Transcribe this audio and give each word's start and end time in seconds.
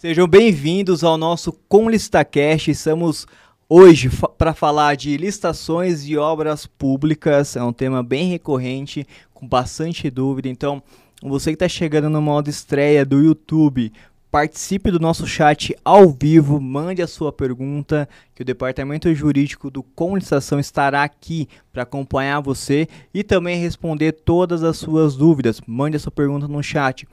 Sejam 0.00 0.26
bem-vindos 0.26 1.04
ao 1.04 1.18
nosso 1.18 1.52
Com 1.68 1.90
ListaCast. 1.90 2.70
Estamos 2.70 3.26
hoje 3.68 4.08
para 4.38 4.54
falar 4.54 4.96
de 4.96 5.14
licitações 5.18 6.06
e 6.08 6.16
obras 6.16 6.64
públicas. 6.64 7.54
É 7.54 7.62
um 7.62 7.70
tema 7.70 8.02
bem 8.02 8.30
recorrente, 8.30 9.06
com 9.34 9.46
bastante 9.46 10.08
dúvida. 10.08 10.48
Então, 10.48 10.82
você 11.22 11.50
que 11.50 11.56
está 11.56 11.68
chegando 11.68 12.08
no 12.08 12.22
modo 12.22 12.48
estreia 12.48 13.04
do 13.04 13.20
YouTube, 13.20 13.92
participe 14.30 14.90
do 14.90 14.98
nosso 14.98 15.26
chat 15.26 15.76
ao 15.84 16.08
vivo, 16.08 16.58
mande 16.58 17.02
a 17.02 17.06
sua 17.06 17.30
pergunta, 17.30 18.08
que 18.34 18.40
o 18.40 18.44
departamento 18.44 19.14
jurídico 19.14 19.70
do 19.70 19.82
Com 19.82 20.16
Licitação 20.16 20.58
estará 20.58 21.02
aqui 21.02 21.46
para 21.70 21.82
acompanhar 21.82 22.40
você 22.40 22.88
e 23.12 23.22
também 23.22 23.60
responder 23.60 24.12
todas 24.12 24.62
as 24.62 24.78
suas 24.78 25.14
dúvidas. 25.14 25.60
Mande 25.66 25.98
a 25.98 26.00
sua 26.00 26.10
pergunta 26.10 26.48
no 26.48 26.62
chat. 26.62 27.06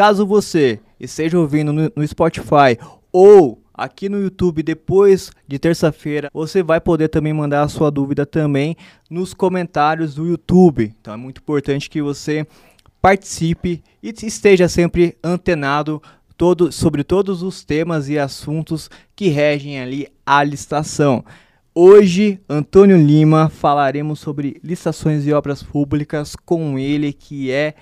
Caso 0.00 0.24
você 0.24 0.80
esteja 0.98 1.38
ouvindo 1.38 1.74
no, 1.74 2.08
Spotify 2.08 2.78
ou 3.12 3.62
aqui 3.74 4.08
no 4.08 4.18
YouTube 4.18 4.62
depois 4.62 5.30
de 5.46 5.58
terça-feira, 5.58 6.30
você 6.32 6.62
vai 6.62 6.80
poder 6.80 7.08
também 7.08 7.34
mandar 7.34 7.64
a 7.64 7.68
sua 7.68 7.90
dúvida 7.90 8.24
também 8.24 8.78
nos 9.10 9.34
comentários 9.34 10.14
do 10.14 10.26
YouTube. 10.26 10.94
Então 10.98 11.12
é 11.12 11.18
muito 11.18 11.42
importante 11.42 11.90
que 11.90 12.00
você 12.00 12.46
participe 13.02 13.84
e 14.02 14.14
esteja 14.22 14.70
sempre 14.70 15.18
antenado 15.22 16.02
todo, 16.34 16.72
sobre 16.72 17.04
todos 17.04 17.42
os 17.42 17.62
temas 17.62 18.08
e 18.08 18.18
assuntos 18.18 18.88
que 19.14 19.28
regem 19.28 19.82
ali 19.82 20.08
a 20.24 20.42
licitação. 20.42 21.22
Hoje, 21.74 22.40
Antônio 22.48 22.96
Lima, 22.96 23.50
falaremos 23.50 24.18
sobre 24.18 24.58
licitações 24.64 25.26
e 25.26 25.32
obras 25.34 25.62
públicas 25.62 26.34
com 26.34 26.78
ele 26.78 27.12
que 27.12 27.50
é 27.50 27.74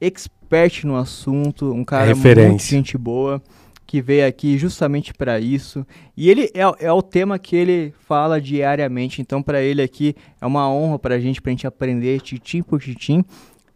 expert 0.00 0.39
expert 0.50 0.84
no 0.84 0.96
assunto, 0.96 1.72
um 1.72 1.84
cara 1.84 2.14
muito 2.14 2.58
gente 2.62 2.98
boa, 2.98 3.40
que 3.86 4.02
veio 4.02 4.26
aqui 4.26 4.58
justamente 4.58 5.14
para 5.14 5.38
isso. 5.38 5.86
E 6.16 6.28
ele 6.28 6.50
é, 6.54 6.86
é, 6.86 6.92
o 6.92 7.02
tema 7.02 7.38
que 7.38 7.54
ele 7.54 7.94
fala 8.00 8.40
diariamente, 8.40 9.22
então 9.22 9.42
para 9.42 9.62
ele 9.62 9.80
aqui 9.80 10.14
é 10.40 10.46
uma 10.46 10.68
honra 10.68 10.98
para 10.98 11.14
a 11.14 11.20
gente, 11.20 11.40
para 11.40 11.50
a 11.50 11.52
gente 11.52 11.66
aprender 11.66 12.20
titim 12.20 12.62
por 12.62 12.80
titim. 12.80 13.24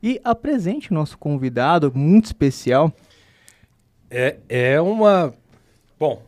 E 0.03 0.21
apresente 0.23 0.91
o 0.91 0.95
nosso 0.95 1.17
convidado 1.17 1.91
muito 1.95 2.27
especial. 2.27 2.93
É, 4.11 4.37
é 4.49 4.81
uma... 4.81 5.33
Bom, 5.99 6.23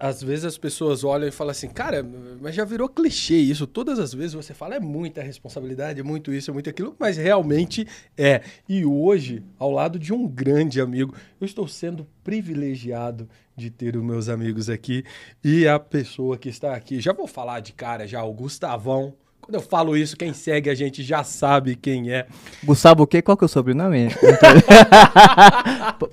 às 0.00 0.22
vezes 0.22 0.44
as 0.44 0.58
pessoas 0.58 1.04
olham 1.04 1.28
e 1.28 1.30
falam 1.30 1.52
assim, 1.52 1.68
cara, 1.68 2.04
mas 2.40 2.54
já 2.54 2.64
virou 2.64 2.88
clichê 2.88 3.36
isso. 3.36 3.66
Todas 3.66 4.00
as 4.00 4.12
vezes 4.12 4.34
você 4.34 4.52
fala, 4.52 4.74
é 4.74 4.80
muita 4.80 5.22
responsabilidade, 5.22 6.00
é 6.00 6.02
muito 6.02 6.32
isso, 6.32 6.50
é 6.50 6.54
muito 6.54 6.68
aquilo, 6.68 6.96
mas 6.98 7.16
realmente 7.16 7.86
é. 8.16 8.40
E 8.68 8.84
hoje, 8.84 9.44
ao 9.58 9.70
lado 9.70 9.98
de 9.98 10.12
um 10.12 10.26
grande 10.26 10.80
amigo, 10.80 11.14
eu 11.40 11.44
estou 11.44 11.68
sendo 11.68 12.06
privilegiado 12.24 13.28
de 13.54 13.70
ter 13.70 13.96
os 13.96 14.02
meus 14.02 14.28
amigos 14.28 14.68
aqui 14.68 15.04
e 15.42 15.68
a 15.68 15.78
pessoa 15.78 16.36
que 16.36 16.48
está 16.48 16.74
aqui. 16.74 17.00
Já 17.00 17.12
vou 17.12 17.28
falar 17.28 17.60
de 17.60 17.72
cara 17.72 18.08
já, 18.08 18.24
o 18.24 18.32
Gustavão. 18.32 19.14
Quando 19.40 19.54
eu 19.54 19.62
falo 19.62 19.96
isso, 19.96 20.16
quem 20.16 20.32
segue 20.32 20.68
a 20.68 20.74
gente 20.74 21.04
já 21.04 21.22
sabe 21.22 21.76
quem 21.76 22.10
é. 22.10 22.26
Gustavo 22.64 23.04
o 23.04 23.06
quê? 23.06 23.22
Qual 23.22 23.36
que 23.36 23.44
é 23.44 23.46
o 23.46 23.48
sobrenome? 23.48 24.08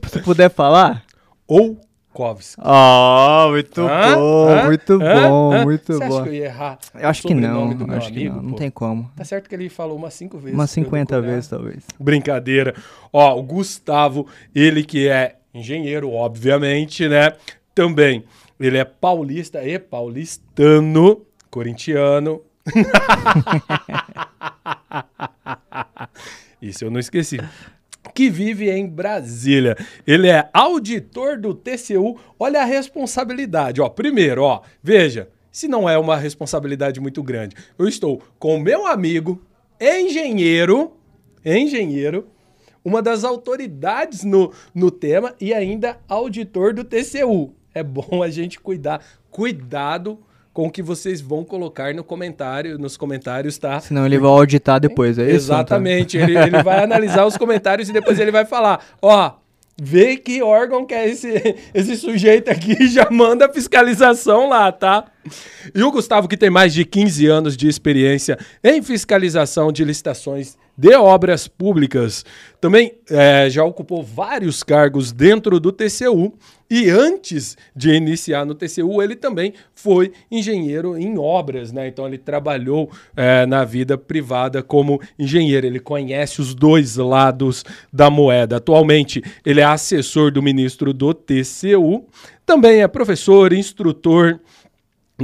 Se 0.08 0.22
puder 0.22 0.52
falar? 0.52 1.04
Ou 1.48 1.82
Kovski. 2.14 2.62
Oh, 2.64 3.50
muito 3.50 3.82
Hã? 3.82 4.16
bom, 4.16 4.50
Hã? 4.50 4.64
muito 4.66 4.94
Hã? 5.02 5.30
bom, 5.30 5.64
muito 5.64 5.94
Você 5.94 6.08
bom. 6.08 6.16
acha 6.16 6.24
que 6.24 6.30
eu 6.30 6.34
ia 6.34 6.46
errar? 6.46 6.78
Eu 6.94 7.10
acho 7.10 7.22
que 7.24 7.34
não, 7.34 7.72
acho 7.72 8.10
amigo, 8.10 8.14
que 8.14 8.30
não, 8.30 8.44
não 8.44 8.54
tem 8.54 8.70
como. 8.70 9.12
Tá 9.16 9.26
certo 9.26 9.50
que 9.50 9.56
ele 9.56 9.68
falou 9.70 9.98
umas 9.98 10.14
cinco 10.14 10.38
vezes. 10.38 10.54
Umas 10.54 10.70
50 10.72 11.20
vezes, 11.22 11.48
talvez. 11.50 11.84
Brincadeira. 12.00 12.76
Ó, 13.12 13.36
o 13.38 13.42
Gustavo, 13.44 14.28
ele 14.54 14.84
que 14.84 15.08
é 15.10 15.38
engenheiro, 15.54 16.12
obviamente, 16.12 17.08
né? 17.08 17.34
Também, 17.74 18.24
ele 18.60 18.78
é 18.78 18.86
paulista 18.86 19.64
e 19.64 19.80
paulistano, 19.80 21.26
corintiano. 21.50 22.42
Isso 26.62 26.86
eu 26.86 26.92
não 26.92 27.00
esqueci 27.00 27.40
que 28.14 28.30
vive 28.30 28.70
em 28.70 28.88
Brasília. 28.88 29.78
Ele 30.06 30.28
é 30.28 30.50
auditor 30.54 31.40
do 31.40 31.54
TCU. 31.54 32.20
Olha 32.40 32.62
a 32.62 32.66
responsabilidade, 32.66 33.82
ó. 33.82 33.90
Primeiro, 33.90 34.44
ó, 34.44 34.62
veja, 34.82 35.30
se 35.52 35.68
não 35.68 35.90
é 35.90 35.98
uma 35.98 36.18
responsabilidade 36.18 37.00
muito 37.00 37.22
grande. 37.22 37.56
Eu 37.78 37.88
estou 37.88 38.22
com 38.40 38.60
meu 38.60 38.86
amigo, 38.86 39.42
engenheiro, 39.80 40.94
engenheiro, 41.46 42.28
uma 42.84 43.02
das 43.02 43.24
autoridades 43.24 44.24
no, 44.24 44.52
no 44.74 44.92
tema 44.92 45.36
e 45.40 45.54
ainda 45.54 46.00
auditor 46.08 46.74
do 46.74 46.84
TCU. 46.84 47.54
É 47.74 47.82
bom 47.82 48.22
a 48.22 48.30
gente 48.30 48.60
cuidar, 48.60 49.04
cuidado 49.32 50.20
com 50.54 50.68
o 50.68 50.72
que 50.72 50.84
vocês 50.84 51.20
vão 51.20 51.44
colocar 51.44 51.94
no 51.96 52.04
comentário, 52.04 52.78
nos 52.78 52.96
comentários, 52.96 53.58
tá? 53.58 53.80
Senão 53.80 54.06
ele 54.06 54.20
vai 54.20 54.30
auditar 54.30 54.80
depois, 54.80 55.18
é 55.18 55.24
isso? 55.24 55.36
Exatamente. 55.36 56.16
Ele, 56.16 56.38
ele 56.38 56.62
vai 56.62 56.84
analisar 56.84 57.26
os 57.26 57.36
comentários 57.36 57.90
e 57.90 57.94
depois 57.94 58.20
ele 58.20 58.32
vai 58.32 58.46
falar, 58.46 58.86
ó, 59.02 59.34
vê 59.82 60.16
que 60.16 60.44
órgão 60.44 60.86
que 60.86 60.94
é 60.94 61.10
esse, 61.10 61.58
esse 61.74 61.98
sujeito 61.98 62.50
aqui 62.50 62.86
já 62.88 63.10
manda 63.10 63.52
fiscalização 63.52 64.48
lá, 64.48 64.72
tá? 64.72 65.06
E 65.74 65.82
o 65.82 65.92
Gustavo, 65.92 66.28
que 66.28 66.38
tem 66.38 66.52
mais 66.52 66.72
de 66.72 66.86
15 66.86 67.26
anos 67.26 67.58
de 67.58 67.68
experiência 67.68 68.38
em 68.64 68.82
fiscalização 68.84 69.72
de 69.72 69.84
licitações 69.84 70.56
de 70.78 70.96
obras 70.96 71.48
públicas. 71.48 72.26
Também 72.60 72.94
é, 73.10 73.50
já 73.50 73.64
ocupou 73.64 74.02
vários 74.04 74.64
cargos 74.64 75.12
dentro 75.12 75.60
do 75.60 75.72
TCU 75.72 76.34
e 76.70 76.90
antes 76.90 77.56
de 77.76 77.92
iniciar 77.92 78.46
no 78.46 78.56
TCU, 78.56 79.02
ele 79.02 79.16
também 79.16 79.54
foi 79.76 80.12
engenheiro 80.32 80.98
em 80.98 81.18
obras, 81.20 81.72
né? 81.72 81.88
Então 81.88 82.08
ele 82.08 82.18
trabalhou 82.18 82.90
é, 83.16 83.46
na 83.46 83.64
vida 83.64 83.96
privada 83.96 84.64
como 84.64 85.00
engenheiro. 85.20 85.68
Ele 85.68 85.80
conhece 85.80 86.42
os 86.42 86.56
dois 86.56 86.96
lados 86.96 87.64
da 87.92 88.10
moeda. 88.10 88.58
Atualmente, 88.58 89.22
ele 89.46 89.62
é 89.62 89.66
assessor 89.66 90.32
do 90.32 90.42
ministro 90.42 90.94
do 90.94 91.14
TCU, 91.14 92.08
também 92.46 92.82
é 92.82 92.88
professor, 92.88 93.54
instrutor 93.54 94.40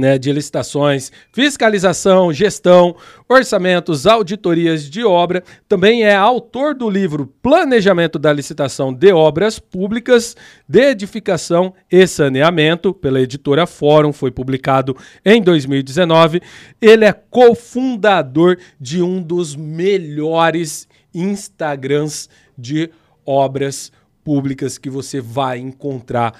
né, 0.00 0.18
de 0.18 0.32
licitações, 0.32 1.12
fiscalização, 1.32 2.32
gestão, 2.32 2.96
orçamentos, 3.28 4.06
auditorias 4.06 4.90
de 4.90 5.04
obra. 5.04 5.44
Também 5.68 6.02
é 6.02 6.16
autor 6.16 6.74
do 6.74 6.90
livro 6.90 7.32
Planejamento 7.42 8.18
da 8.18 8.32
Licitação 8.32 8.92
de 8.92 9.12
Obras 9.12 9.58
Públicas 9.58 10.36
de 10.68 10.80
Edificação 10.80 11.74
e 11.90 12.06
Saneamento, 12.06 12.92
pela 12.92 13.20
editora 13.20 13.66
Fórum, 13.66 14.12
foi 14.12 14.30
publicado 14.30 14.96
em 15.24 15.42
2019. 15.42 16.40
Ele 16.80 17.04
é 17.04 17.12
cofundador 17.12 18.56
de 18.80 19.02
um 19.02 19.22
dos 19.22 19.54
melhores 19.54 20.88
Instagrams 21.14 22.28
de 22.56 22.90
obras 23.24 23.92
públicas 24.24 24.78
que 24.78 24.88
você 24.90 25.20
vai 25.20 25.58
encontrar. 25.58 26.34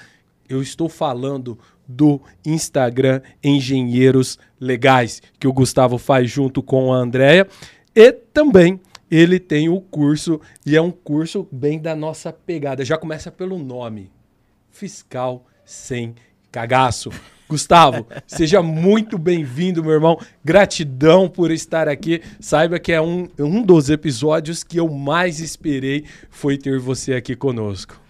Eu 0.47 0.61
estou 0.61 0.89
falando 0.89 1.57
do 1.91 2.21
Instagram 2.45 3.21
Engenheiros 3.43 4.39
Legais, 4.59 5.21
que 5.39 5.47
o 5.47 5.53
Gustavo 5.53 5.97
faz 5.97 6.29
junto 6.29 6.63
com 6.63 6.93
a 6.93 6.97
Andrea. 6.97 7.47
E 7.95 8.11
também 8.11 8.79
ele 9.09 9.39
tem 9.39 9.67
o 9.67 9.81
curso, 9.81 10.39
e 10.65 10.75
é 10.75 10.81
um 10.81 10.91
curso 10.91 11.47
bem 11.51 11.79
da 11.79 11.95
nossa 11.95 12.31
pegada. 12.31 12.85
Já 12.85 12.97
começa 12.97 13.29
pelo 13.29 13.59
nome: 13.59 14.09
Fiscal 14.71 15.45
Sem 15.65 16.15
Cagaço. 16.51 17.11
Gustavo, 17.49 18.07
seja 18.25 18.63
muito 18.63 19.17
bem-vindo, 19.17 19.83
meu 19.83 19.91
irmão. 19.91 20.17
Gratidão 20.43 21.27
por 21.27 21.51
estar 21.51 21.89
aqui. 21.89 22.21
Saiba 22.39 22.79
que 22.79 22.93
é 22.93 23.01
um, 23.01 23.27
um 23.37 23.61
dos 23.61 23.89
episódios 23.89 24.63
que 24.63 24.77
eu 24.77 24.87
mais 24.87 25.41
esperei 25.41 26.05
foi 26.29 26.57
ter 26.57 26.79
você 26.79 27.13
aqui 27.13 27.35
conosco. 27.35 28.00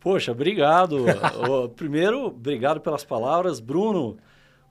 Poxa, 0.00 0.32
obrigado. 0.32 1.04
Primeiro, 1.76 2.26
obrigado 2.26 2.80
pelas 2.80 3.04
palavras. 3.04 3.60
Bruno, 3.60 4.16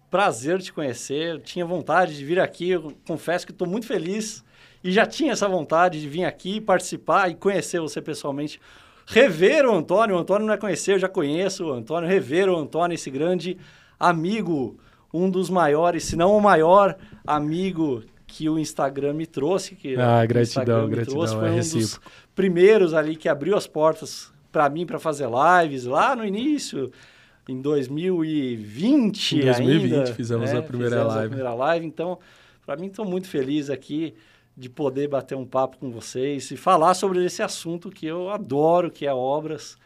prazer 0.09 0.59
te 0.59 0.73
conhecer. 0.73 1.39
tinha 1.41 1.63
vontade 1.65 2.17
de 2.17 2.25
vir 2.25 2.39
aqui. 2.39 2.71
Eu 2.71 2.93
confesso 3.07 3.45
que 3.45 3.51
estou 3.51 3.67
muito 3.67 3.85
feliz 3.85 4.43
e 4.83 4.91
já 4.91 5.05
tinha 5.05 5.33
essa 5.33 5.47
vontade 5.47 6.01
de 6.01 6.09
vir 6.09 6.25
aqui 6.25 6.59
participar 6.59 7.29
e 7.29 7.35
conhecer 7.35 7.79
você 7.79 8.01
pessoalmente. 8.01 8.59
Rever 9.05 9.65
o 9.65 9.75
Antônio. 9.75 10.15
O 10.15 10.19
Antônio 10.19 10.47
não 10.47 10.53
é 10.53 10.57
conhecer, 10.57 10.93
eu 10.93 10.99
já 10.99 11.09
conheço 11.09 11.65
o 11.65 11.71
Antônio. 11.71 12.09
Rever 12.09 12.49
o 12.49 12.57
Antônio, 12.57 12.95
esse 12.95 13.11
grande 13.11 13.57
amigo, 13.99 14.79
um 15.13 15.29
dos 15.29 15.49
maiores, 15.49 16.05
se 16.05 16.15
não 16.15 16.35
o 16.35 16.41
maior 16.41 16.95
amigo 17.25 18.03
que 18.25 18.47
o 18.49 18.57
Instagram 18.57 19.13
me 19.13 19.25
trouxe. 19.25 19.75
Que 19.75 19.95
ah, 19.95 20.25
gratidão, 20.25 20.87
gratidão. 20.87 21.15
Trouxe, 21.15 21.35
foi 21.35 21.47
é 21.47 21.51
um 21.51 21.55
recíproco. 21.55 21.87
dos 21.87 21.99
primeiros 22.35 22.93
ali 22.93 23.15
que 23.15 23.27
abriu 23.27 23.55
as 23.55 23.67
portas 23.67 24.31
para 24.51 24.69
mim 24.69 24.85
para 24.85 24.99
fazer 24.99 25.27
lives 25.27 25.85
lá 25.85 26.15
no 26.15 26.25
início, 26.25 26.91
em 27.47 27.61
2020 27.61 29.37
Em 29.37 29.41
2020 29.45 29.93
ainda, 29.93 30.13
fizemos 30.13 30.51
né? 30.51 30.59
a 30.59 30.61
primeira 30.61 30.95
fizemos 30.95 31.13
live. 31.13 31.25
a 31.25 31.29
primeira 31.29 31.53
live, 31.53 31.85
então 31.85 32.19
para 32.65 32.75
mim 32.77 32.87
estou 32.87 33.05
muito 33.05 33.27
feliz 33.27 33.69
aqui 33.69 34.13
de 34.55 34.69
poder 34.69 35.07
bater 35.07 35.35
um 35.35 35.45
papo 35.45 35.77
com 35.77 35.89
vocês 35.89 36.51
e 36.51 36.57
falar 36.57 36.93
sobre 36.93 37.23
esse 37.23 37.41
assunto 37.41 37.89
que 37.89 38.05
eu 38.05 38.29
adoro, 38.29 38.91
que 38.91 39.05
é 39.07 39.13
obras. 39.13 39.77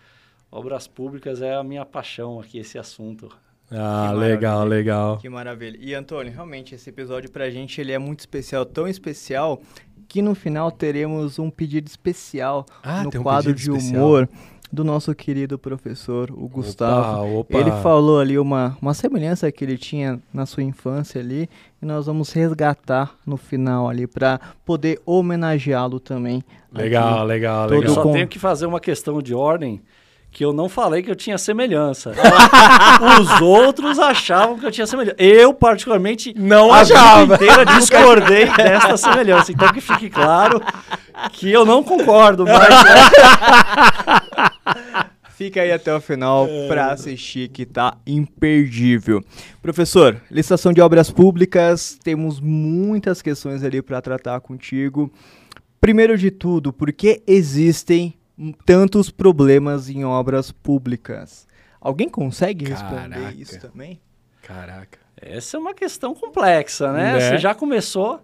Obras 0.52 0.88
públicas 0.88 1.42
é 1.42 1.56
a 1.56 1.64
minha 1.64 1.86
paixão 1.86 2.40
aqui, 2.40 2.58
esse 2.60 2.78
assunto. 2.78 3.30
Ah, 3.72 4.10
Que 4.12 4.20
legal, 4.20 4.66
legal. 4.66 5.18
Que 5.18 5.30
maravilha. 5.30 5.78
E 5.80 5.94
Antônio, 5.96 6.32
realmente 6.34 6.76
esse 6.76 6.90
episódio 6.90 7.32
pra 7.32 7.50
gente 7.50 7.80
ele 7.82 7.92
é 7.92 7.98
muito 7.98 8.20
especial, 8.22 8.66
tão 8.66 8.88
especial 8.88 9.62
que 10.08 10.22
no 10.22 10.36
final 10.36 10.72
teremos 10.72 11.40
um 11.40 11.50
pedido 11.50 11.88
especial 11.88 12.66
Ah, 12.84 13.04
no 13.04 13.10
tem 13.10 13.20
um 13.20 13.24
quadro 13.24 13.54
de 13.54 13.70
especial. 13.70 14.04
humor 14.06 14.30
do 14.72 14.84
nosso 14.84 15.14
querido 15.14 15.60
professor, 15.60 16.32
o 16.32 16.48
Gustavo. 16.48 17.22
Opa, 17.40 17.56
opa. 17.56 17.58
Ele 17.60 17.72
falou 17.84 18.20
ali 18.20 18.40
uma, 18.40 18.76
uma 18.82 18.94
semelhança 18.96 19.52
que 19.52 19.64
ele 19.64 19.78
tinha 19.78 20.20
na 20.34 20.48
sua 20.48 20.64
infância 20.64 21.22
ali 21.22 21.48
e 21.80 21.86
nós 21.86 22.08
vamos 22.08 22.32
resgatar 22.34 23.16
no 23.26 23.38
final 23.38 23.88
ali 23.88 24.08
pra 24.08 24.40
poder 24.66 25.00
homenageá-lo 25.06 26.00
também. 26.00 26.44
Legal, 26.72 27.20
aqui. 27.20 27.28
legal, 27.28 27.68
Todo 27.68 27.76
Eu 27.76 27.80
legal. 27.82 27.94
só 27.96 28.02
com- 28.02 28.14
tenho 28.14 28.28
que 28.28 28.40
fazer 28.40 28.66
uma 28.66 28.80
questão 28.80 29.22
de 29.22 29.34
ordem 29.36 29.80
que 30.34 30.44
eu 30.44 30.52
não 30.52 30.68
falei 30.68 31.04
que 31.04 31.12
eu 31.12 31.16
tinha 31.16 31.38
semelhança. 31.38 32.12
Os 33.22 33.40
outros 33.40 34.00
achavam 34.00 34.58
que 34.58 34.66
eu 34.66 34.72
tinha 34.72 34.88
semelhança. 34.88 35.16
Eu, 35.20 35.54
particularmente, 35.54 36.34
Não 36.36 36.74
a 36.74 36.82
achava. 36.82 37.22
vida 37.22 37.36
inteira 37.36 37.66
discordei 37.78 38.46
desta 38.52 38.98
semelhança. 38.98 39.52
Então 39.52 39.72
que 39.72 39.80
fique 39.80 40.10
claro 40.10 40.60
que 41.34 41.52
eu 41.52 41.64
não 41.64 41.84
concordo, 41.84 42.46
mas 42.46 42.68
Fica 45.36 45.62
aí 45.62 45.72
até 45.72 45.94
o 45.94 46.00
final 46.00 46.48
É. 46.48 46.68
pra 46.68 46.92
assistir 46.92 47.50
que 47.50 47.66
tá 47.66 47.98
imperdível. 48.06 49.22
Professor, 49.62 50.22
licitação 50.32 50.72
de 50.72 50.80
obras 50.82 51.10
públicas, 51.12 51.98
temos 52.04 52.40
muitas 52.40 53.22
questões 53.22 53.64
ali 53.64 53.82
pra 53.82 54.02
tratar 54.02 54.40
contigo. 54.42 55.12
Primeiro 55.82 56.18
de 56.18 56.32
tudo, 56.32 56.72
por 56.72 56.94
que 56.94 57.22
existem 57.28 58.14
tantos 58.66 59.10
problemas 59.10 59.90
em 59.90 60.04
obras 60.04 60.52
públicas? 60.52 61.48
Alguém 61.80 62.10
consegue 62.10 62.66
responder 62.66 63.20
Caraca. 63.20 63.36
isso 63.38 63.60
também? 63.60 64.00
Caraca. 64.42 65.00
essa 65.22 65.58
é 65.58 65.60
uma 65.60 65.74
questão 65.74 66.14
complexa, 66.14 66.92
né? 66.92 67.14
Né? 67.14 67.20
Você 67.20 67.38
já 67.38 67.56
começou 67.56 68.22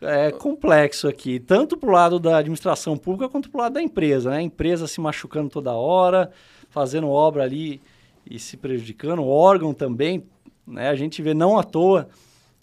é, 0.00 0.30
complexo 0.30 1.06
aqui, 1.06 1.38
tanto 1.38 1.76
pro 1.76 1.90
lado 1.90 2.18
da 2.18 2.38
administração 2.38 2.96
pública 2.96 3.28
quanto 3.28 3.50
pro 3.50 3.60
lado 3.60 3.74
da 3.74 3.82
empresa, 3.82 4.30
né? 4.30 4.38
A 4.38 4.42
empresa 4.42 4.86
se 4.86 5.00
machucando 5.00 5.50
toda 5.50 5.72
hora, 5.72 6.30
fazendo 6.70 7.08
obra 7.08 7.42
ali 7.42 7.80
e 8.28 8.38
se 8.38 8.56
prejudicando, 8.56 9.20
o 9.20 9.28
órgão 9.28 9.74
também, 9.74 10.24
né? 10.66 10.88
A 10.88 10.94
gente 10.94 11.20
vê 11.20 11.34
não 11.34 11.58
à 11.58 11.62
toa 11.62 12.08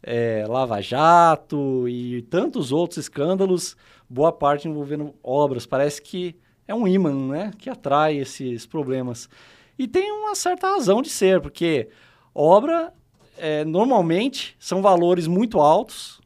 é, 0.01 0.45
Lava 0.47 0.81
Jato 0.81 1.87
e 1.87 2.21
tantos 2.23 2.71
outros 2.71 2.97
escândalos, 2.97 3.75
boa 4.09 4.31
parte 4.31 4.67
envolvendo 4.67 5.13
obras. 5.21 5.65
Parece 5.65 6.01
que 6.01 6.35
é 6.67 6.75
um 6.75 6.87
imã, 6.87 7.13
né? 7.27 7.51
Que 7.57 7.69
atrai 7.69 8.17
esses 8.17 8.65
problemas. 8.65 9.29
E 9.77 9.87
tem 9.87 10.11
uma 10.11 10.35
certa 10.35 10.69
razão 10.69 11.01
de 11.01 11.09
ser, 11.09 11.39
porque 11.39 11.87
obra, 12.33 12.93
é, 13.37 13.63
normalmente, 13.63 14.55
são 14.59 14.81
valores 14.81 15.27
muito 15.27 15.59
altos, 15.59 16.19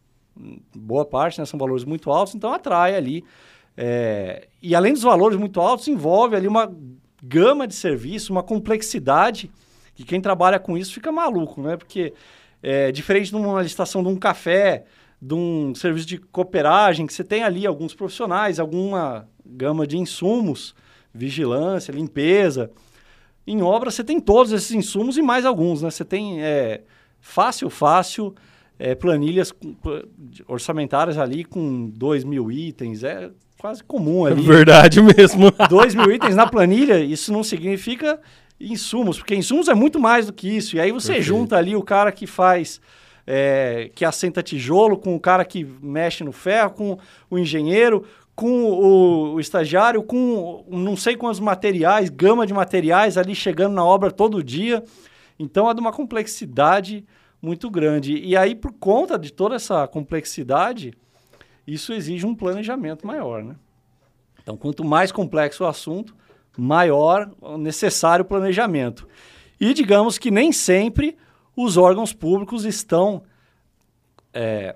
boa 0.75 1.05
parte 1.05 1.39
né, 1.39 1.45
são 1.45 1.59
valores 1.59 1.83
muito 1.83 2.09
altos, 2.09 2.33
então 2.33 2.53
atrai 2.53 2.95
ali. 2.95 3.23
é, 3.77 4.47
e 4.61 4.75
além 4.75 4.93
dos 4.93 5.03
valores 5.03 5.37
muito 5.37 5.59
altos, 5.59 5.87
envolve 5.87 6.35
ali 6.35 6.47
uma 6.47 6.73
gama 7.23 7.67
de 7.67 7.75
serviço, 7.75 8.31
uma 8.31 8.43
complexidade, 8.43 9.51
que 9.93 10.03
quem 10.03 10.19
trabalha 10.19 10.59
com 10.59 10.77
isso 10.77 10.93
fica 10.93 11.11
maluco, 11.11 11.61
né? 11.61 11.77
Porque 11.77 12.13
é, 12.63 12.91
diferente 12.91 13.29
de 13.29 13.35
uma 13.35 13.61
licitação 13.61 14.01
de 14.01 14.09
um 14.09 14.15
café, 14.15 14.85
de 15.21 15.33
um 15.33 15.75
serviço 15.75 16.07
de 16.07 16.17
cooperagem, 16.17 17.05
que 17.05 17.13
você 17.13 17.23
tem 17.23 17.43
ali 17.43 17.65
alguns 17.65 17.93
profissionais, 17.93 18.59
alguma 18.59 19.29
gama 19.45 19.85
de 19.87 19.97
insumos, 19.97 20.75
vigilância, 21.13 21.91
limpeza. 21.91 22.71
Em 23.45 23.61
obra 23.61 23.89
você 23.91 24.03
tem 24.03 24.19
todos 24.19 24.51
esses 24.51 24.71
insumos 24.71 25.17
e 25.17 25.21
mais 25.21 25.45
alguns, 25.45 25.81
né? 25.81 25.89
Você 25.89 26.05
tem 26.05 26.41
é, 26.41 26.81
fácil, 27.19 27.69
fácil, 27.69 28.35
é, 28.77 28.95
planilhas 28.95 29.53
orçamentárias 30.47 31.17
ali 31.17 31.43
com 31.43 31.89
2 31.89 32.23
mil 32.23 32.51
itens, 32.51 33.03
é 33.03 33.29
quase 33.57 33.83
comum 33.83 34.27
É 34.27 34.31
ali. 34.31 34.41
verdade 34.47 35.01
mesmo. 35.01 35.51
2 35.69 35.95
mil 35.95 36.11
itens 36.11 36.35
na 36.35 36.47
planilha, 36.47 36.99
isso 36.99 37.31
não 37.31 37.43
significa 37.43 38.19
insumos, 38.59 39.17
porque 39.17 39.35
insumos 39.35 39.67
é 39.67 39.73
muito 39.73 39.99
mais 39.99 40.27
do 40.27 40.33
que 40.33 40.47
isso. 40.47 40.75
E 40.75 40.79
aí 40.79 40.91
você 40.91 41.13
Perfeito. 41.13 41.27
junta 41.27 41.57
ali 41.57 41.75
o 41.75 41.81
cara 41.81 42.11
que 42.11 42.27
faz, 42.27 42.79
é, 43.25 43.89
que 43.95 44.05
assenta 44.05 44.41
tijolo, 44.43 44.97
com 44.97 45.15
o 45.15 45.19
cara 45.19 45.43
que 45.43 45.65
mexe 45.81 46.23
no 46.23 46.31
ferro, 46.31 46.71
com 46.71 46.97
o 47.29 47.37
engenheiro, 47.37 48.05
com 48.35 48.63
o, 48.63 49.33
o 49.33 49.39
estagiário, 49.39 50.01
com 50.03 50.65
não 50.69 50.95
sei 50.95 51.15
quantos 51.15 51.39
materiais, 51.39 52.09
gama 52.09 52.47
de 52.47 52.53
materiais 52.53 53.17
ali 53.17 53.35
chegando 53.35 53.73
na 53.73 53.85
obra 53.85 54.11
todo 54.11 54.43
dia. 54.43 54.83
Então 55.37 55.69
é 55.69 55.73
de 55.73 55.79
uma 55.79 55.91
complexidade 55.91 57.05
muito 57.41 57.69
grande. 57.69 58.15
E 58.17 58.37
aí, 58.37 58.55
por 58.55 58.71
conta 58.73 59.17
de 59.17 59.33
toda 59.33 59.55
essa 59.55 59.87
complexidade, 59.87 60.93
isso 61.65 61.93
exige 61.93 62.25
um 62.25 62.35
planejamento 62.35 63.05
maior, 63.05 63.43
né? 63.43 63.55
Então, 64.41 64.57
quanto 64.57 64.83
mais 64.83 65.11
complexo 65.11 65.63
o 65.63 65.67
assunto, 65.67 66.15
maior 66.57 67.31
o 67.39 67.57
necessário 67.57 68.25
planejamento. 68.25 69.07
E 69.59 69.73
digamos 69.73 70.17
que 70.17 70.31
nem 70.31 70.51
sempre 70.51 71.17
os 71.55 71.77
órgãos 71.77 72.13
públicos 72.13 72.65
estão, 72.65 73.23
é, 74.33 74.75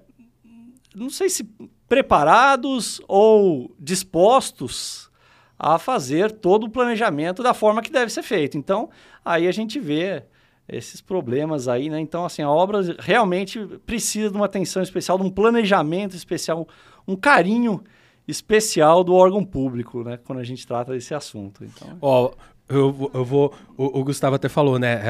não 0.94 1.10
sei 1.10 1.30
se 1.30 1.50
preparados 1.88 3.02
ou 3.08 3.74
dispostos 3.80 5.10
a 5.58 5.80
fazer 5.80 6.32
todo 6.32 6.66
o 6.66 6.70
planejamento 6.70 7.42
da 7.42 7.54
forma 7.54 7.82
que 7.82 7.92
deve 7.92 8.12
ser 8.12 8.24
feito. 8.24 8.58
Então, 8.58 8.90
aí 9.24 9.48
a 9.48 9.52
gente 9.52 9.80
vê 9.80 10.24
esses 10.68 11.00
problemas 11.00 11.68
aí, 11.68 11.90
né? 11.90 12.00
Então, 12.00 12.26
assim, 12.26 12.42
a 12.42 12.50
obra 12.50 12.80
realmente 13.00 13.60
precisa 13.86 14.30
de 14.30 14.36
uma 14.36 14.46
atenção 14.46 14.82
especial, 14.82 15.18
de 15.18 15.24
um 15.24 15.30
planejamento 15.30 16.16
especial, 16.16 16.68
um 17.08 17.16
carinho 17.16 17.84
especial 18.28 19.04
do 19.04 19.14
órgão 19.14 19.46
público, 19.46 20.04
né? 20.04 20.18
Quando 20.18 20.40
a 20.40 20.44
gente 20.44 20.66
trata 20.66 20.92
desse 20.92 21.14
assunto. 21.14 21.64
Então, 21.64 21.98
Ó, 22.02 22.32
eu, 22.67 23.12
eu 23.13 23.23
vou. 23.23 23.53
O, 23.77 24.00
o 24.00 24.03
Gustavo 24.03 24.35
até 24.35 24.50
falou, 24.50 24.79
né? 24.79 25.01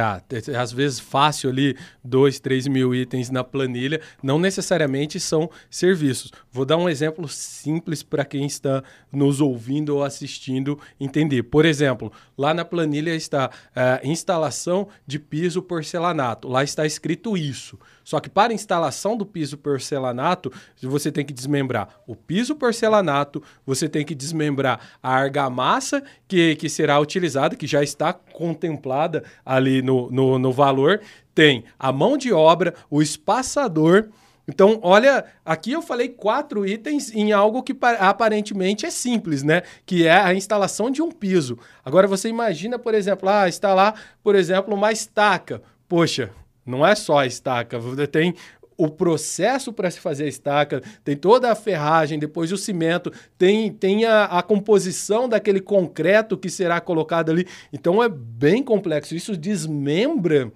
às 0.60 0.72
vezes 0.72 1.00
fácil 1.00 1.50
ali, 1.50 1.78
dois, 2.04 2.40
três 2.40 2.68
mil 2.68 2.94
itens 2.94 3.30
na 3.30 3.44
planilha, 3.44 4.02
não 4.22 4.38
necessariamente 4.38 5.20
são 5.20 5.50
serviços. 5.70 6.32
Vou 6.52 6.66
dar 6.66 6.78
um 6.78 6.90
exemplo 6.90 7.28
simples 7.28 8.04
para 8.04 8.26
quem 8.26 8.46
está 8.46 8.84
nos 9.12 9.40
ouvindo 9.40 9.96
ou 9.96 10.04
assistindo 10.04 10.80
entender. 11.00 11.44
Por 11.44 11.64
exemplo, 11.64 12.12
lá 12.38 12.54
na 12.54 12.66
planilha 12.66 13.16
está 13.16 13.50
ah, 13.76 14.02
instalação 14.04 14.88
de 15.08 15.18
piso 15.20 15.62
porcelanato. 15.62 16.48
Lá 16.48 16.64
está 16.64 16.86
escrito 16.86 17.38
isso. 17.38 17.80
Só 18.06 18.20
que 18.20 18.30
para 18.30 18.54
instalação 18.54 19.18
do 19.18 19.26
piso 19.26 19.58
porcelanato, 19.58 20.54
você 20.82 21.12
tem 21.12 21.26
que 21.26 21.34
desmembrar 21.34 21.90
o 22.06 22.16
piso 22.16 22.56
porcelanato, 22.56 23.42
você 23.66 23.90
tem 23.90 24.06
que 24.06 24.14
desmembrar 24.14 24.80
a 25.02 25.12
argamassa 25.16 26.04
que, 26.28 26.56
que 26.56 26.70
será 26.70 27.00
utilizada, 27.00 27.56
que 27.56 27.66
já 27.66 27.82
está 27.82 28.14
contemplada 28.14 29.24
ali 29.44 29.82
no, 29.82 30.12
no, 30.12 30.38
no 30.38 30.52
valor, 30.54 31.02
tem 31.34 31.64
a 31.80 31.92
mão 31.92 32.16
de 32.16 32.32
obra, 32.32 32.76
o 32.92 33.02
espaçador. 33.02 34.10
Então, 34.48 34.80
olha, 34.84 35.26
aqui 35.44 35.72
eu 35.72 35.82
falei 35.82 36.10
quatro 36.10 36.68
itens 36.68 37.12
em 37.12 37.32
algo 37.32 37.64
que 37.64 37.74
pa- 37.74 37.94
aparentemente 37.94 38.86
é 38.86 38.92
simples, 38.92 39.42
né? 39.42 39.64
Que 39.84 40.06
é 40.06 40.14
a 40.16 40.36
instalação 40.36 40.92
de 40.92 41.02
um 41.02 41.12
piso. 41.12 41.58
Agora 41.84 42.08
você 42.08 42.30
imagina, 42.30 42.78
por 42.78 42.94
exemplo, 42.94 43.28
ah, 43.28 43.50
instalar, 43.50 44.00
por 44.24 44.36
exemplo, 44.36 44.76
uma 44.76 44.92
estaca. 44.92 45.64
Poxa, 45.90 46.30
não 46.66 46.86
é 46.86 46.96
só 46.96 47.20
a 47.20 47.26
estaca, 47.26 47.80
tem 48.12 48.34
o 48.78 48.90
processo 48.90 49.72
para 49.72 49.90
se 49.90 50.00
fazer 50.00 50.26
a 50.26 50.28
estaca, 50.28 50.82
tem 51.04 51.16
toda 51.16 51.52
a 51.52 51.56
ferragem, 51.56 52.20
depois 52.20 52.52
o 52.52 52.58
cimento, 52.58 53.12
tem, 53.38 53.72
tem 53.72 54.06
a, 54.06 54.26
a 54.26 54.44
composição 54.44 55.30
daquele 55.30 55.62
concreto 55.62 56.38
que 56.38 56.50
será 56.50 56.82
colocado 56.82 57.32
ali. 57.32 57.48
Então 57.72 58.04
é 58.04 58.10
bem 58.10 58.62
complexo. 58.62 59.16
Isso 59.16 59.38
desmembra 59.38 60.52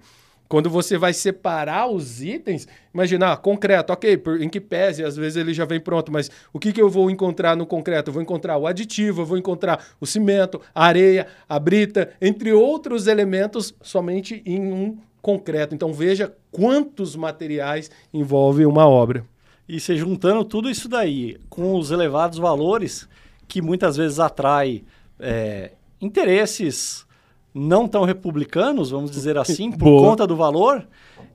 quando 0.48 0.68
você 0.68 0.98
vai 0.98 1.12
separar 1.12 1.86
os 1.86 2.20
itens, 2.20 2.66
imagina, 2.92 3.32
ah, 3.32 3.36
concreto, 3.36 3.92
ok, 3.92 4.16
por- 4.16 4.42
em 4.42 4.48
que 4.48 4.60
pese, 4.60 5.04
às 5.04 5.16
vezes 5.16 5.36
ele 5.36 5.54
já 5.54 5.64
vem 5.64 5.78
pronto, 5.78 6.10
mas 6.10 6.28
o 6.52 6.58
que, 6.58 6.72
que 6.72 6.82
eu 6.82 6.90
vou 6.90 7.08
encontrar 7.08 7.56
no 7.56 7.64
concreto? 7.64 8.10
Eu 8.10 8.14
vou 8.14 8.22
encontrar 8.22 8.56
o 8.56 8.66
aditivo, 8.66 9.22
eu 9.22 9.26
vou 9.26 9.38
encontrar 9.38 9.80
o 10.00 10.06
cimento, 10.06 10.60
a 10.74 10.86
areia, 10.86 11.28
a 11.48 11.56
brita, 11.56 12.10
entre 12.20 12.52
outros 12.52 13.06
elementos, 13.06 13.72
somente 13.80 14.42
em 14.44 14.60
um 14.60 14.98
concreto. 15.20 15.74
Então 15.74 15.92
veja 15.92 16.34
quantos 16.50 17.16
materiais 17.16 17.90
envolve 18.12 18.66
uma 18.66 18.86
obra. 18.86 19.24
E 19.68 19.78
você 19.78 19.96
juntando 19.96 20.44
tudo 20.44 20.68
isso 20.68 20.88
daí 20.88 21.36
com 21.48 21.76
os 21.76 21.90
elevados 21.90 22.38
valores 22.38 23.08
que 23.46 23.62
muitas 23.62 23.96
vezes 23.96 24.18
atrai 24.18 24.82
é, 25.18 25.72
interesses 26.00 27.06
não 27.54 27.86
tão 27.86 28.04
republicanos, 28.04 28.90
vamos 28.90 29.10
dizer 29.10 29.36
assim, 29.36 29.70
por 29.72 29.84
Boa. 29.84 30.10
conta 30.10 30.26
do 30.26 30.36
valor. 30.36 30.86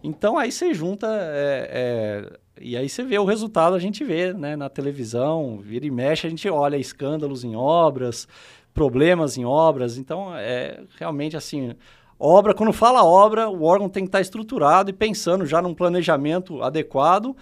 Então 0.04 0.38
aí 0.38 0.52
você 0.52 0.74
junta 0.74 1.08
é, 1.08 1.70
é, 1.72 2.40
e 2.60 2.78
aí 2.78 2.88
você 2.88 3.04
vê 3.04 3.18
o 3.20 3.26
resultado, 3.26 3.76
a 3.76 3.80
gente 3.80 4.04
vê 4.04 4.34
né, 4.34 4.56
na 4.56 4.70
televisão, 4.70 5.60
vira 5.62 5.86
e 5.86 5.92
mexe, 5.92 6.26
a 6.26 6.30
gente 6.30 6.50
olha 6.50 6.78
escândalos 6.78 7.44
em 7.44 7.56
obras, 7.56 8.28
problemas 8.74 9.38
em 9.38 9.46
obras. 9.46 9.98
Então 9.98 10.36
é 10.36 10.82
realmente 10.98 11.36
assim, 11.36 11.74
obra, 12.20 12.54
quando 12.54 12.74
fala 12.74 13.04
obra, 13.04 13.50
o 13.50 13.64
órgão 13.64 13.90
tem 13.90 14.04
que 14.04 14.10
estar 14.10 14.22
estruturado 14.22 14.90
e 14.90 14.94
pensando 14.94 15.46
já 15.46 15.62
num 15.62 15.74
planejamento 15.74 16.62
adequado, 16.62 17.36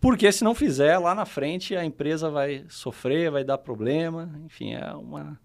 porque 0.00 0.30
se 0.32 0.44
não 0.44 0.54
fizer, 0.54 0.98
lá 0.98 1.14
na 1.14 1.26
frente 1.26 1.76
a 1.76 1.84
empresa 1.84 2.30
vai 2.30 2.64
sofrer, 2.68 3.30
vai 3.30 3.44
dar 3.44 3.58
problema, 3.58 4.30
enfim, 4.44 4.74
é 4.74 4.92
uma 4.94 5.38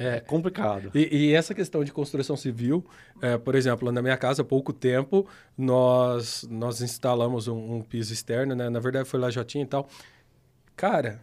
é 0.00 0.20
complicado. 0.20 0.92
E, 0.94 1.08
e 1.12 1.34
essa 1.34 1.52
questão 1.52 1.82
de 1.82 1.90
construção 1.90 2.36
civil, 2.36 2.86
é, 3.20 3.36
por 3.36 3.56
exemplo, 3.56 3.90
na 3.90 4.00
minha 4.00 4.16
casa, 4.16 4.42
há 4.42 4.44
pouco 4.44 4.72
tempo, 4.72 5.26
nós, 5.56 6.46
nós 6.48 6.80
instalamos 6.80 7.48
um, 7.48 7.74
um 7.74 7.82
piso 7.82 8.12
externo, 8.12 8.54
né? 8.54 8.70
Na 8.70 8.78
verdade, 8.78 9.08
foi 9.08 9.18
lá 9.18 9.28
já 9.28 9.44
tinha 9.44 9.64
e 9.64 9.66
tal. 9.66 9.88
Cara, 10.76 11.20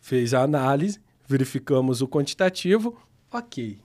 fez 0.00 0.32
a 0.32 0.42
análise, 0.42 1.00
verificamos 1.26 2.00
o 2.00 2.06
quantitativo, 2.06 2.96
ok. 3.32 3.80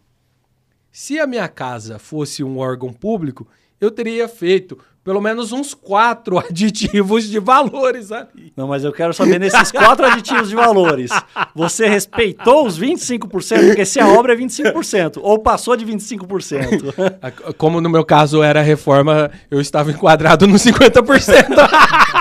Se 0.92 1.20
a 1.20 1.26
minha 1.28 1.48
casa 1.48 1.98
fosse 1.98 2.44
um 2.44 2.58
órgão 2.60 2.92
público, 2.92 3.48
eu 3.80 3.90
teria 3.90 4.28
feito 4.28 4.78
pelo 5.04 5.20
menos 5.20 5.52
uns 5.52 5.74
quatro 5.74 6.38
aditivos 6.46 7.24
de 7.28 7.40
valores 7.40 8.12
ali. 8.12 8.54
Não, 8.56 8.68
mas 8.68 8.84
eu 8.84 8.92
quero 8.92 9.14
saber 9.16 9.40
nesses 9.40 9.72
quatro 9.72 10.06
aditivos 10.06 10.50
de 10.50 10.56
valores, 10.56 11.10
você 11.56 11.88
respeitou 11.88 12.68
os 12.68 12.80
25%? 12.80 13.66
Porque 13.68 13.84
se 13.86 14.00
a 14.00 14.08
obra 14.08 14.34
é 14.34 14.38
25%, 14.38 15.18
ou 15.24 15.40
passou 15.40 15.76
de 15.76 15.86
25%. 15.88 16.94
A- 17.20 17.54
Como 17.54 17.82
no 17.82 17.90
meu 17.90 18.06
caso 18.06 18.44
era 18.44 18.62
reforma, 18.62 19.32
eu 19.50 19.60
estava 19.60 19.90
enquadrado 19.92 20.46
no 20.46 20.56
50%. 20.56 21.48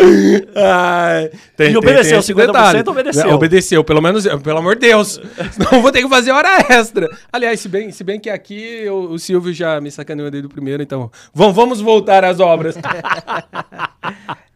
Ai, 0.00 1.28
tem- 1.56 1.68
E 1.68 1.70
tem- 1.70 1.76
obedeceu, 1.76 2.10
tem 2.10 2.18
esse 2.20 2.32
50% 2.32 2.46
detalhe. 2.46 2.88
obedeceu. 2.88 3.30
Obedeceu, 3.30 3.84
pelo 3.84 4.00
menos, 4.00 4.24
pelo 4.42 4.58
amor 4.58 4.74
de 4.76 4.82
Deus. 4.88 5.20
Senão 5.52 5.72
eu 5.72 5.82
vou 5.82 5.90
ter 5.92 6.02
que 6.02 6.08
fazer 6.08 6.30
hora 6.30 6.48
extra. 6.70 7.08
Aliás, 7.32 7.58
se 7.60 7.68
bem, 7.68 7.90
se 7.90 8.04
bem 8.04 8.20
que 8.20 8.30
aqui 8.30 8.86
o, 8.88 9.12
o 9.12 9.18
Silvio 9.18 9.52
já 9.52 9.80
me 9.80 9.90
sacaneou 9.90 10.30
desde 10.30 10.46
o 10.46 10.50
primeiro, 10.50 10.82
então 10.82 11.10
vamos, 11.34 11.54
vamos 11.56 11.80
voltar 11.80 12.24
às 12.24 12.38
obras. 12.40 12.76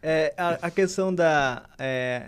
É, 0.05 0.33
a, 0.37 0.67
a 0.67 0.71
questão 0.71 1.13
da. 1.15 1.63
é, 1.79 2.23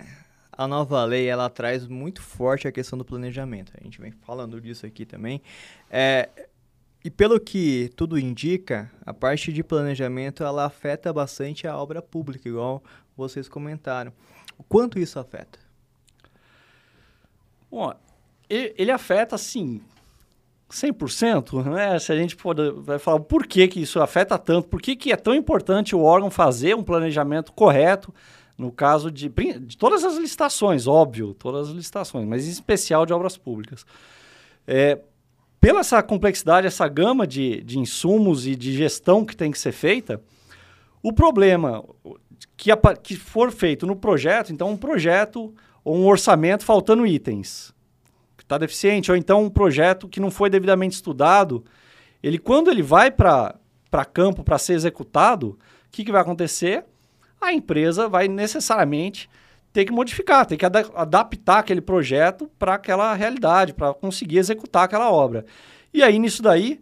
a 0.57 0.65
nova 0.67 1.03
lei, 1.03 1.27
ela 1.27 1.49
traz 1.49 1.85
muito 1.85 2.21
forte 2.21 2.67
a 2.67 2.71
questão 2.71 2.97
do 2.97 3.03
planejamento. 3.03 3.73
A 3.79 3.83
gente 3.83 3.99
vem 3.99 4.11
falando 4.25 4.61
disso 4.61 4.85
aqui 4.85 5.05
também. 5.05 5.41
É, 5.91 6.29
e 7.03 7.09
pelo 7.09 7.37
que 7.37 7.89
tudo 7.97 8.17
indica, 8.17 8.89
a 9.05 9.13
parte 9.13 9.51
de 9.51 9.61
planejamento 9.61 10.41
ela 10.43 10.65
afeta 10.65 11.11
bastante 11.11 11.67
a 11.67 11.77
obra 11.77 12.01
pública, 12.01 12.47
igual 12.47 12.81
vocês 13.15 13.47
comentaram. 13.47 14.11
O 14.57 14.63
quanto 14.63 14.99
isso 14.99 15.19
afeta? 15.19 15.59
Bom, 17.69 17.93
ele 18.49 18.91
afeta, 18.91 19.35
assim, 19.35 19.81
100%, 20.69 21.63
né? 21.65 21.99
Se 21.99 22.11
a 22.11 22.15
gente 22.15 22.35
pode, 22.35 22.71
vai 22.71 22.99
falar 22.99 23.19
por 23.19 23.45
que, 23.45 23.67
que 23.67 23.81
isso 23.81 24.01
afeta 24.01 24.37
tanto, 24.37 24.67
por 24.67 24.81
que, 24.81 24.95
que 24.95 25.11
é 25.11 25.15
tão 25.15 25.33
importante 25.33 25.95
o 25.95 26.01
órgão 26.01 26.29
fazer 26.29 26.75
um 26.75 26.83
planejamento 26.83 27.51
correto, 27.53 28.13
no 28.57 28.71
caso 28.71 29.11
de, 29.11 29.29
de 29.29 29.77
todas 29.77 30.03
as 30.03 30.17
licitações, 30.17 30.87
óbvio, 30.87 31.33
todas 31.33 31.69
as 31.69 31.75
licitações, 31.75 32.25
mas 32.25 32.47
em 32.47 32.51
especial 32.51 33.05
de 33.05 33.13
obras 33.13 33.37
públicas. 33.37 33.85
É, 34.65 34.99
pela 35.59 35.81
essa 35.81 36.01
complexidade, 36.01 36.67
essa 36.67 36.87
gama 36.87 37.27
de, 37.27 37.61
de 37.63 37.79
insumos 37.79 38.47
e 38.47 38.55
de 38.55 38.73
gestão 38.73 39.25
que 39.25 39.35
tem 39.35 39.51
que 39.51 39.59
ser 39.59 39.71
feita, 39.71 40.21
o 41.07 41.13
problema 41.13 41.83
que, 42.57 42.71
que 43.03 43.15
for 43.15 43.51
feito 43.51 43.85
no 43.85 43.95
projeto, 43.95 44.51
então 44.51 44.71
um 44.71 44.75
projeto 44.77 45.53
ou 45.83 45.95
um 45.95 46.07
orçamento 46.07 46.65
faltando 46.65 47.05
itens, 47.05 47.71
que 48.35 48.41
está 48.41 48.57
deficiente, 48.57 49.11
ou 49.11 49.15
então 49.15 49.43
um 49.43 49.49
projeto 49.51 50.09
que 50.09 50.19
não 50.19 50.31
foi 50.31 50.49
devidamente 50.49 50.95
estudado, 50.95 51.63
ele 52.23 52.39
quando 52.39 52.71
ele 52.71 52.81
vai 52.81 53.11
para 53.11 53.53
campo 54.11 54.43
para 54.43 54.57
ser 54.57 54.73
executado, 54.73 55.49
o 55.49 55.57
que, 55.91 56.03
que 56.03 56.11
vai 56.11 56.21
acontecer? 56.21 56.83
A 57.39 57.53
empresa 57.53 58.09
vai 58.09 58.27
necessariamente 58.27 59.29
ter 59.71 59.85
que 59.85 59.91
modificar, 59.91 60.43
ter 60.47 60.57
que 60.57 60.65
ada- 60.65 60.89
adaptar 60.95 61.59
aquele 61.59 61.81
projeto 61.81 62.49
para 62.57 62.73
aquela 62.73 63.13
realidade, 63.13 63.75
para 63.75 63.93
conseguir 63.93 64.39
executar 64.39 64.85
aquela 64.85 65.11
obra. 65.11 65.45
E 65.93 66.01
aí, 66.01 66.17
nisso 66.17 66.41
daí, 66.41 66.81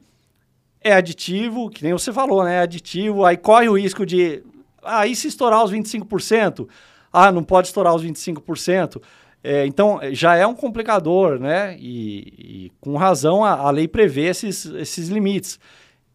é 0.83 0.93
aditivo, 0.93 1.69
que 1.69 1.83
nem 1.83 1.93
você 1.93 2.11
falou, 2.11 2.43
né? 2.43 2.55
É 2.55 2.59
aditivo, 2.59 3.25
aí 3.25 3.37
corre 3.37 3.69
o 3.69 3.77
risco 3.77 4.05
de. 4.05 4.43
Ah, 4.83 5.07
e 5.07 5.15
se 5.15 5.27
estourar 5.27 5.63
os 5.63 5.71
25%? 5.71 6.67
Ah, 7.11 7.31
não 7.31 7.43
pode 7.43 7.67
estourar 7.67 7.95
os 7.95 8.03
25%. 8.03 9.01
É, 9.43 9.65
então, 9.65 9.99
já 10.11 10.35
é 10.35 10.47
um 10.47 10.55
complicador, 10.55 11.39
né? 11.39 11.77
E, 11.79 12.65
e 12.65 12.71
com 12.79 12.95
razão 12.95 13.43
a, 13.43 13.51
a 13.51 13.69
lei 13.69 13.87
prevê 13.87 14.25
esses, 14.27 14.65
esses 14.65 15.09
limites. 15.09 15.59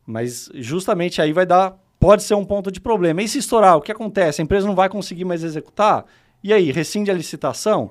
Mas 0.06 0.50
justamente 0.54 1.20
aí 1.20 1.32
vai 1.32 1.46
dar. 1.46 1.76
Pode 2.00 2.22
ser 2.22 2.34
um 2.34 2.44
ponto 2.44 2.70
de 2.70 2.80
problema. 2.80 3.22
E 3.22 3.28
se 3.28 3.38
estourar, 3.38 3.76
o 3.76 3.82
que 3.82 3.92
acontece? 3.92 4.40
A 4.40 4.44
empresa 4.44 4.66
não 4.66 4.75
vai 4.75 4.88
conseguir 4.88 5.25
mais 5.25 5.42
executar? 5.42 6.04
E 6.42 6.52
aí, 6.52 6.70
rescinde 6.70 7.10
a 7.10 7.14
licitação? 7.14 7.90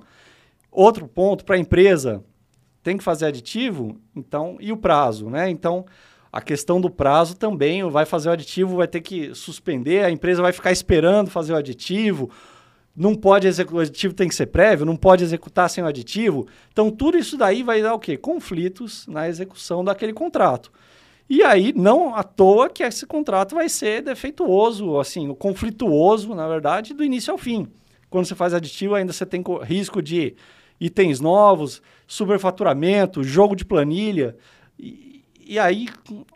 Outro 0.72 1.07
ponto 1.07 1.43
para 1.43 1.55
a 1.55 1.60
empresa 1.60 2.24
tem 2.81 2.98
que 2.98 3.03
fazer 3.03 3.25
aditivo, 3.25 3.98
então, 4.15 4.55
e 4.62 4.72
o 4.72 4.77
prazo, 4.77 5.29
né? 5.29 5.50
Então, 5.50 5.86
a 6.31 6.41
questão 6.41 6.79
do 6.81 6.89
prazo 6.89 7.36
também 7.36 7.88
vai 7.89 8.05
fazer 8.05 8.29
o 8.29 8.31
aditivo, 8.31 8.77
vai 8.77 8.88
ter 8.88 9.01
que 9.01 9.34
suspender, 9.34 10.03
a 10.03 10.12
empresa 10.12 10.41
vai 10.41 10.51
ficar 10.51 10.72
esperando 10.72 11.29
fazer 11.29 11.53
o 11.53 11.55
aditivo, 11.55 12.29
não 12.96 13.13
pode 13.13 13.48
executar, 13.48 13.77
o 13.77 13.81
aditivo 13.81 14.13
tem 14.13 14.27
que 14.27 14.36
ser 14.36 14.48
prévio, 14.48 14.86
não 14.86 14.96
pode 14.96 15.24
executar 15.24 15.69
sem 15.69 15.84
o 15.84 15.88
aditivo. 15.88 16.48
Então, 16.72 16.89
tudo 16.89 17.17
isso 17.17 17.38
daí 17.38 17.62
vai 17.62 17.81
dar 17.81 17.93
o 17.93 18.00
quê? 18.00 18.17
Conflitos 18.17 19.05
na 19.07 19.29
execução 19.29 19.84
daquele 19.84 20.13
contrato. 20.13 20.72
E 21.29 21.43
aí, 21.43 21.74
não 21.75 22.15
à 22.15 22.24
toa 22.24 22.69
que 22.69 22.81
esse 22.81 23.05
contrato 23.05 23.53
vai 23.53 23.69
ser 23.69 24.01
defeituoso, 24.01 24.98
assim, 24.98 25.34
conflituoso, 25.36 26.34
na 26.34 26.48
verdade, 26.48 26.93
do 26.93 27.03
início 27.03 27.31
ao 27.31 27.38
fim. 27.38 27.67
Quando 28.10 28.25
você 28.25 28.34
faz 28.34 28.53
aditivo, 28.53 28.96
ainda 28.96 29.12
você 29.13 29.25
tem 29.25 29.43
co- 29.43 29.60
risco 29.60 30.01
de 30.01 30.36
itens 30.79 31.19
novos, 31.19 31.81
superfaturamento, 32.07 33.24
jogo 33.24 33.55
de 33.55 33.65
planilha. 33.65 34.36
E 35.48 35.60
aí, 35.60 35.88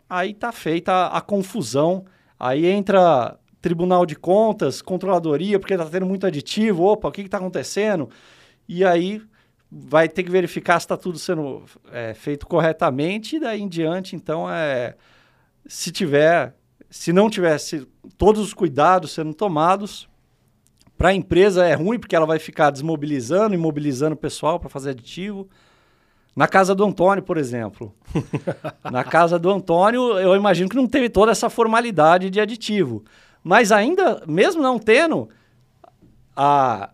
aí 0.08 0.34
tá 0.34 0.52
feita 0.52 0.92
a, 0.92 1.18
a 1.18 1.20
confusão. 1.20 2.04
Aí 2.38 2.66
entra 2.66 3.38
Tribunal 3.60 4.04
de 4.04 4.16
Contas, 4.16 4.82
Controladoria, 4.82 5.58
porque 5.58 5.76
tá 5.76 5.86
tendo 5.86 6.06
muito 6.06 6.26
aditivo. 6.26 6.84
Opa, 6.84 7.08
o 7.08 7.12
que 7.12 7.20
está 7.22 7.38
acontecendo? 7.38 8.10
E 8.68 8.84
aí 8.84 9.22
vai 9.70 10.08
ter 10.08 10.22
que 10.22 10.30
verificar 10.30 10.78
se 10.80 10.84
está 10.84 10.96
tudo 10.96 11.18
sendo 11.18 11.64
é, 11.90 12.12
feito 12.14 12.46
corretamente. 12.46 13.36
E 13.36 13.40
daí 13.40 13.62
em 13.62 13.68
diante, 13.68 14.16
então, 14.16 14.50
é, 14.50 14.96
se 15.66 15.92
tiver, 15.92 16.54
se 16.90 17.12
não 17.12 17.30
tivesse 17.30 17.86
todos 18.18 18.40
os 18.42 18.52
cuidados 18.52 19.12
sendo 19.12 19.32
tomados, 19.32 20.08
para 20.98 21.10
a 21.10 21.14
empresa 21.14 21.66
é 21.66 21.74
ruim, 21.74 21.98
porque 21.98 22.14
ela 22.14 22.26
vai 22.26 22.38
ficar 22.38 22.70
desmobilizando, 22.70 23.54
imobilizando 23.54 24.14
o 24.14 24.18
pessoal 24.18 24.60
para 24.60 24.68
fazer 24.68 24.90
aditivo. 24.90 25.48
Na 26.34 26.48
casa 26.48 26.74
do 26.74 26.84
Antônio, 26.84 27.22
por 27.22 27.36
exemplo. 27.36 27.94
Na 28.90 29.04
casa 29.04 29.38
do 29.38 29.50
Antônio, 29.50 30.18
eu 30.18 30.34
imagino 30.34 30.68
que 30.68 30.76
não 30.76 30.86
teve 30.86 31.08
toda 31.10 31.30
essa 31.30 31.50
formalidade 31.50 32.30
de 32.30 32.40
aditivo. 32.40 33.04
Mas 33.44 33.70
ainda, 33.70 34.22
mesmo 34.26 34.62
não 34.62 34.78
tendo, 34.78 35.28
a, 36.34 36.90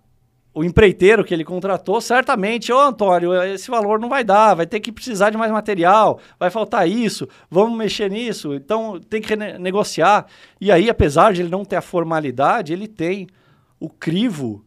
o 0.53 0.65
empreiteiro 0.65 1.25
que 1.25 1.33
ele 1.33 1.45
contratou, 1.45 2.01
certamente, 2.01 2.73
ô 2.73 2.81
Antônio, 2.81 3.33
esse 3.45 3.71
valor 3.71 4.01
não 4.01 4.09
vai 4.09 4.25
dar, 4.25 4.55
vai 4.55 4.67
ter 4.67 4.81
que 4.81 4.91
precisar 4.91 5.31
de 5.31 5.37
mais 5.37 5.53
material, 5.53 6.19
vai 6.37 6.51
faltar 6.51 6.89
isso, 6.89 7.29
vamos 7.49 7.79
mexer 7.79 8.11
nisso, 8.11 8.55
então 8.55 8.99
tem 8.99 9.21
que 9.23 9.37
negociar. 9.37 10.27
E 10.61 10.73
aí, 10.73 10.91
apesar 10.91 11.33
de 11.33 11.43
ele 11.43 11.51
não 11.51 11.65
ter 11.65 11.77
a 11.77 11.83
formalidade, 11.83 12.73
ele 12.73 12.89
tem 12.89 13.29
o 13.79 13.89
crivo 13.89 14.65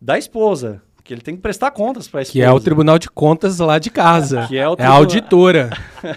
da 0.00 0.16
esposa, 0.16 0.82
que 1.06 1.14
ele 1.14 1.20
tem 1.20 1.36
que 1.36 1.42
prestar 1.42 1.70
contas 1.70 2.08
para 2.08 2.20
a 2.20 2.22
esposa. 2.22 2.32
Que 2.32 2.42
é 2.42 2.50
o 2.50 2.58
Tribunal 2.60 2.98
de 2.98 3.08
Contas 3.08 3.58
lá 3.58 3.78
de 3.78 3.90
casa. 3.90 4.46
Que 4.48 4.58
é 4.58 4.68
o 4.68 4.74
é 4.78 4.84
a 4.84 4.90
auditora. 4.90 5.70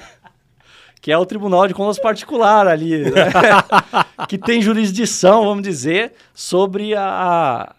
que 1.02 1.12
é 1.12 1.18
o 1.18 1.26
Tribunal 1.26 1.68
de 1.68 1.74
Contas 1.74 2.00
particular 2.00 2.68
ali, 2.68 2.98
né? 3.04 3.12
que 4.28 4.38
tem 4.38 4.62
jurisdição, 4.62 5.46
vamos 5.46 5.64
dizer, 5.64 6.14
sobre 6.34 6.94
a, 6.96 7.74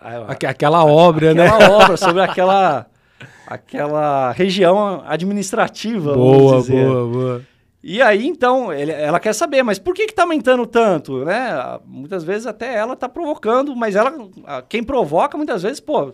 a- 0.00 0.24
Aque- 0.28 0.46
Aquela 0.46 0.84
obra, 0.84 1.34
né? 1.34 1.46
aquela 1.46 1.70
obra, 1.84 1.96
sobre 1.96 2.22
aquela 2.22 2.86
aquela 3.46 4.30
região 4.32 5.02
administrativa, 5.06 6.12
vamos 6.14 6.38
Boa, 6.38 6.56
dizer. 6.60 6.86
boa, 6.86 7.06
boa. 7.08 7.42
E 7.82 8.00
aí, 8.00 8.26
então, 8.26 8.72
ele- 8.72 8.92
ela 8.92 9.18
quer 9.18 9.32
saber, 9.34 9.62
mas 9.64 9.78
por 9.78 9.92
que 9.94 10.06
que 10.06 10.14
tá 10.14 10.22
aumentando 10.22 10.64
tanto, 10.66 11.24
né? 11.24 11.48
Muitas 11.86 12.22
vezes 12.22 12.46
até 12.46 12.76
ela 12.76 12.94
tá 12.94 13.08
provocando, 13.08 13.74
mas 13.74 13.96
ela, 13.96 14.12
a- 14.46 14.62
quem 14.62 14.84
provoca, 14.84 15.36
muitas 15.36 15.62
vezes, 15.62 15.80
pô, 15.80 16.12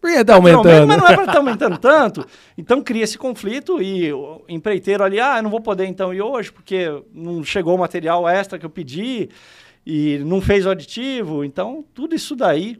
Por 0.00 0.10
que 0.10 0.24
tá 0.24 0.34
aumentando? 0.34 0.86
Mas 0.86 0.98
não 0.98 1.08
é 1.08 1.14
para 1.14 1.24
estar 1.24 1.38
aumentando 1.38 1.78
tanto. 1.78 2.26
Então 2.58 2.82
cria 2.82 3.04
esse 3.04 3.16
conflito 3.16 3.80
e 3.80 4.12
o 4.12 4.42
empreiteiro 4.48 5.02
ali, 5.02 5.18
ah, 5.18 5.38
eu 5.38 5.42
não 5.42 5.50
vou 5.50 5.60
poder 5.60 5.86
então 5.86 6.12
ir 6.12 6.20
hoje 6.20 6.52
porque 6.52 7.02
não 7.12 7.42
chegou 7.42 7.74
o 7.74 7.78
material 7.78 8.28
extra 8.28 8.58
que 8.58 8.66
eu 8.66 8.70
pedi 8.70 9.30
e 9.86 10.18
não 10.18 10.40
fez 10.40 10.66
o 10.66 10.70
aditivo. 10.70 11.44
Então, 11.44 11.84
tudo 11.94 12.14
isso 12.14 12.36
daí, 12.36 12.78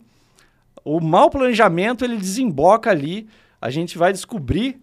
o 0.84 1.00
mau 1.00 1.30
planejamento, 1.30 2.04
ele 2.04 2.16
desemboca 2.16 2.90
ali, 2.90 3.26
a 3.60 3.70
gente 3.70 3.96
vai 3.96 4.12
descobrir, 4.12 4.80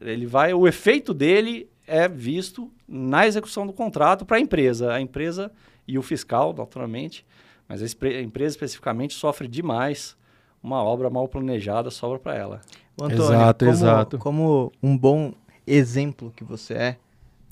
ele 0.00 0.26
vai, 0.26 0.52
o 0.52 0.66
efeito 0.66 1.14
dele 1.14 1.68
é 1.86 2.08
visto 2.08 2.70
na 2.88 3.26
execução 3.26 3.66
do 3.66 3.72
contrato 3.72 4.24
para 4.24 4.36
a 4.36 4.40
empresa. 4.40 4.92
A 4.92 5.00
empresa 5.00 5.50
e 5.86 5.98
o 5.98 6.02
fiscal, 6.02 6.54
naturalmente, 6.56 7.24
mas 7.68 7.82
a 7.82 8.20
empresa 8.20 8.54
especificamente 8.54 9.14
sofre 9.14 9.48
demais 9.48 10.16
uma 10.62 10.82
obra 10.82 11.10
mal 11.10 11.26
planejada 11.28 11.90
sobra 11.90 12.18
para 12.18 12.34
ela. 12.36 12.60
Antônio, 13.00 13.22
Exato, 13.24 13.64
como, 13.64 13.76
exato. 13.76 14.18
Como 14.18 14.72
um 14.82 14.96
bom 14.96 15.32
exemplo 15.66 16.32
que 16.36 16.44
você 16.44 16.74
é, 16.74 16.96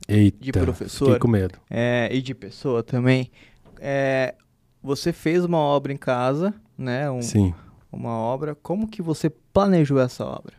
Eita, 0.08 0.38
de 0.40 0.52
professor. 0.52 1.18
Com 1.18 1.28
medo. 1.28 1.58
é, 1.70 2.08
e 2.12 2.20
de 2.20 2.34
pessoa 2.34 2.82
também, 2.82 3.30
é, 3.80 4.34
você 4.82 5.12
fez 5.12 5.44
uma 5.44 5.58
obra 5.58 5.92
em 5.92 5.96
casa, 5.96 6.54
né? 6.76 7.10
um- 7.10 7.22
Sim. 7.22 7.54
uma 7.90 8.10
obra. 8.16 8.54
Como 8.54 8.86
que 8.88 9.00
você 9.02 9.30
planejou 9.30 9.98
essa 10.00 10.24
obra? 10.24 10.54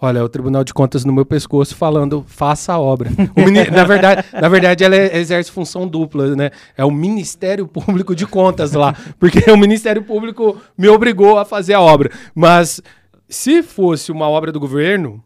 Olha, 0.00 0.22
o 0.24 0.28
Tribunal 0.28 0.62
de 0.62 0.72
Contas 0.72 1.04
no 1.04 1.12
meu 1.12 1.26
pescoço 1.26 1.74
falando, 1.74 2.24
faça 2.28 2.72
a 2.72 2.78
obra. 2.78 3.10
O 3.36 3.40
mini- 3.44 3.68
na, 3.70 3.82
verdade, 3.84 4.24
na 4.32 4.48
verdade, 4.48 4.84
ela 4.84 4.94
é- 4.94 5.16
exerce 5.18 5.50
função 5.50 5.88
dupla, 5.88 6.36
né? 6.36 6.50
É 6.76 6.84
o 6.84 6.90
Ministério 6.90 7.66
Público 7.66 8.14
de 8.14 8.26
Contas 8.26 8.72
lá. 8.72 8.94
Porque 9.18 9.50
o 9.50 9.56
Ministério 9.56 10.02
Público 10.04 10.56
me 10.76 10.88
obrigou 10.88 11.36
a 11.38 11.44
fazer 11.44 11.74
a 11.74 11.80
obra. 11.80 12.10
Mas 12.34 12.80
se 13.28 13.62
fosse 13.62 14.12
uma 14.12 14.28
obra 14.28 14.52
do 14.52 14.60
governo, 14.60 15.22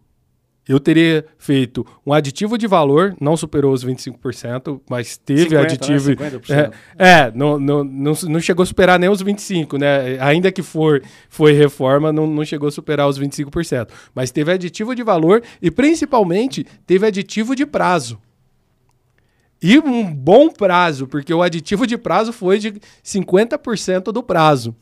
eu 0.68 0.78
teria 0.78 1.24
feito 1.38 1.84
um 2.06 2.12
aditivo 2.12 2.56
de 2.56 2.66
valor, 2.66 3.16
não 3.20 3.36
superou 3.36 3.72
os 3.72 3.84
25%, 3.84 4.80
mas 4.88 5.16
teve 5.16 5.42
50, 5.42 5.56
né? 5.56 5.62
aditivo. 5.62 6.10
50%. 6.12 6.72
É, 6.96 7.08
é, 7.10 7.32
não, 7.34 7.58
não, 7.58 7.82
não, 7.82 8.12
não 8.28 8.40
chegou 8.40 8.62
a 8.62 8.66
superar 8.66 8.98
nem 8.98 9.10
os 9.10 9.22
25%, 9.22 9.78
né? 9.78 10.18
Ainda 10.20 10.52
que 10.52 10.62
for, 10.62 11.02
foi 11.28 11.52
reforma, 11.52 12.12
não, 12.12 12.26
não 12.26 12.44
chegou 12.44 12.68
a 12.68 12.72
superar 12.72 13.08
os 13.08 13.18
25%. 13.18 13.88
Mas 14.14 14.30
teve 14.30 14.52
aditivo 14.52 14.94
de 14.94 15.02
valor 15.02 15.42
e, 15.60 15.70
principalmente, 15.70 16.64
teve 16.86 17.06
aditivo 17.06 17.56
de 17.56 17.66
prazo. 17.66 18.20
E 19.60 19.78
um 19.78 20.12
bom 20.12 20.48
prazo, 20.48 21.06
porque 21.06 21.32
o 21.32 21.42
aditivo 21.42 21.86
de 21.86 21.96
prazo 21.96 22.32
foi 22.32 22.58
de 22.58 22.74
50% 23.04 24.12
do 24.12 24.22
prazo. 24.22 24.74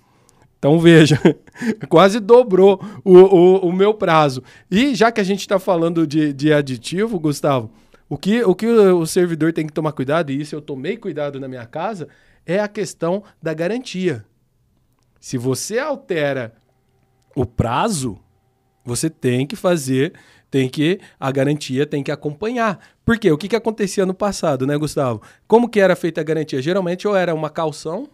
Então 0.61 0.79
veja, 0.79 1.19
quase 1.88 2.21
dobrou 2.21 2.79
o, 3.02 3.17
o, 3.17 3.69
o 3.69 3.73
meu 3.73 3.95
prazo. 3.95 4.43
E 4.71 4.95
já 4.95 5.11
que 5.11 5.19
a 5.19 5.25
gente 5.25 5.40
está 5.40 5.59
falando 5.59 6.07
de, 6.07 6.35
de 6.35 6.52
aditivo, 6.52 7.19
Gustavo, 7.19 7.73
o 8.11 8.19
que, 8.19 8.45
o 8.45 8.55
que 8.55 8.67
o 8.67 9.07
servidor 9.07 9.55
tem 9.55 9.67
que 9.67 9.73
tomar 9.73 9.93
cuidado, 9.93 10.31
e 10.31 10.38
isso 10.38 10.55
eu 10.55 10.61
tomei 10.61 10.99
cuidado 10.99 11.40
na 11.40 11.49
minha 11.49 11.64
casa, 11.64 12.09
é 12.45 12.61
a 12.61 12.69
questão 12.69 13.25
da 13.43 13.55
garantia. 13.55 14.23
Se 15.19 15.38
você 15.38 15.79
altera 15.79 16.55
o 17.35 17.47
prazo, 17.47 18.19
você 18.85 19.09
tem 19.09 19.47
que 19.47 19.57
fazer, 19.57 20.12
tem 20.50 20.69
que 20.69 21.00
a 21.19 21.33
garantia 21.33 21.87
tem 21.87 22.02
que 22.02 22.11
acompanhar. 22.11 22.81
Por 23.02 23.19
quê? 23.19 23.31
O 23.33 23.38
que, 23.38 23.49
que 23.49 23.57
acontecia 23.57 24.05
no 24.05 24.12
passado, 24.12 24.67
né, 24.67 24.76
Gustavo? 24.76 25.23
Como 25.47 25.71
que 25.71 25.81
era 25.81 25.97
feita 25.97 26.21
a 26.21 26.25
garantia? 26.25 26.61
Geralmente 26.61 27.09
ou 27.09 27.17
era 27.17 27.35
uma 27.35 27.49
calção, 27.49 28.09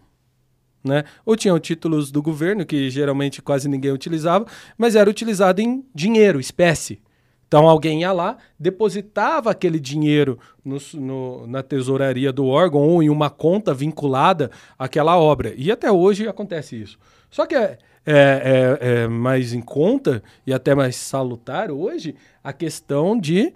né? 0.87 1.03
Ou 1.25 1.35
tinham 1.35 1.59
títulos 1.59 2.11
do 2.11 2.21
governo 2.21 2.65
que 2.65 2.89
geralmente 2.89 3.41
quase 3.41 3.67
ninguém 3.67 3.91
utilizava, 3.91 4.45
mas 4.77 4.95
era 4.95 5.09
utilizado 5.09 5.61
em 5.61 5.85
dinheiro, 5.93 6.39
espécie. 6.39 6.99
Então 7.47 7.67
alguém 7.69 8.01
ia 8.01 8.11
lá, 8.11 8.37
depositava 8.59 9.51
aquele 9.51 9.79
dinheiro 9.79 10.37
no, 10.65 10.77
no- 10.95 11.47
na 11.47 11.63
tesouraria 11.63 12.31
do 12.33 12.45
órgão 12.45 12.81
ou 12.81 13.01
em 13.01 13.09
uma 13.09 13.29
conta 13.29 13.73
vinculada 13.73 14.51
àquela 14.77 15.17
obra. 15.17 15.53
E 15.55 15.71
até 15.71 15.89
hoje 15.91 16.27
acontece 16.27 16.75
isso. 16.81 16.97
Só 17.29 17.45
que 17.45 17.55
é, 17.55 17.77
é- 18.05 18.77
é- 18.81 19.03
é 19.03 19.07
mais 19.07 19.53
em 19.53 19.61
conta 19.61 20.21
e 20.45 20.53
até 20.53 20.75
mais 20.75 20.97
salutar 20.97 21.71
hoje 21.71 22.15
a 22.43 22.51
questão 22.51 23.17
de 23.17 23.53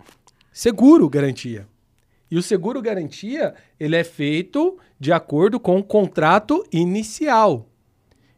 seguro 0.54 1.10
garantia. 1.10 1.68
E 2.32 2.38
o 2.38 2.42
seguro 2.42 2.82
garantia, 2.82 3.54
ele 3.78 3.98
é 3.98 4.06
feito 4.06 4.80
de 4.98 5.12
acordo 5.12 5.60
com 5.60 5.78
o 5.78 5.84
contrato 5.84 6.66
inicial. 6.72 7.68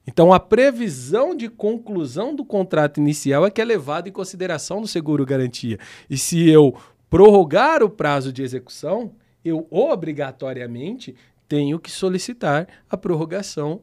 Então, 0.07 0.33
a 0.33 0.39
previsão 0.39 1.35
de 1.35 1.47
conclusão 1.47 2.35
do 2.35 2.43
contrato 2.43 2.99
inicial 2.99 3.45
é 3.45 3.51
que 3.51 3.61
é 3.61 3.65
levado 3.65 4.09
em 4.09 4.11
consideração 4.11 4.81
no 4.81 4.87
seguro 4.87 5.25
garantia. 5.25 5.77
E 6.09 6.17
se 6.17 6.49
eu 6.49 6.75
prorrogar 7.07 7.83
o 7.83 7.89
prazo 7.89 8.33
de 8.33 8.41
execução, 8.41 9.15
eu 9.45 9.67
obrigatoriamente 9.69 11.15
tenho 11.47 11.79
que 11.79 11.91
solicitar 11.91 12.67
a 12.89 12.97
prorrogação 12.97 13.81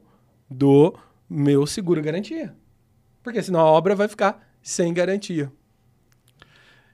do 0.51 0.93
meu 1.29 1.67
seguro 1.67 2.03
garantia. 2.03 2.53
Porque 3.23 3.41
senão 3.41 3.61
a 3.61 3.71
obra 3.71 3.95
vai 3.95 4.09
ficar 4.09 4.45
sem 4.61 4.93
garantia. 4.93 5.53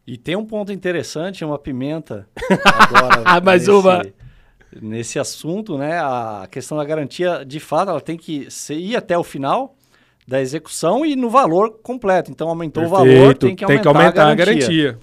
E 0.07 0.17
tem 0.17 0.37
um 0.37 0.45
ponto 0.45 0.73
interessante, 0.73 1.45
uma 1.45 1.59
pimenta 1.59 2.29
agora 2.65 3.23
Ah, 3.25 3.41
Mais 3.41 3.67
nesse, 3.67 3.71
uma. 3.79 4.03
nesse 4.81 5.19
assunto, 5.19 5.77
né? 5.77 5.99
A 5.99 6.47
questão 6.51 6.79
da 6.79 6.85
garantia, 6.85 7.45
de 7.45 7.59
fato, 7.59 7.91
ela 7.91 8.01
tem 8.01 8.17
que 8.17 8.47
ir 8.71 8.97
até 8.97 9.19
o 9.19 9.25
final 9.25 9.75
da 10.27 10.41
execução 10.41 11.05
e 11.05 11.17
no 11.17 11.29
valor 11.31 11.79
completo. 11.83 12.31
Então 12.31 12.49
aumentou 12.49 12.85
o 12.85 12.89
valor, 12.89 13.07
Perfeito. 13.07 13.47
tem 13.47 13.57
que 13.57 13.65
aumentar, 13.65 14.29
a 14.31 14.35
garantia. 14.35 14.99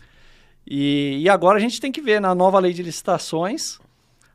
E, 0.65 1.17
e 1.21 1.29
agora 1.29 1.57
a 1.57 1.61
gente 1.61 1.79
tem 1.81 1.91
que 1.91 2.01
ver 2.01 2.21
na 2.21 2.33
nova 2.33 2.59
lei 2.59 2.71
de 2.73 2.81
licitações, 2.83 3.79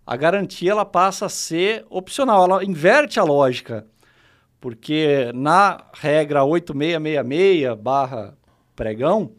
a 0.06 0.16
garantia 0.16 0.70
ela 0.72 0.84
passa 0.84 1.26
a 1.26 1.28
ser 1.30 1.84
opcional, 1.88 2.44
ela 2.44 2.64
inverte 2.64 3.18
a 3.18 3.24
lógica. 3.24 3.86
Porque 4.60 5.30
na 5.34 5.84
regra 5.94 6.44
8666 6.44 7.74
barra 7.80 8.36
pregão, 8.74 9.30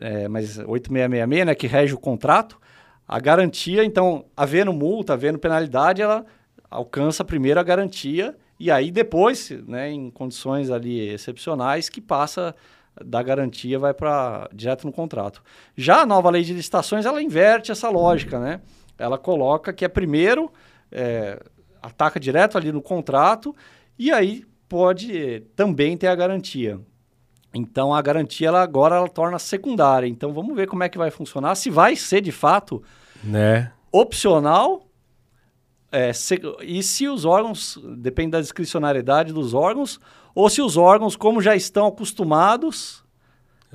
é, 0.00 0.28
mas 0.28 0.58
8666, 0.58 1.46
né, 1.46 1.54
que 1.54 1.66
rege 1.66 1.94
o 1.94 1.98
contrato, 1.98 2.60
a 3.06 3.18
garantia, 3.20 3.84
então, 3.84 4.24
havendo 4.36 4.72
multa, 4.72 5.12
havendo 5.12 5.38
penalidade, 5.38 6.02
ela 6.02 6.24
alcança 6.70 7.24
primeiro 7.24 7.60
a 7.60 7.62
garantia 7.62 8.36
e 8.58 8.70
aí 8.70 8.90
depois, 8.90 9.50
né, 9.66 9.90
em 9.90 10.10
condições 10.10 10.70
ali 10.70 11.08
excepcionais, 11.08 11.88
que 11.88 12.00
passa 12.00 12.54
da 13.04 13.22
garantia 13.22 13.78
vai 13.78 13.92
para 13.92 14.48
direto 14.52 14.86
no 14.86 14.92
contrato. 14.92 15.42
Já 15.76 16.02
a 16.02 16.06
nova 16.06 16.30
lei 16.30 16.42
de 16.42 16.52
licitações, 16.52 17.06
ela 17.06 17.22
inverte 17.22 17.72
essa 17.72 17.88
lógica, 17.88 18.38
né? 18.38 18.60
Ela 18.98 19.18
coloca 19.18 19.72
que 19.72 19.84
é 19.84 19.88
primeiro, 19.88 20.52
é, 20.90 21.42
ataca 21.82 22.20
direto 22.20 22.56
ali 22.56 22.70
no 22.70 22.82
contrato 22.82 23.54
e 23.98 24.12
aí 24.12 24.44
pode 24.68 25.16
eh, 25.16 25.42
também 25.56 25.96
ter 25.96 26.06
a 26.06 26.14
garantia. 26.14 26.80
Então 27.54 27.94
a 27.94 28.00
garantia 28.00 28.48
ela 28.48 28.62
agora 28.62 28.96
ela 28.96 29.08
torna 29.08 29.38
secundária. 29.38 30.06
Então 30.06 30.32
vamos 30.32 30.54
ver 30.56 30.66
como 30.66 30.82
é 30.82 30.88
que 30.88 30.96
vai 30.98 31.10
funcionar, 31.10 31.54
se 31.54 31.68
vai 31.70 31.94
ser 31.96 32.20
de 32.20 32.32
fato 32.32 32.82
Né? 33.22 33.70
opcional 33.90 34.86
é, 35.90 36.10
se- 36.14 36.40
e 36.62 36.82
se 36.82 37.06
os 37.06 37.26
órgãos, 37.26 37.78
depende 37.98 38.30
da 38.30 38.40
discricionariedade 38.40 39.30
dos 39.30 39.52
órgãos, 39.52 40.00
ou 40.34 40.48
se 40.48 40.62
os 40.62 40.78
órgãos, 40.78 41.14
como 41.16 41.42
já 41.42 41.54
estão 41.54 41.86
acostumados 41.86 43.04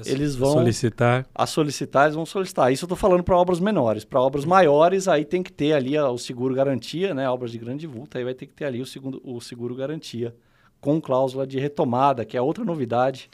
Eles 0.04 0.36
vão- 0.36 0.54
solicitar. 0.54 1.28
a 1.36 1.46
solicitar, 1.46 2.06
eles 2.06 2.16
vão 2.16 2.26
solicitar. 2.26 2.72
Isso 2.74 2.86
eu 2.86 2.88
estou 2.88 2.98
falando 2.98 3.24
para 3.24 3.38
obras 3.38 3.60
menores. 3.60 4.04
Para 4.04 4.20
obras 4.20 4.46
maiores, 4.46 5.08
aí 5.08 5.24
tem 5.26 5.44
que 5.44 5.54
ter 5.54 5.74
ali 5.74 5.96
a- 5.96 6.10
o 6.10 6.18
seguro 6.18 6.56
garantia, 6.56 7.14
né? 7.14 7.30
Obras 7.30 7.52
de 7.52 7.60
grande 7.60 7.86
vulto, 7.86 8.18
aí 8.18 8.24
vai 8.24 8.34
ter 8.34 8.48
que 8.48 8.54
ter 8.54 8.66
ali 8.66 8.82
o, 8.82 8.86
segundo, 8.88 9.22
o 9.24 9.40
seguro 9.40 9.76
garantia, 9.76 10.36
com 10.82 11.00
cláusula 11.00 11.46
de 11.46 11.60
retomada, 11.60 12.26
que 12.26 12.36
é 12.36 12.42
outra 12.42 12.66
novidade. 12.66 13.30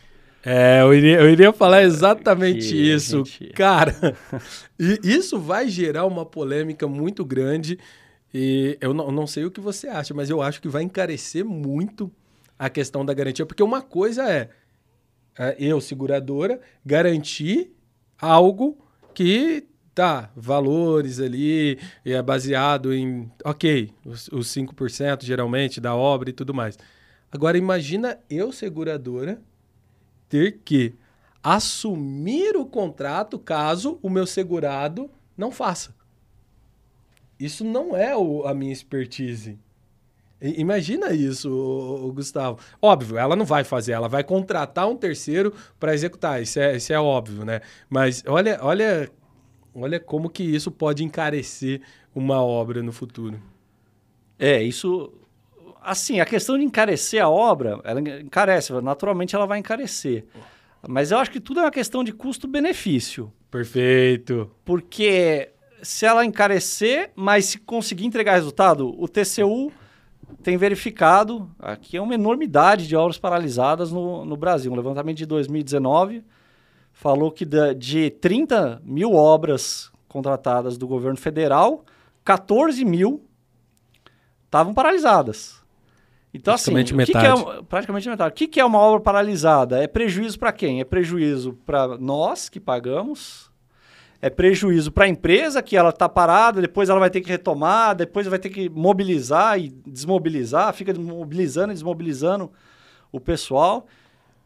É, 0.45 0.81
eu 0.81 0.93
iria, 0.93 1.19
eu 1.21 1.29
iria 1.29 1.53
falar 1.53 1.83
exatamente 1.83 2.67
Que 2.69 2.91
isso. 2.93 3.23
gente- 3.25 3.47
Cara, 3.53 3.95
e 4.77 4.99
isso 5.03 5.39
vai 5.39 5.69
gerar 5.69 6.05
uma 6.05 6.25
polêmica 6.25 6.87
muito 6.87 7.23
grande. 7.23 7.79
E 8.33 8.77
eu 8.81 8.93
não, 8.93 9.11
não 9.11 9.25
sei 9.27 9.45
o 9.45 9.51
que 9.51 9.61
você 9.61 9.87
acha, 9.87 10.13
mas 10.13 10.29
eu 10.29 10.41
acho 10.41 10.61
que 10.61 10.67
vai 10.67 10.83
encarecer 10.83 11.45
muito 11.45 12.11
a 12.59 12.69
questão 12.69 13.05
da 13.05 13.13
garantia. 13.13 13.45
Porque 13.45 13.63
uma 13.63 13.81
coisa 13.81 14.29
é, 14.29 14.49
é 15.37 15.55
eu, 15.59 15.79
seguradora, 15.79 16.59
garantir 16.85 17.71
algo 18.19 18.77
que 19.13 19.63
tá, 19.95 20.31
valores 20.35 21.19
ali, 21.19 21.77
e 22.03 22.11
é 22.13 22.21
baseado 22.21 22.91
em, 22.91 23.31
ok, 23.45 23.91
os, 24.03 24.27
os 24.29 24.47
5% 24.47 25.23
geralmente 25.23 25.79
da 25.79 25.95
obra 25.95 26.31
e 26.31 26.33
tudo 26.33 26.51
mais. 26.53 26.77
Agora 27.31 27.57
imagina 27.59 28.17
eu, 28.27 28.51
seguradora, 28.51 29.39
ter 30.29 30.59
que 30.63 30.95
assumir 31.41 32.55
o 32.55 32.65
contrato 32.65 33.37
caso 33.37 33.99
o 34.01 34.09
meu 34.09 34.25
segurado 34.25 35.09
não 35.37 35.51
faça. 35.51 35.93
Isso 37.39 37.63
não 37.63 37.95
é 37.95 38.15
o- 38.15 38.45
a 38.45 38.53
minha 38.53 38.71
expertise. 38.71 39.59
Imagina 40.41 41.13
isso, 41.13 41.49
o, 41.49 42.11
Gustavo. 42.11 42.59
Óbvio, 42.81 43.17
ela 43.17 43.33
não 43.35 43.45
vai 43.45 43.63
fazer, 43.63 43.93
ela 43.93 44.09
vai 44.09 44.23
contratar 44.25 44.87
um 44.89 44.95
terceiro 44.95 45.53
para 45.79 45.93
executar. 45.93 46.41
Isso 46.41 46.59
é, 46.59 46.75
isso 46.75 46.91
é 46.91 46.99
óbvio, 46.99 47.45
né? 47.45 47.61
Mas 47.89 48.21
olha, 48.27 48.59
olha, 48.61 49.09
olha 49.73 49.99
como 50.01 50.29
que 50.29 50.43
isso 50.43 50.69
pode 50.69 51.01
encarecer 51.03 51.81
uma 52.13 52.41
obra 52.43 52.83
no 52.83 52.91
futuro. 52.91 53.39
É, 54.37 54.61
isso. 54.61 55.13
Assim, 55.83 56.19
a 56.19 56.25
questão 56.25 56.57
de 56.57 56.63
encarecer 56.63 57.21
a 57.21 57.29
obra, 57.29 57.79
ela 57.83 57.99
encarece, 57.99 58.71
naturalmente 58.81 59.35
ela 59.35 59.45
vai 59.45 59.59
encarecer. 59.59 60.25
Mas 60.87 61.11
eu 61.11 61.17
acho 61.17 61.31
que 61.31 61.39
tudo 61.39 61.59
é 61.59 61.63
uma 61.63 61.71
questão 61.71 62.03
de 62.03 62.11
custo-benefício. 62.11 63.31
Perfeito. 63.49 64.49
Porque 64.65 65.51
se 65.81 66.05
ela 66.05 66.25
encarecer, 66.25 67.11
mas 67.15 67.45
se 67.45 67.57
conseguir 67.59 68.05
entregar 68.05 68.33
resultado, 68.33 68.93
o 68.99 69.07
TCU 69.07 69.71
tem 70.41 70.57
verificado, 70.57 71.49
aqui 71.59 71.97
é 71.97 72.01
uma 72.01 72.15
enormidade 72.15 72.87
de 72.87 72.95
obras 72.95 73.17
paralisadas 73.17 73.91
no, 73.91 74.25
no 74.25 74.35
Brasil. 74.35 74.71
Um 74.71 74.75
levantamento 74.75 75.17
de 75.17 75.25
2019 75.25 76.23
falou 76.91 77.31
que 77.31 77.45
de, 77.45 77.73
de 77.73 78.09
30 78.09 78.81
mil 78.83 79.13
obras 79.13 79.91
contratadas 80.07 80.77
do 80.77 80.87
governo 80.87 81.17
federal, 81.17 81.83
14 82.23 82.83
mil 82.85 83.23
estavam 84.45 84.73
paralisadas. 84.73 85.62
Então, 86.33 86.53
assim, 86.53 86.71
praticamente 86.71 87.11
assim, 87.11 87.13
metade. 87.13 87.43
Que 87.43 87.51
que 87.51 87.59
é, 87.59 87.63
praticamente 87.63 88.09
metade. 88.09 88.31
O 88.31 88.35
que, 88.35 88.47
que 88.47 88.59
é 88.59 88.65
uma 88.65 88.79
obra 88.79 88.99
paralisada? 89.01 89.83
É 89.83 89.87
prejuízo 89.87 90.39
para 90.39 90.51
quem? 90.51 90.81
É 90.81 90.83
prejuízo 90.83 91.53
para 91.65 91.97
nós 91.99 92.49
que 92.49 92.59
pagamos, 92.59 93.51
é 94.19 94.29
prejuízo 94.29 94.91
para 94.91 95.05
a 95.05 95.07
empresa 95.07 95.61
que 95.61 95.77
ela 95.77 95.89
está 95.89 96.09
parada, 96.09 96.59
depois 96.59 96.89
ela 96.89 96.99
vai 96.99 97.09
ter 97.09 97.21
que 97.21 97.29
retomar, 97.29 97.95
depois 97.95 98.25
vai 98.25 98.39
ter 98.39 98.49
que 98.49 98.67
mobilizar 98.67 99.59
e 99.59 99.69
desmobilizar, 99.85 100.73
fica 100.73 100.93
mobilizando 100.93 101.71
e 101.71 101.75
desmobilizando 101.75 102.51
o 103.11 103.19
pessoal. 103.19 103.85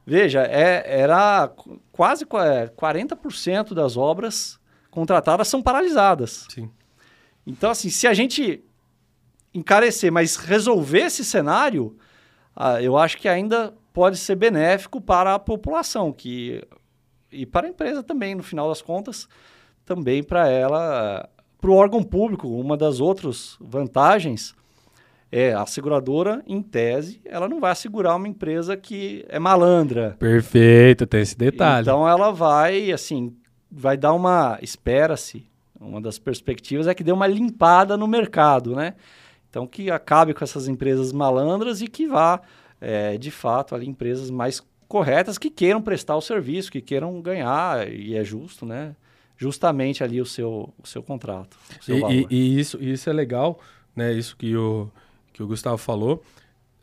Veja, 0.05 0.41
é, 0.41 0.83
era 1.01 1.51
quase 1.91 2.25
40% 2.25 3.73
das 3.73 3.95
obras 3.95 4.59
contratadas 4.89 5.47
são 5.47 5.61
paralisadas. 5.61 6.47
Sim. 6.49 6.69
Então, 7.45 7.69
assim, 7.69 7.89
se 7.89 8.07
a 8.07 8.13
gente 8.13 8.63
encarecer, 9.57 10.11
mas 10.11 10.35
resolver 10.35 10.99
esse 10.99 11.23
cenário, 11.23 11.95
ah, 12.55 12.81
eu 12.81 12.97
acho 12.97 13.17
que 13.17 13.27
ainda 13.27 13.73
pode 13.93 14.17
ser 14.17 14.35
benéfico 14.35 15.01
para 15.01 15.33
a 15.33 15.39
população 15.39 16.11
que, 16.11 16.63
e 17.31 17.45
para 17.45 17.67
a 17.67 17.69
empresa 17.69 18.03
também, 18.03 18.35
no 18.35 18.43
final 18.43 18.69
das 18.69 18.81
contas, 18.81 19.27
também 19.85 20.21
para 20.21 20.47
ela, 20.47 21.27
para 21.59 21.71
o 21.71 21.73
órgão 21.73 22.03
público. 22.03 22.47
Uma 22.47 22.77
das 22.77 22.99
outras 22.99 23.57
vantagens 23.59 24.53
é 25.31 25.53
a 25.53 25.65
seguradora, 25.65 26.43
em 26.47 26.61
tese, 26.61 27.21
ela 27.25 27.49
não 27.49 27.59
vai 27.59 27.71
assegurar 27.71 28.15
uma 28.15 28.27
empresa 28.27 28.77
que 28.77 29.25
é 29.27 29.39
malandra. 29.39 30.15
Perfeito, 30.19 31.05
tem 31.05 31.21
esse 31.21 31.37
detalhe. 31.37 31.81
Então 31.81 32.07
ela 32.07 32.31
vai, 32.31 32.91
assim, 32.91 33.35
vai 33.69 33.97
dar 33.97 34.13
uma, 34.13 34.57
espera-se, 34.61 35.45
uma 35.79 36.01
das 36.01 36.17
perspectivas 36.17 36.87
é 36.87 36.93
que 36.93 37.03
dê 37.03 37.11
uma 37.11 37.27
limpada 37.27 37.97
no 37.97 38.07
mercado, 38.07 38.75
né? 38.75 38.93
Então, 39.49 39.65
que 39.65 39.89
acabe 39.89 40.33
com 40.33 40.43
essas 40.43 40.67
empresas 40.67 41.11
malandras 41.11 41.81
e 41.81 41.87
que 41.87 42.07
vá, 42.07 42.41
é, 42.79 43.17
de 43.17 43.31
fato, 43.31 43.73
ali 43.73 43.87
empresas 43.87 44.29
mais 44.29 44.61
corretas 44.87 45.37
que 45.37 45.49
queiram 45.49 45.81
prestar 45.81 46.15
o 46.15 46.21
serviço, 46.21 46.71
que 46.71 46.81
queiram 46.81 47.21
ganhar, 47.21 47.91
e 47.91 48.15
é 48.15 48.23
justo, 48.23 48.65
né? 48.65 48.95
Justamente 49.37 50.03
ali 50.03 50.19
o 50.19 50.25
seu, 50.25 50.73
o 50.81 50.87
seu 50.87 51.03
contrato. 51.03 51.57
O 51.79 51.83
seu 51.83 52.09
e, 52.09 52.21
e, 52.21 52.27
e, 52.29 52.59
isso, 52.59 52.81
isso 52.81 53.09
é 53.09 53.13
legal, 53.13 53.59
né? 53.95 54.13
Isso 54.13 54.35
que 54.35 54.55
o, 54.55 54.89
que 55.33 55.43
o 55.43 55.47
Gustavo 55.47 55.77
falou. 55.77 56.23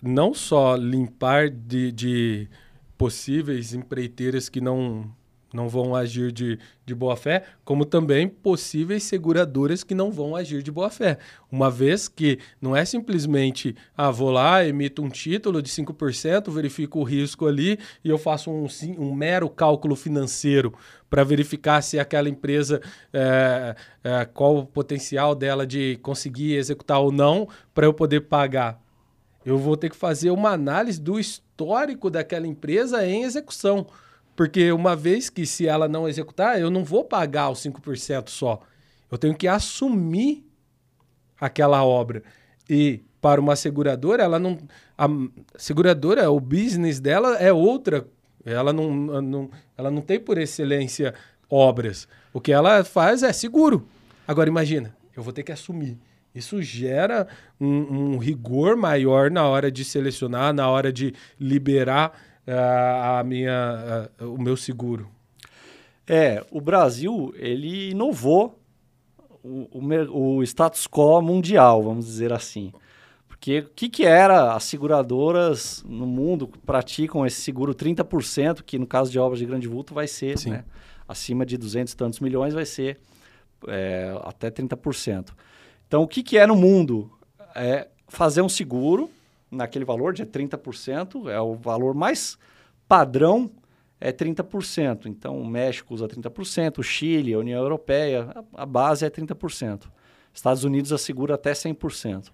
Não 0.03 0.35
só 0.35 0.77
limpar 0.77 1.49
de, 1.49 1.91
de 1.91 2.49
possíveis 2.97 3.75
empreiteiras 3.75 4.49
que 4.49 4.61
não 4.61 5.11
não 5.55 5.69
vão 5.69 5.95
agir 5.95 6.33
de, 6.33 6.59
de 6.85 6.95
boa 6.95 7.17
fé, 7.17 7.45
como 7.65 7.85
também 7.85 8.29
possíveis 8.29 9.05
seguradoras 9.05 9.85
que 9.85 9.95
não 9.95 10.11
vão 10.11 10.35
agir 10.35 10.63
de 10.63 10.71
boa 10.71 10.91
fé. 10.91 11.19
Uma 11.51 11.71
vez 11.71 12.09
que 12.09 12.39
não 12.61 12.77
é 12.77 12.85
simplesmente, 12.85 13.75
ah, 13.97 14.11
vou 14.11 14.31
lá, 14.31 14.67
emito 14.67 15.03
um 15.03 15.09
título 15.09 15.63
de 15.63 15.71
5%, 15.71 16.51
verifico 16.51 16.99
o 16.99 17.05
risco 17.05 17.47
ali 17.47 17.79
e 18.05 18.09
eu 18.09 18.19
faço 18.19 18.51
um, 18.51 18.67
um 18.99 19.15
mero 19.15 19.49
cálculo 19.49 19.95
financeiro 19.95 20.75
para 21.09 21.23
verificar 21.23 21.81
se 21.81 21.99
aquela 21.99 22.29
empresa, 22.29 22.81
é, 23.13 23.77
é, 24.03 24.25
qual 24.25 24.57
o 24.57 24.67
potencial 24.67 25.35
dela 25.35 25.65
de 25.65 25.97
conseguir 26.03 26.55
executar 26.55 26.99
ou 26.99 27.13
não, 27.13 27.49
para 27.73 27.87
eu 27.87 27.95
poder 27.95 28.23
pagar. 28.23 28.83
Eu 29.45 29.59
vou 29.59 29.77
ter 29.77 29.91
que 29.91 29.97
fazer 29.97 30.31
uma 30.31 30.51
análise 30.51 31.01
do 31.01 31.21
histórico 31.21 32.11
daquela 32.11 32.47
empresa 32.47 33.07
em 33.07 33.23
execução. 33.23 33.87
Porque 34.37 34.73
uma 34.73 34.97
vez 34.97 35.31
que 35.31 35.47
se 35.47 35.67
ela 35.67 35.89
não 35.89 36.09
executar, 36.09 36.61
eu 36.61 36.71
não 36.71 36.85
vou 36.85 37.05
pagar 37.05 37.51
os 37.51 37.61
5% 37.61 38.29
só. 38.29 38.61
Eu 39.11 39.19
tenho 39.19 39.35
que 39.35 39.47
assumir 39.47 40.45
aquela 41.41 41.85
obra. 41.85 42.23
E 42.69 43.01
para 43.21 43.41
uma 43.41 43.57
seguradora, 43.57 44.23
ela 44.23 44.39
não. 44.39 44.59
A 44.99 45.09
seguradora, 45.57 46.31
o 46.31 46.41
business 46.41 47.01
dela 47.01 47.37
é 47.37 47.53
outra. 47.53 48.07
Ela 48.45 48.73
não, 48.73 48.93
não, 49.23 49.51
ela 49.77 49.91
não 49.91 50.03
tem 50.03 50.21
por 50.21 50.37
excelência 50.37 51.15
obras. 51.49 52.09
O 52.33 52.41
que 52.41 52.53
ela 52.53 52.85
faz 52.85 53.23
é 53.23 53.33
seguro. 53.33 53.87
Agora 54.27 54.49
imagina, 54.49 54.95
eu 55.17 55.23
vou 55.23 55.33
ter 55.33 55.43
que 55.43 55.53
assumir. 55.53 55.99
Isso 56.35 56.61
gera 56.61 57.29
um, 57.61 58.15
um 58.15 58.19
rigor 58.19 58.77
maior 58.77 59.31
na 59.31 59.47
hora 59.47 59.71
de 59.71 59.85
selecionar, 59.85 60.53
na 60.53 60.69
hora 60.69 60.93
de 60.93 61.15
liberar 61.39 62.13
a, 62.47 63.21
a 63.21 63.25
minha, 63.25 64.11
a, 64.19 64.25
o 64.25 64.41
meu 64.41 64.57
seguro? 64.57 65.09
É, 66.07 66.45
o 66.51 66.61
Brasil 66.61 67.33
ele 67.37 67.91
inovou 67.91 68.59
o, 69.43 69.69
o, 69.73 70.37
o 70.37 70.43
status 70.43 70.87
quo 70.87 71.21
mundial, 71.23 71.83
vamos 71.83 72.07
dizer 72.07 72.33
assim. 72.33 72.73
Porque 73.27 73.59
o 73.59 73.71
que, 73.75 73.89
que 73.89 74.05
era 74.07 74.55
as 74.55 74.65
seguradoras 74.65 75.85
no 75.87 76.07
mundo 76.07 76.49
praticam 76.65 77.27
esse 77.27 77.41
seguro 77.43 77.75
30%, 77.75 78.63
que 78.63 78.79
no 78.79 78.87
caso 78.87 79.11
de 79.11 79.19
obras 79.19 79.39
de 79.39 79.47
grande 79.47 79.69
vulto 79.69 79.93
vai 79.93 80.07
ser, 80.07 80.37
né, 80.47 80.65
acima 81.07 81.45
de 81.45 81.59
200 81.59 81.93
e 81.93 81.97
tantos 81.97 82.21
milhões 82.21 82.55
vai 82.55 82.65
ser 82.65 82.99
é, 83.69 84.19
até 84.23 84.51
30%. 84.51 85.31
Então, 85.87 86.03
o 86.03 86.09
que, 86.09 86.23
que 86.23 86.39
é 86.39 86.47
no 86.47 86.57
mundo? 86.57 87.11
É 87.55 87.89
fazer 88.09 88.43
um 88.43 88.49
seguro 88.49 89.11
naquele 89.55 89.85
valor 89.85 90.13
de 90.13 90.25
30%, 90.25 91.29
é 91.29 91.41
o 91.41 91.55
valor 91.55 91.95
mais 91.95 92.37
padrão 92.89 93.51
é 94.01 94.13
30%. 94.13 95.07
Então, 95.07 95.41
o 95.41 95.47
México 95.47 95.95
usa 95.95 96.07
30%, 96.07 96.79
o 96.79 96.83
Chile, 96.83 97.33
a 97.33 97.39
União 97.39 97.61
Europeia, 97.61 98.29
a, 98.53 98.67
base 98.67 99.05
é 99.05 99.11
30%. 99.11 99.85
Estados 100.33 100.65
Unidos 100.65 100.93
assegura 100.93 101.37
até 101.37 101.53
100%. 101.53 102.31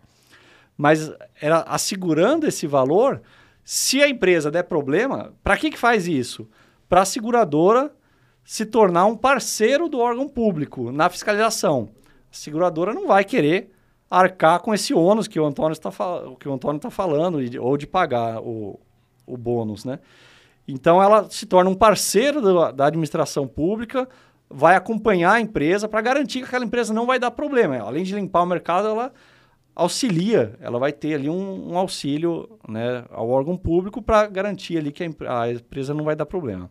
Mas 0.77 1.13
era 1.41 1.61
assegurando 1.61 2.47
esse 2.47 2.67
valor, 2.67 3.23
se 3.63 4.03
a 4.03 4.09
empresa 4.09 4.51
der 4.51 4.65
problema, 4.65 5.33
para 5.45 5.57
que, 5.57 5.71
que 5.71 5.79
faz 5.79 6.09
isso? 6.09 6.49
Para 6.89 7.03
a 7.03 7.05
seguradora 7.05 7.95
se 8.43 8.67
tornar 8.67 9.05
um 9.05 9.17
parceiro 9.17 9.89
do 9.89 10.01
órgão 10.01 10.29
público 10.29 10.91
na 10.91 11.09
fiscalização. 11.09 11.91
A 12.33 12.35
seguradora 12.35 12.93
não 12.93 13.07
vai 13.07 13.25
querer 13.25 13.71
arcar 14.11 14.61
com 14.61 14.75
esse 14.75 14.93
ônus 14.93 15.29
que 15.29 15.39
o 15.39 15.47
Antônio 15.47 15.73
está 15.73 15.89
Antônio 15.89 16.77
está 16.77 16.91
falando 16.91 17.39
ou 17.61 17.77
de 17.77 17.87
pagar 17.87 18.41
o, 18.43 18.79
o 19.25 19.37
bônus, 19.37 19.85
né? 19.85 20.01
Então 20.67 21.03
ela 21.03 21.29
se 21.31 21.47
torna 21.47 21.71
um 21.71 21.75
parceiro 21.75 22.41
do, 22.41 22.73
da 22.73 22.87
administração 22.87 23.47
pública, 23.47 24.09
vai 24.49 24.75
acompanhar 24.75 25.35
a 25.35 25.41
empresa 25.41 25.89
para 25.89 26.01
garantir 26.01 26.41
que 26.41 26.47
aquela 26.47 26.65
empresa 26.65 26.93
não 26.93 27.07
vai 27.07 27.19
dar 27.19 27.31
problema. 27.31 27.79
Além 27.79 28.03
de 28.03 28.15
limpar 28.15 28.43
o 28.43 28.47
mercado, 28.47 28.89
ela 28.89 29.13
auxilia, 29.75 30.57
ela 30.61 30.79
vai 30.79 30.93
ter 30.93 31.15
ali 31.15 31.31
um, 31.31 31.73
um 31.73 31.79
auxílio 31.79 32.59
né, 32.69 33.05
ao 33.11 33.29
órgão 33.29 33.57
público 33.57 34.03
para 34.03 34.27
garantir 34.27 34.77
ali 34.77 34.93
que 34.93 35.05
a, 35.05 35.43
a, 35.43 35.53
empresa 35.53 35.95
não 35.95 36.05
vai 36.05 36.17
dar 36.17 36.27
problema. 36.27 36.71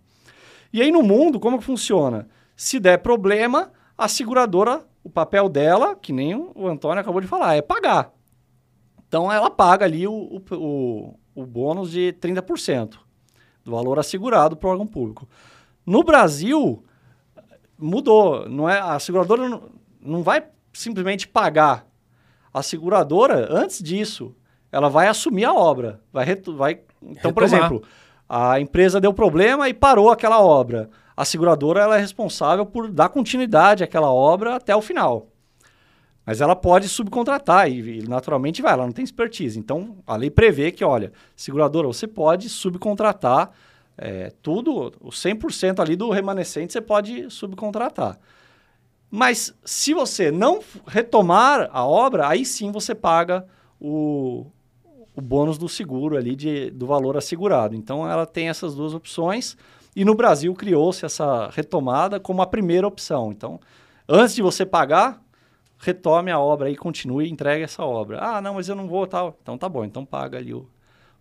E 0.72 0.82
aí 0.82 0.92
no 0.92 1.02
mundo, 1.02 1.40
como 1.40 1.58
que 1.58 1.64
funciona? 1.64 2.28
Se 2.56 2.80
der 2.80 2.98
problema, 2.98 3.72
a 3.98 4.08
seguradora 4.08 4.86
o 5.10 5.12
papel 5.12 5.50
dela, 5.50 5.96
que 5.96 6.14
nem 6.14 6.36
o 6.36 6.68
Antônio 6.68 7.02
acabou 7.02 7.20
de 7.20 7.28
falar, 7.28 7.56
é 7.56 7.62
pagar. 7.62 8.14
Então 9.08 9.32
ela 9.32 9.50
paga 9.50 9.86
ali 9.86 10.08
o, 10.08 10.14
o, 10.14 10.56
o, 10.56 11.20
o 11.36 11.46
bônus 11.46 11.92
de 11.92 12.14
30% 12.22 12.96
do 13.66 13.72
valor 13.72 13.98
assegurado 13.98 14.56
para 14.56 14.68
o 14.68 14.72
órgão 14.72 14.86
público. 14.86 15.28
No 15.86 16.04
Brasil, 16.04 16.84
mudou. 17.78 18.48
Não 18.48 18.70
é, 18.70 18.80
a 18.80 19.00
seguradora 19.00 19.50
não, 19.50 19.64
não 20.00 20.22
vai 20.22 20.46
simplesmente 20.72 21.28
pagar. 21.28 21.88
A 22.54 22.62
seguradora, 22.62 23.48
antes 23.52 23.82
disso, 23.82 24.36
ela 24.72 24.90
vai 24.90 25.08
assumir 25.08 25.46
a 25.46 25.54
obra. 25.54 26.02
Vai, 26.14 26.26
vai 26.56 26.82
Então, 27.02 27.32
Retomar. 27.32 27.34
por 27.34 27.44
exemplo, 27.44 27.84
a 28.28 28.60
empresa 28.60 29.02
deu 29.02 29.12
problema 29.14 29.68
e 29.68 29.74
parou 29.74 30.12
aquela 30.12 30.40
obra 30.40 30.90
a 31.20 31.26
seguradora 31.26 31.82
ela 31.82 31.98
é 31.98 32.00
responsável 32.00 32.66
por 32.66 32.90
dar 32.90 33.10
continuidade 33.10 33.84
àquela 33.84 34.10
obra 34.10 34.56
até 34.56 34.74
o 34.74 34.82
final. 34.82 35.28
Mas 36.26 36.40
ela 36.40 36.56
pode 36.56 36.88
subcontratar 36.88 37.70
e, 37.70 38.02
naturalmente 38.08 38.62
vai, 38.62 38.72
ela 38.72 38.86
não 38.86 38.94
tem 38.94 39.04
expertise. 39.04 39.60
Então, 39.60 39.98
a 40.08 40.16
lei 40.16 40.30
prevê 40.30 40.72
que, 40.72 40.82
olha, 40.82 41.12
seguradora, 41.36 41.88
você 41.88 42.08
pode 42.08 42.48
subcontratar 42.48 43.52
é, 43.98 44.32
tudo, 44.42 44.94
o 45.02 45.10
100% 45.10 45.82
ali 45.82 45.98
do 45.98 46.10
remanescente 46.10 46.72
você 46.72 46.80
pode 46.80 47.30
subcontratar. 47.30 48.18
Mas 49.12 49.54
se 49.66 49.94
você 49.94 50.32
não 50.32 50.62
retomar 50.88 51.70
a 51.74 51.86
obra, 51.86 52.30
aí 52.30 52.46
sim 52.46 52.72
você 52.72 52.96
paga 52.96 53.46
o, 53.78 54.46
o 55.14 55.20
bônus 55.20 55.58
do 55.58 55.68
seguro 55.68 56.16
ali 56.16 56.34
de, 56.34 56.72
do 56.72 56.88
valor 56.88 57.18
assegurado. 57.18 57.76
Então, 57.76 58.10
ela 58.10 58.26
tem 58.26 58.48
essas 58.48 58.74
duas 58.74 58.94
opções. 58.94 59.58
E 59.96 60.06
no 60.06 60.16
Brasil 60.16 60.54
criou-se 60.54 61.06
essa 61.06 61.50
retomada 61.50 62.20
como 62.20 62.42
a 62.42 62.48
primeira 62.48 62.88
opção. 62.88 63.32
Então, 63.32 63.60
antes 64.08 64.36
de 64.36 64.42
você 64.42 64.66
pagar, 64.66 65.22
retome 65.78 66.30
a 66.30 66.40
obra 66.40 66.70
e 66.70 66.76
continue 66.76 67.30
entregue 67.30 67.64
essa 67.64 67.84
obra. 67.84 68.20
Ah, 68.22 68.42
não, 68.42 68.56
mas 68.56 68.70
eu 68.70 68.76
não 68.76 68.88
vou 68.88 69.08
tal. 69.08 69.38
Então 69.42 69.58
tá 69.58 69.68
bom, 69.68 69.84
então 69.84 70.06
paga 70.06 70.38
ali 70.38 70.54
o 70.54 70.68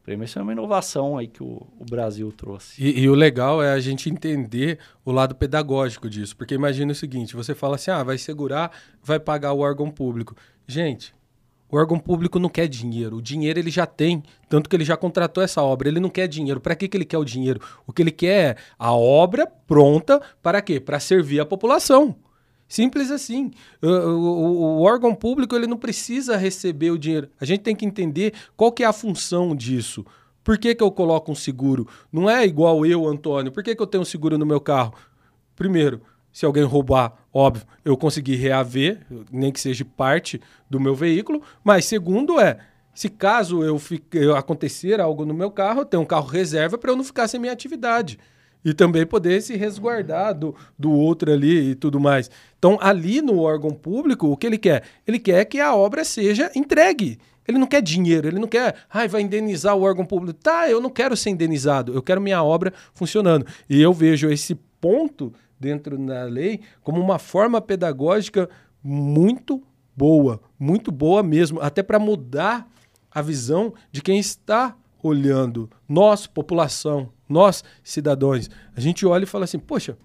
prêmio. 0.02 0.24
Isso 0.24 0.38
é 0.38 0.42
uma 0.42 0.52
inovação 0.52 1.16
aí 1.16 1.28
que 1.28 1.42
o, 1.42 1.66
o 1.78 1.84
Brasil 1.84 2.32
trouxe. 2.32 2.82
E, 2.82 3.00
e, 3.00 3.08
o 3.08 3.14
legal 3.14 3.62
é 3.62 3.72
a 3.72 3.80
gente 3.80 4.10
entender 4.10 4.78
o 5.04 5.12
lado 5.12 5.34
pedagógico 5.34 6.08
disso. 6.08 6.36
Porque 6.36 6.54
imagina 6.54 6.92
o 6.92 6.94
seguinte, 6.94 7.36
você 7.36 7.54
fala 7.54 7.76
assim, 7.76 7.90
ah, 7.90 8.02
vai 8.02 8.18
segurar, 8.18 8.72
vai 9.02 9.20
pagar 9.20 9.52
o 9.52 9.60
órgão 9.60 9.90
público. 9.90 10.34
Gente, 10.66 11.14
o 11.70 11.76
órgão 11.76 11.98
público 11.98 12.38
não 12.38 12.48
quer 12.48 12.66
dinheiro. 12.66 13.16
O 13.16 13.22
dinheiro 13.22 13.58
ele 13.58 13.70
já 13.70 13.86
tem, 13.86 14.22
tanto 14.48 14.70
que 14.70 14.76
ele 14.76 14.84
já 14.84 14.96
contratou 14.96 15.42
essa 15.42 15.62
obra. 15.62 15.88
Ele 15.88 16.00
não 16.00 16.08
quer 16.08 16.26
dinheiro. 16.26 16.60
Para 16.60 16.74
que, 16.74 16.88
que 16.88 16.96
ele 16.96 17.04
quer 17.04 17.18
o 17.18 17.24
dinheiro? 17.24 17.60
O 17.86 17.92
que 17.92 18.02
ele 18.02 18.10
quer 18.10 18.56
é 18.56 18.56
a 18.78 18.92
obra 18.92 19.46
pronta 19.46 20.20
para 20.42 20.62
quê? 20.62 20.80
Para 20.80 20.98
servir 20.98 21.40
a 21.40 21.46
população. 21.46 22.16
Simples 22.66 23.10
assim. 23.10 23.50
O, 23.82 23.86
o, 23.88 24.78
o, 24.78 24.82
órgão 24.82 25.14
público 25.14 25.54
ele 25.54 25.66
não 25.66 25.76
precisa 25.76 26.36
receber 26.36 26.90
o 26.90 26.98
dinheiro. 26.98 27.28
A 27.40 27.44
gente 27.44 27.60
tem 27.60 27.76
que 27.76 27.84
entender 27.84 28.34
qual 28.56 28.72
que 28.72 28.82
é 28.82 28.86
a 28.86 28.92
função 28.92 29.54
disso. 29.54 30.04
Por 30.44 30.56
que, 30.56 30.74
que 30.74 30.82
eu 30.82 30.90
coloco 30.90 31.30
um 31.30 31.34
seguro? 31.34 31.86
Não 32.10 32.28
é 32.28 32.46
igual 32.46 32.86
eu, 32.86 33.06
Antônio. 33.06 33.52
Por 33.52 33.62
que, 33.62 33.74
que 33.74 33.82
eu 33.82 33.86
tenho 33.86 34.02
um 34.02 34.06
seguro 34.06 34.38
no 34.38 34.46
meu 34.46 34.60
carro? 34.60 34.94
Primeiro, 35.54 36.00
se 36.38 36.46
alguém 36.46 36.62
roubar, 36.62 37.14
óbvio, 37.34 37.66
eu 37.84 37.96
consegui 37.96 38.36
reaver, 38.36 39.00
nem 39.28 39.50
que 39.50 39.58
seja 39.58 39.84
parte 39.84 40.40
do 40.70 40.78
meu 40.78 40.94
veículo. 40.94 41.42
Mas 41.64 41.84
segundo 41.84 42.38
é, 42.38 42.58
se 42.94 43.08
caso 43.08 43.64
eu, 43.64 43.76
fique, 43.76 44.16
eu 44.16 44.36
acontecer 44.36 45.00
algo 45.00 45.24
no 45.24 45.34
meu 45.34 45.50
carro, 45.50 45.80
eu 45.80 45.84
tenho 45.84 46.04
um 46.04 46.06
carro 46.06 46.28
reserva 46.28 46.78
para 46.78 46.92
eu 46.92 46.96
não 46.96 47.02
ficar 47.02 47.26
sem 47.26 47.40
minha 47.40 47.52
atividade 47.52 48.20
e 48.64 48.72
também 48.72 49.04
poder 49.04 49.42
se 49.42 49.56
resguardar 49.56 50.32
do, 50.32 50.54
do 50.78 50.92
outro 50.92 51.32
ali 51.32 51.70
e 51.70 51.74
tudo 51.74 51.98
mais. 51.98 52.30
Então, 52.56 52.78
ali 52.80 53.20
no 53.20 53.40
órgão 53.40 53.72
público, 53.72 54.28
o 54.28 54.36
que 54.36 54.46
ele 54.46 54.58
quer? 54.58 54.84
Ele 55.04 55.18
quer 55.18 55.44
que 55.44 55.58
a 55.58 55.74
obra 55.74 56.04
seja 56.04 56.52
entregue. 56.54 57.18
Ele 57.48 57.58
não 57.58 57.66
quer 57.66 57.82
dinheiro, 57.82 58.28
ele 58.28 58.38
não 58.38 58.46
quer, 58.46 58.76
ai, 58.88 59.08
vai 59.08 59.22
indenizar 59.22 59.74
o 59.74 59.82
órgão 59.82 60.04
público. 60.04 60.38
Tá, 60.40 60.70
eu 60.70 60.80
não 60.80 60.90
quero 60.90 61.16
ser 61.16 61.30
indenizado, 61.30 61.94
eu 61.94 62.02
quero 62.02 62.20
minha 62.20 62.44
obra 62.44 62.72
funcionando. 62.94 63.44
E 63.68 63.82
eu 63.82 63.92
vejo 63.92 64.30
esse 64.30 64.56
ponto 64.80 65.32
dentro 65.58 65.98
da 65.98 66.24
lei 66.24 66.60
como 66.82 67.00
uma 67.00 67.18
forma 67.18 67.60
pedagógica 67.60 68.48
muito 68.82 69.62
boa, 69.96 70.40
muito 70.58 70.92
boa 70.92 71.22
mesmo, 71.22 71.60
até 71.60 71.82
para 71.82 71.98
mudar 71.98 72.68
a 73.10 73.20
visão 73.20 73.74
de 73.90 74.00
quem 74.00 74.18
está 74.18 74.76
olhando, 75.02 75.70
nós, 75.88 76.26
população, 76.26 77.12
nós, 77.28 77.64
cidadãos, 77.82 78.48
a 78.76 78.80
gente 78.80 79.04
olha 79.06 79.24
e 79.24 79.26
fala 79.26 79.44
assim: 79.44 79.58
poxa, 79.58 79.96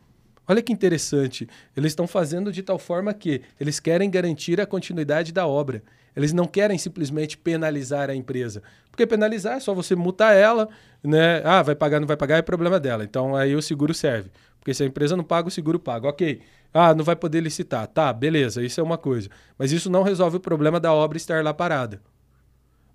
olha 0.47 0.61
que 0.61 0.73
interessante, 0.73 1.47
eles 1.75 1.91
estão 1.91 2.07
fazendo 2.07 2.51
de 2.51 2.63
tal 2.63 2.79
forma 2.79 3.13
que 3.13 3.41
eles 3.59 3.79
querem 3.79 4.09
garantir 4.09 4.59
a 4.59 4.65
continuidade 4.65 5.31
da 5.31 5.47
obra. 5.47 5.83
Eles 6.15 6.33
não 6.33 6.45
querem 6.45 6.77
simplesmente 6.77 7.37
penalizar 7.37 8.09
a 8.09 8.15
empresa. 8.15 8.61
Porque 8.91 9.07
penalizar 9.07 9.57
é 9.57 9.59
só 9.59 9.73
você 9.73 9.95
multar 9.95 10.35
ela, 10.35 10.69
né? 11.03 11.41
Ah, 11.43 11.61
vai 11.61 11.75
pagar, 11.75 11.99
não 11.99 12.07
vai 12.07 12.17
pagar, 12.17 12.37
é 12.37 12.41
problema 12.41 12.79
dela. 12.79 13.03
Então 13.03 13.35
aí 13.35 13.55
o 13.55 13.61
seguro 13.61 13.93
serve. 13.93 14.29
Porque 14.59 14.73
se 14.73 14.83
a 14.83 14.85
empresa 14.85 15.17
não 15.17 15.23
paga, 15.23 15.47
o 15.47 15.51
seguro 15.51 15.79
paga. 15.79 16.07
Ok. 16.07 16.41
Ah, 16.73 16.93
não 16.93 17.03
vai 17.03 17.15
poder 17.15 17.41
licitar. 17.41 17.85
Tá, 17.87 18.13
beleza, 18.13 18.63
isso 18.63 18.79
é 18.79 18.83
uma 18.83 18.97
coisa. 18.97 19.29
Mas 19.57 19.71
isso 19.71 19.89
não 19.89 20.03
resolve 20.03 20.37
o 20.37 20.39
problema 20.39 20.79
da 20.79 20.93
obra 20.93 21.17
estar 21.17 21.43
lá 21.43 21.53
parada. 21.53 22.01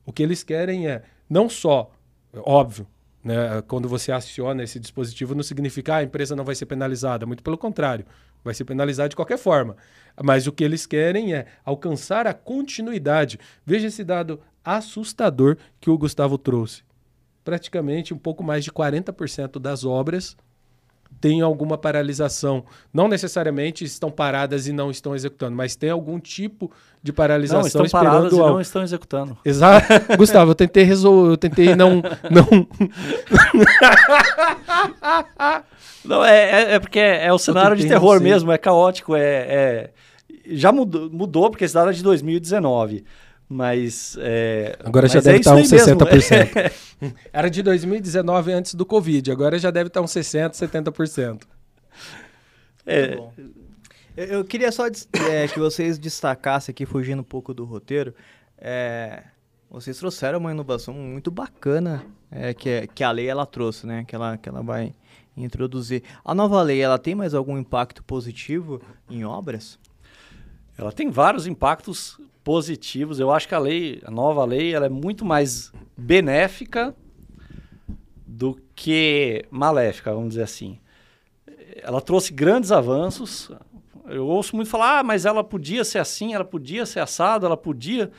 O 0.06 0.12
que 0.12 0.22
eles 0.22 0.42
querem 0.42 0.88
é 0.88 1.02
não 1.28 1.48
só, 1.48 1.90
óbvio, 2.34 2.86
né? 3.22 3.62
Quando 3.68 3.88
você 3.88 4.10
aciona 4.10 4.62
esse 4.62 4.80
dispositivo, 4.80 5.34
não 5.34 5.42
significa 5.42 5.94
ah, 5.94 5.96
a 5.98 6.02
empresa 6.02 6.34
não 6.34 6.44
vai 6.44 6.54
ser 6.54 6.66
penalizada. 6.66 7.26
Muito 7.26 7.42
pelo 7.42 7.58
contrário, 7.58 8.06
vai 8.48 8.54
ser 8.54 8.64
penalizada 8.64 9.08
de 9.08 9.16
qualquer 9.16 9.38
forma. 9.38 9.76
Mas 10.22 10.46
o 10.46 10.52
que 10.52 10.64
eles 10.64 10.86
querem 10.86 11.34
é 11.34 11.46
alcançar 11.64 12.26
a 12.26 12.34
continuidade. 12.34 13.38
Veja 13.64 13.86
esse 13.86 14.02
dado 14.02 14.40
assustador 14.64 15.56
que 15.80 15.90
o 15.90 15.98
Gustavo 15.98 16.36
trouxe. 16.36 16.82
Praticamente 17.44 18.12
um 18.12 18.18
pouco 18.18 18.42
mais 18.42 18.64
de 18.64 18.72
40% 18.72 19.58
das 19.58 19.84
obras 19.84 20.36
tem 21.20 21.40
alguma 21.40 21.76
paralisação. 21.76 22.64
Não 22.92 23.08
necessariamente 23.08 23.84
estão 23.84 24.10
paradas 24.10 24.66
e 24.66 24.72
não 24.72 24.90
estão 24.90 25.14
executando, 25.14 25.56
mas 25.56 25.76
tem 25.76 25.90
algum 25.90 26.18
tipo 26.18 26.70
de 27.02 27.12
paralisação 27.12 27.60
não, 27.60 27.66
estão 27.66 27.84
esperando 27.84 28.12
paradas 28.12 28.32
e 28.32 28.36
não 28.36 28.60
estão 28.60 28.82
executando. 28.82 29.38
Exato. 29.44 29.86
Gustavo, 30.16 30.52
eu 30.52 30.54
tentei 30.54 30.84
resolver, 30.84 31.32
eu 31.32 31.36
tentei 31.36 31.74
não 31.74 32.02
não 32.30 32.68
Não, 36.04 36.24
é, 36.24 36.50
é, 36.50 36.74
é 36.74 36.78
porque 36.78 36.98
é, 36.98 37.26
é 37.26 37.32
o 37.32 37.38
cenário 37.38 37.76
de 37.76 37.86
terror 37.86 38.20
mesmo, 38.20 38.50
é 38.50 38.58
caótico, 38.58 39.14
é, 39.14 39.20
é, 39.22 39.90
já 40.50 40.72
mudou, 40.72 41.10
mudou 41.10 41.50
porque 41.50 41.64
esse 41.64 41.74
dado 41.74 41.90
é 41.90 41.92
de 41.92 42.02
2019. 42.02 43.04
Mas. 43.48 44.16
É, 44.20 44.76
agora 44.84 45.04
mas 45.04 45.12
já 45.12 45.20
deve 45.20 45.36
é 45.36 45.40
estar 45.40 45.54
uns 45.54 45.70
60%. 45.70 46.72
Era 47.32 47.48
de 47.48 47.62
2019 47.62 48.52
antes 48.52 48.74
do 48.74 48.84
Covid, 48.84 49.30
agora 49.30 49.58
já 49.58 49.70
deve 49.70 49.86
estar 49.88 50.02
uns 50.02 50.10
60%, 50.10 50.52
70%. 50.52 51.42
É. 52.84 53.14
Eu, 54.16 54.24
eu 54.24 54.44
queria 54.44 54.70
só 54.72 54.86
é, 54.86 55.48
que 55.48 55.58
vocês 55.58 55.98
destacassem 55.98 56.72
aqui, 56.72 56.84
fugindo 56.84 57.20
um 57.20 57.24
pouco 57.24 57.54
do 57.54 57.64
roteiro. 57.64 58.14
É, 58.58 59.22
vocês 59.70 59.96
trouxeram 59.98 60.38
uma 60.38 60.50
inovação 60.50 60.92
muito 60.92 61.30
bacana 61.30 62.04
é, 62.30 62.52
que, 62.52 62.68
é, 62.68 62.86
que 62.86 63.04
a 63.04 63.10
lei 63.10 63.28
ela 63.28 63.46
trouxe, 63.46 63.86
né? 63.86 64.04
Que 64.06 64.14
ela, 64.14 64.36
que 64.36 64.48
ela 64.48 64.62
vai 64.62 64.94
introduzir. 65.36 66.02
A 66.24 66.34
nova 66.34 66.60
lei, 66.62 66.80
ela 66.80 66.98
tem 66.98 67.14
mais 67.14 67.34
algum 67.34 67.56
impacto 67.56 68.02
positivo 68.02 68.80
em 69.08 69.24
obras? 69.24 69.78
Ela 70.76 70.92
tem 70.92 71.10
vários 71.10 71.46
impactos 71.46 72.20
positivos. 72.48 73.20
Eu 73.20 73.30
acho 73.30 73.46
que 73.46 73.54
a 73.54 73.58
lei, 73.58 74.00
a 74.06 74.10
nova 74.10 74.42
lei, 74.42 74.74
ela 74.74 74.86
é 74.86 74.88
muito 74.88 75.22
mais 75.22 75.70
benéfica 75.94 76.96
do 78.26 78.58
que 78.74 79.44
maléfica, 79.50 80.14
vamos 80.14 80.30
dizer 80.30 80.44
assim. 80.44 80.78
Ela 81.82 82.00
trouxe 82.00 82.32
grandes 82.32 82.72
avanços. 82.72 83.50
Eu 84.06 84.26
ouço 84.26 84.56
muito 84.56 84.70
falar, 84.70 85.00
ah, 85.00 85.02
mas 85.02 85.26
ela 85.26 85.44
podia 85.44 85.84
ser 85.84 85.98
assim, 85.98 86.32
ela 86.32 86.42
podia 86.42 86.86
ser 86.86 87.00
assado, 87.00 87.44
ela 87.44 87.54
podia. 87.54 88.10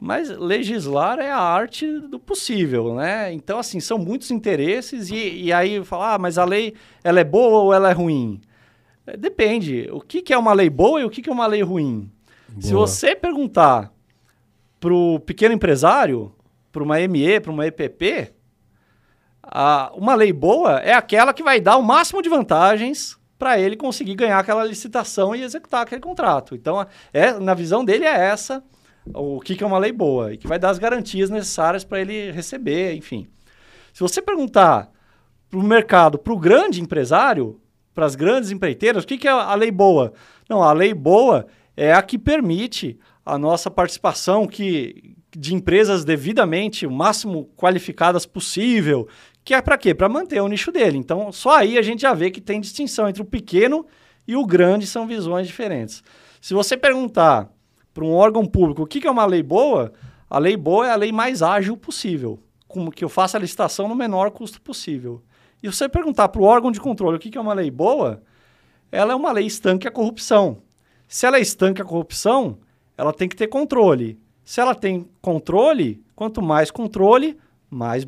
Mas 0.00 0.30
legislar 0.30 1.18
é 1.18 1.30
a 1.30 1.38
arte 1.38 1.86
do 2.08 2.18
possível, 2.18 2.94
né? 2.94 3.30
Então, 3.30 3.58
assim, 3.58 3.78
são 3.78 3.98
muitos 3.98 4.30
interesses 4.30 5.10
e, 5.10 5.42
e 5.42 5.52
aí 5.52 5.84
falar, 5.84 6.14
ah, 6.14 6.18
mas 6.18 6.38
a 6.38 6.46
lei, 6.46 6.72
ela 7.04 7.20
é 7.20 7.24
boa 7.24 7.58
ou 7.58 7.74
ela 7.74 7.90
é 7.90 7.92
ruim? 7.92 8.40
Depende. 9.18 9.86
O 9.92 10.00
que, 10.00 10.22
que 10.22 10.32
é 10.32 10.38
uma 10.38 10.54
lei 10.54 10.70
boa 10.70 11.02
e 11.02 11.04
o 11.04 11.10
que, 11.10 11.20
que 11.20 11.28
é 11.28 11.32
uma 11.32 11.46
lei 11.46 11.60
ruim? 11.60 12.10
Boa. 12.50 12.62
Se 12.62 12.72
você 12.72 13.14
perguntar 13.14 13.92
para 14.78 14.92
o 14.92 15.20
pequeno 15.20 15.54
empresário, 15.54 16.34
para 16.72 16.82
uma 16.82 16.96
ME, 17.06 17.40
para 17.40 17.52
uma 17.52 17.66
EPP, 17.66 18.32
a, 19.42 19.92
uma 19.94 20.14
lei 20.14 20.32
boa 20.32 20.78
é 20.80 20.92
aquela 20.92 21.32
que 21.32 21.42
vai 21.42 21.60
dar 21.60 21.76
o 21.76 21.82
máximo 21.82 22.22
de 22.22 22.28
vantagens 22.28 23.18
para 23.38 23.58
ele 23.58 23.76
conseguir 23.76 24.14
ganhar 24.14 24.38
aquela 24.38 24.64
licitação 24.64 25.34
e 25.34 25.42
executar 25.42 25.82
aquele 25.82 26.00
contrato. 26.00 26.54
Então, 26.54 26.86
é, 27.12 27.32
na 27.32 27.54
visão 27.54 27.84
dele 27.84 28.04
é 28.04 28.28
essa 28.28 28.62
o 29.14 29.40
que, 29.40 29.56
que 29.56 29.64
é 29.64 29.66
uma 29.66 29.78
lei 29.78 29.92
boa 29.92 30.32
e 30.32 30.36
que 30.36 30.46
vai 30.46 30.58
dar 30.58 30.70
as 30.70 30.78
garantias 30.78 31.30
necessárias 31.30 31.82
para 31.82 32.00
ele 32.00 32.30
receber, 32.30 32.94
enfim. 32.94 33.26
Se 33.92 34.00
você 34.00 34.20
perguntar 34.20 34.90
para 35.48 35.58
o 35.58 35.62
mercado, 35.62 36.18
para 36.18 36.32
o 36.32 36.38
grande 36.38 36.80
empresário, 36.80 37.60
para 37.94 38.06
as 38.06 38.14
grandes 38.14 38.50
empreiteiras, 38.50 39.04
o 39.04 39.06
que, 39.06 39.18
que 39.18 39.26
é 39.26 39.30
a 39.30 39.54
lei 39.54 39.70
boa? 39.70 40.12
Não, 40.48 40.62
a 40.62 40.72
lei 40.72 40.94
boa 40.94 41.46
é 41.80 41.94
a 41.94 42.02
que 42.02 42.18
permite 42.18 42.98
a 43.24 43.38
nossa 43.38 43.70
participação 43.70 44.46
que, 44.46 45.16
de 45.30 45.54
empresas 45.54 46.04
devidamente, 46.04 46.86
o 46.86 46.90
máximo 46.90 47.48
qualificadas 47.56 48.26
possível, 48.26 49.08
que 49.42 49.54
é 49.54 49.62
para 49.62 49.78
quê? 49.78 49.94
Para 49.94 50.06
manter 50.06 50.42
o 50.42 50.46
nicho 50.46 50.70
dele. 50.70 50.98
Então, 50.98 51.32
só 51.32 51.56
aí 51.56 51.78
a 51.78 51.82
gente 51.82 52.02
já 52.02 52.12
vê 52.12 52.30
que 52.30 52.38
tem 52.38 52.60
distinção 52.60 53.08
entre 53.08 53.22
o 53.22 53.24
pequeno 53.24 53.86
e 54.28 54.36
o 54.36 54.44
grande, 54.44 54.86
são 54.86 55.06
visões 55.06 55.46
diferentes. 55.46 56.04
Se 56.38 56.52
você 56.52 56.76
perguntar 56.76 57.50
para 57.94 58.04
um 58.04 58.12
órgão 58.12 58.44
público 58.44 58.82
o 58.82 58.86
que, 58.86 59.00
que 59.00 59.06
é 59.06 59.10
uma 59.10 59.24
lei 59.24 59.42
boa, 59.42 59.90
a 60.28 60.38
lei 60.38 60.58
boa 60.58 60.86
é 60.86 60.90
a 60.90 60.96
lei 60.96 61.10
mais 61.10 61.40
ágil 61.40 61.78
possível, 61.78 62.38
como 62.68 62.90
que 62.90 63.02
eu 63.02 63.08
faça 63.08 63.38
a 63.38 63.40
licitação 63.40 63.88
no 63.88 63.94
menor 63.94 64.30
custo 64.32 64.60
possível. 64.60 65.22
E 65.62 65.66
você 65.66 65.88
perguntar 65.88 66.28
para 66.28 66.42
o 66.42 66.44
órgão 66.44 66.70
de 66.70 66.78
controle 66.78 67.16
o 67.16 67.18
que, 67.18 67.30
que 67.30 67.38
é 67.38 67.40
uma 67.40 67.54
lei 67.54 67.70
boa, 67.70 68.22
ela 68.92 69.14
é 69.14 69.16
uma 69.16 69.32
lei 69.32 69.46
estanque 69.46 69.88
a 69.88 69.90
corrupção. 69.90 70.58
Se 71.10 71.26
ela 71.26 71.38
é 71.38 71.40
estanca 71.40 71.82
a 71.82 71.84
corrupção, 71.84 72.58
ela 72.96 73.12
tem 73.12 73.28
que 73.28 73.34
ter 73.34 73.48
controle. 73.48 74.16
Se 74.44 74.60
ela 74.60 74.76
tem 74.76 75.08
controle, 75.20 76.04
quanto 76.14 76.40
mais 76.40 76.70
controle, 76.70 77.36
mais 77.68 78.06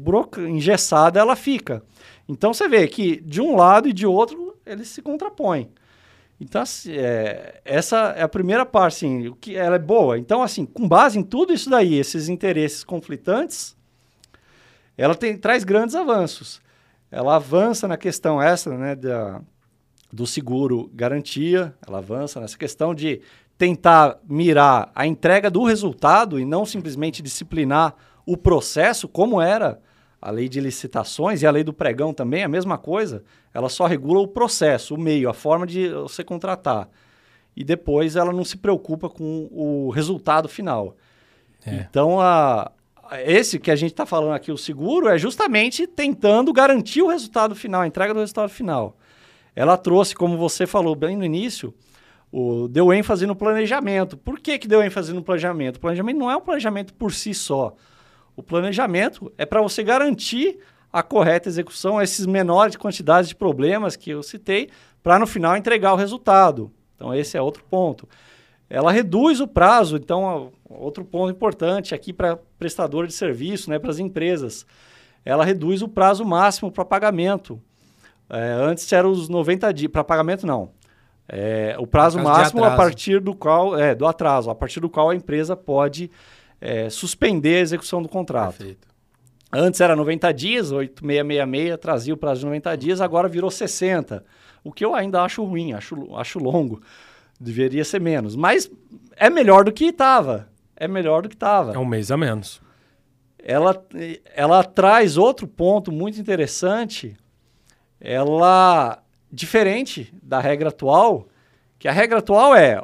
engessada 0.48 1.18
ela 1.18 1.34
fica. 1.34 1.82
Então 2.28 2.54
você 2.54 2.68
vê 2.68 2.86
que 2.86 3.20
de 3.20 3.40
um 3.40 3.56
lado 3.56 3.88
e 3.88 3.92
de 3.92 4.06
outro 4.06 4.56
eles 4.64 4.86
se 4.86 5.02
contrapõem. 5.02 5.68
Então, 6.40 6.62
assim, 6.62 6.92
é, 6.92 7.60
essa 7.64 8.14
é 8.16 8.22
a 8.22 8.28
primeira 8.28 8.64
parte, 8.64 9.04
assim, 9.04 9.26
o 9.26 9.34
que 9.34 9.56
ela 9.56 9.74
é 9.74 9.80
boa. 9.80 10.16
Então, 10.16 10.40
assim, 10.40 10.64
com 10.64 10.88
base 10.88 11.18
em 11.18 11.24
tudo 11.24 11.52
isso 11.52 11.68
daí, 11.68 11.94
esses 11.94 12.28
interesses 12.28 12.84
conflitantes, 12.84 13.76
ela 14.96 15.16
tem, 15.16 15.36
traz 15.36 15.64
grandes 15.64 15.96
avanços. 15.96 16.62
Ela 17.10 17.34
avança 17.34 17.88
na 17.88 17.96
questão 17.96 18.40
essa, 18.40 18.76
né, 18.76 18.94
da, 18.94 19.40
do 20.12 20.26
seguro 20.26 20.90
garantia, 20.92 21.74
ela 21.86 21.98
avança 21.98 22.38
nessa 22.38 22.58
questão 22.58 22.94
de 22.94 23.22
tentar 23.56 24.18
mirar 24.28 24.90
a 24.94 25.06
entrega 25.06 25.50
do 25.50 25.64
resultado 25.64 26.38
e 26.38 26.44
não 26.44 26.66
simplesmente 26.66 27.22
disciplinar 27.22 27.94
o 28.26 28.36
processo, 28.36 29.08
como 29.08 29.40
era 29.40 29.80
a 30.20 30.30
lei 30.30 30.48
de 30.48 30.60
licitações 30.60 31.42
e 31.42 31.46
a 31.46 31.50
lei 31.50 31.64
do 31.64 31.72
pregão 31.72 32.12
também, 32.12 32.44
a 32.44 32.48
mesma 32.48 32.76
coisa. 32.76 33.24
Ela 33.54 33.68
só 33.68 33.86
regula 33.86 34.20
o 34.20 34.28
processo, 34.28 34.94
o 34.94 35.00
meio, 35.00 35.28
a 35.30 35.34
forma 35.34 35.66
de 35.66 35.88
você 35.88 36.22
contratar. 36.22 36.88
E 37.56 37.64
depois 37.64 38.16
ela 38.16 38.32
não 38.32 38.44
se 38.44 38.56
preocupa 38.56 39.08
com 39.08 39.48
o 39.50 39.90
resultado 39.90 40.48
final. 40.48 40.96
É. 41.66 41.74
Então, 41.74 42.20
a, 42.20 42.70
esse 43.24 43.58
que 43.58 43.70
a 43.70 43.76
gente 43.76 43.92
está 43.92 44.06
falando 44.06 44.34
aqui, 44.34 44.52
o 44.52 44.58
seguro, 44.58 45.08
é 45.08 45.18
justamente 45.18 45.86
tentando 45.86 46.52
garantir 46.52 47.02
o 47.02 47.08
resultado 47.08 47.54
final, 47.54 47.82
a 47.82 47.86
entrega 47.86 48.14
do 48.14 48.20
resultado 48.20 48.48
final. 48.48 48.96
Ela 49.54 49.76
trouxe, 49.76 50.14
como 50.14 50.36
você 50.36 50.66
falou 50.66 50.94
bem 50.94 51.16
no 51.16 51.24
início, 51.24 51.74
o, 52.30 52.66
deu 52.68 52.92
ênfase 52.92 53.26
no 53.26 53.36
planejamento. 53.36 54.16
Por 54.16 54.40
que, 54.40 54.58
que 54.58 54.66
deu 54.66 54.82
ênfase 54.82 55.12
no 55.12 55.22
planejamento? 55.22 55.76
O 55.76 55.80
planejamento 55.80 56.18
não 56.18 56.30
é 56.30 56.36
um 56.36 56.40
planejamento 56.40 56.94
por 56.94 57.12
si 57.12 57.34
só. 57.34 57.74
O 58.34 58.42
planejamento 58.42 59.30
é 59.36 59.44
para 59.44 59.60
você 59.60 59.82
garantir 59.82 60.58
a 60.92 61.02
correta 61.02 61.48
execução, 61.48 62.00
esses 62.00 62.26
menores 62.26 62.76
quantidades 62.76 63.28
de 63.28 63.34
problemas 63.34 63.96
que 63.96 64.10
eu 64.10 64.22
citei, 64.22 64.68
para 65.02 65.18
no 65.18 65.26
final 65.26 65.56
entregar 65.56 65.92
o 65.92 65.96
resultado. 65.96 66.70
Então, 66.94 67.14
esse 67.14 67.36
é 67.36 67.42
outro 67.42 67.64
ponto. 67.64 68.08
Ela 68.68 68.92
reduz 68.92 69.40
o 69.40 69.48
prazo, 69.48 69.96
então, 69.96 70.52
outro 70.68 71.04
ponto 71.04 71.30
importante 71.30 71.94
aqui 71.94 72.12
para 72.12 72.38
prestador 72.58 73.06
de 73.06 73.12
serviço, 73.12 73.68
né, 73.68 73.78
para 73.78 73.90
as 73.90 73.98
empresas. 73.98 74.64
Ela 75.24 75.44
reduz 75.44 75.82
o 75.82 75.88
prazo 75.88 76.24
máximo 76.24 76.70
para 76.70 76.84
pagamento. 76.84 77.60
É, 78.32 78.52
antes 78.52 78.90
era 78.90 79.06
os 79.06 79.28
90 79.28 79.72
dias, 79.72 79.92
para 79.92 80.02
pagamento 80.02 80.46
não. 80.46 80.70
É, 81.28 81.76
o 81.78 81.86
prazo 81.86 82.18
máximo 82.18 82.64
a 82.64 82.74
partir 82.74 83.20
do 83.20 83.34
qual, 83.34 83.78
é, 83.78 83.94
do 83.94 84.06
atraso, 84.06 84.50
a 84.50 84.54
partir 84.54 84.80
do 84.80 84.88
qual 84.88 85.10
a 85.10 85.14
empresa 85.14 85.54
pode 85.54 86.10
é, 86.60 86.90
suspender 86.90 87.56
a 87.56 87.60
execução 87.60 88.02
do 88.02 88.08
contrato. 88.08 88.56
Perfeito. 88.56 88.88
Antes 89.52 89.80
era 89.82 89.94
90 89.94 90.32
dias, 90.32 90.72
8666 90.72 91.78
trazia 91.78 92.14
o 92.14 92.16
prazo 92.16 92.40
de 92.40 92.46
90 92.46 92.76
dias, 92.76 93.00
agora 93.02 93.28
virou 93.28 93.50
60. 93.50 94.24
O 94.64 94.72
que 94.72 94.84
eu 94.84 94.94
ainda 94.94 95.22
acho 95.22 95.44
ruim, 95.44 95.74
acho, 95.74 96.16
acho 96.16 96.38
longo. 96.38 96.80
Deveria 97.38 97.84
ser 97.84 98.00
menos. 98.00 98.34
Mas 98.34 98.70
é 99.14 99.28
melhor 99.28 99.64
do 99.64 99.72
que 99.72 99.86
estava. 99.86 100.48
É 100.74 100.88
melhor 100.88 101.22
do 101.22 101.28
que 101.28 101.34
estava. 101.34 101.74
É 101.74 101.78
um 101.78 101.84
mês 101.84 102.10
a 102.10 102.16
menos. 102.16 102.62
Ela, 103.38 103.84
ela 104.34 104.64
traz 104.64 105.18
outro 105.18 105.46
ponto 105.46 105.92
muito 105.92 106.18
interessante. 106.18 107.16
Ela, 108.04 109.00
diferente 109.30 110.12
da 110.20 110.40
regra 110.40 110.70
atual, 110.70 111.28
que 111.78 111.86
a 111.86 111.92
regra 111.92 112.18
atual 112.18 112.52
é 112.52 112.82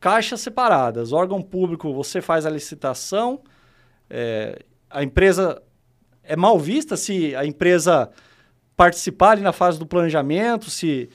caixas 0.00 0.40
separadas. 0.40 1.12
Órgão 1.12 1.40
público, 1.40 1.94
você 1.94 2.20
faz 2.20 2.44
a 2.44 2.50
licitação, 2.50 3.40
é, 4.08 4.58
a 4.90 5.04
empresa 5.04 5.62
é 6.24 6.34
mal 6.34 6.58
vista 6.58 6.96
se 6.96 7.34
a 7.36 7.46
empresa 7.46 8.10
participar 8.76 9.32
ali 9.32 9.42
na 9.42 9.52
fase 9.52 9.78
do 9.78 9.86
planejamento, 9.86 10.68
se 10.68 11.08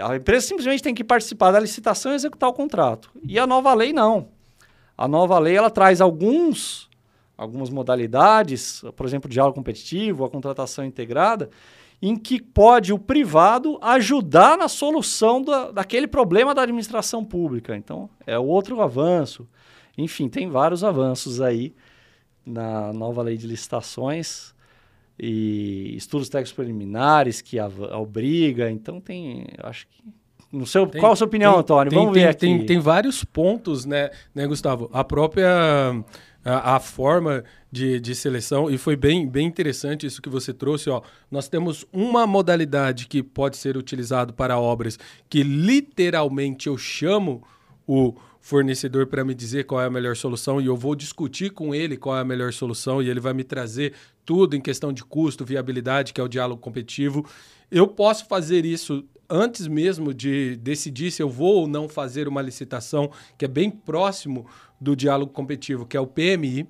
a 0.00 0.14
empresa 0.14 0.46
simplesmente 0.46 0.84
tem 0.84 0.94
que 0.94 1.02
participar 1.02 1.50
da 1.50 1.58
licitação 1.58 2.12
e 2.12 2.14
executar 2.14 2.48
o 2.48 2.52
contrato. 2.52 3.10
E 3.24 3.40
a 3.40 3.46
nova 3.46 3.74
lei 3.74 3.92
não. 3.92 4.28
A 4.96 5.08
nova 5.08 5.36
lei 5.40 5.56
ela 5.56 5.70
traz 5.70 6.00
alguns 6.00 6.88
algumas 7.36 7.70
modalidades, 7.70 8.84
por 8.94 9.04
exemplo, 9.04 9.28
diálogo 9.28 9.56
competitivo, 9.56 10.24
a 10.24 10.30
contratação 10.30 10.84
integrada, 10.84 11.50
em 12.02 12.16
que 12.16 12.42
pode 12.42 12.92
o 12.92 12.98
privado 12.98 13.78
ajudar 13.80 14.58
na 14.58 14.66
solução 14.66 15.40
da, 15.40 15.70
daquele 15.70 16.08
problema 16.08 16.52
da 16.52 16.62
administração 16.62 17.24
pública. 17.24 17.76
Então, 17.76 18.10
é 18.26 18.36
outro 18.36 18.80
avanço. 18.82 19.48
Enfim, 19.96 20.28
tem 20.28 20.50
vários 20.50 20.82
avanços 20.82 21.40
aí 21.40 21.72
na 22.44 22.92
nova 22.92 23.22
lei 23.22 23.36
de 23.36 23.46
licitações 23.46 24.52
e 25.16 25.94
estudos 25.96 26.28
técnicos 26.28 26.52
preliminares 26.52 27.40
que 27.40 27.56
obriga. 27.60 28.68
Então 28.68 29.00
tem, 29.00 29.46
acho 29.62 29.86
que 29.86 30.02
no 30.50 30.66
seu, 30.66 30.86
tem, 30.86 31.00
qual 31.00 31.12
a 31.12 31.16
sua 31.16 31.26
opinião, 31.26 31.52
tem, 31.52 31.60
Antônio? 31.60 31.90
Tem, 31.90 31.98
Vamos 31.98 32.14
ver 32.14 32.28
aqui. 32.28 32.40
Tem, 32.40 32.66
tem 32.66 32.78
vários 32.80 33.22
pontos, 33.24 33.86
né, 33.86 34.10
né, 34.34 34.46
Gustavo? 34.46 34.90
A 34.92 35.04
própria 35.04 36.04
a, 36.44 36.76
a, 36.76 36.80
forma 36.80 37.44
de, 37.70 38.00
de 38.00 38.14
seleção, 38.14 38.70
e 38.70 38.76
foi 38.76 38.96
bem, 38.96 39.28
bem 39.28 39.46
interessante 39.46 40.06
isso 40.06 40.22
que 40.22 40.28
você 40.28 40.52
trouxe. 40.52 40.90
Ó. 40.90 41.02
Nós 41.30 41.48
temos 41.48 41.86
uma 41.92 42.26
modalidade 42.26 43.06
que 43.06 43.22
pode 43.22 43.56
ser 43.56 43.76
utilizado 43.76 44.32
para 44.32 44.58
obras 44.58 44.98
que 45.28 45.42
literalmente 45.42 46.66
eu 46.66 46.76
chamo 46.76 47.42
o 47.86 48.14
fornecedor 48.42 49.06
para 49.06 49.24
me 49.24 49.34
dizer 49.34 49.64
qual 49.64 49.80
é 49.80 49.86
a 49.86 49.90
melhor 49.90 50.16
solução 50.16 50.60
e 50.60 50.66
eu 50.66 50.76
vou 50.76 50.96
discutir 50.96 51.50
com 51.50 51.72
ele 51.72 51.96
qual 51.96 52.16
é 52.16 52.20
a 52.20 52.24
melhor 52.24 52.52
solução 52.52 53.00
e 53.00 53.08
ele 53.08 53.20
vai 53.20 53.32
me 53.32 53.44
trazer 53.44 53.94
tudo 54.24 54.56
em 54.56 54.60
questão 54.60 54.92
de 54.92 55.04
custo, 55.04 55.44
viabilidade, 55.44 56.12
que 56.12 56.20
é 56.20 56.24
o 56.24 56.28
diálogo 56.28 56.60
competitivo. 56.60 57.26
Eu 57.70 57.88
posso 57.88 58.26
fazer 58.26 58.64
isso 58.64 59.04
antes 59.28 59.66
mesmo 59.66 60.12
de 60.12 60.56
decidir 60.56 61.10
se 61.10 61.22
eu 61.22 61.28
vou 61.28 61.60
ou 61.60 61.66
não 61.66 61.88
fazer 61.88 62.28
uma 62.28 62.42
licitação, 62.42 63.10
que 63.38 63.44
é 63.44 63.48
bem 63.48 63.70
próximo 63.70 64.46
do 64.80 64.94
diálogo 64.94 65.32
competitivo, 65.32 65.86
que 65.86 65.96
é 65.96 66.00
o 66.00 66.06
PMI. 66.06 66.66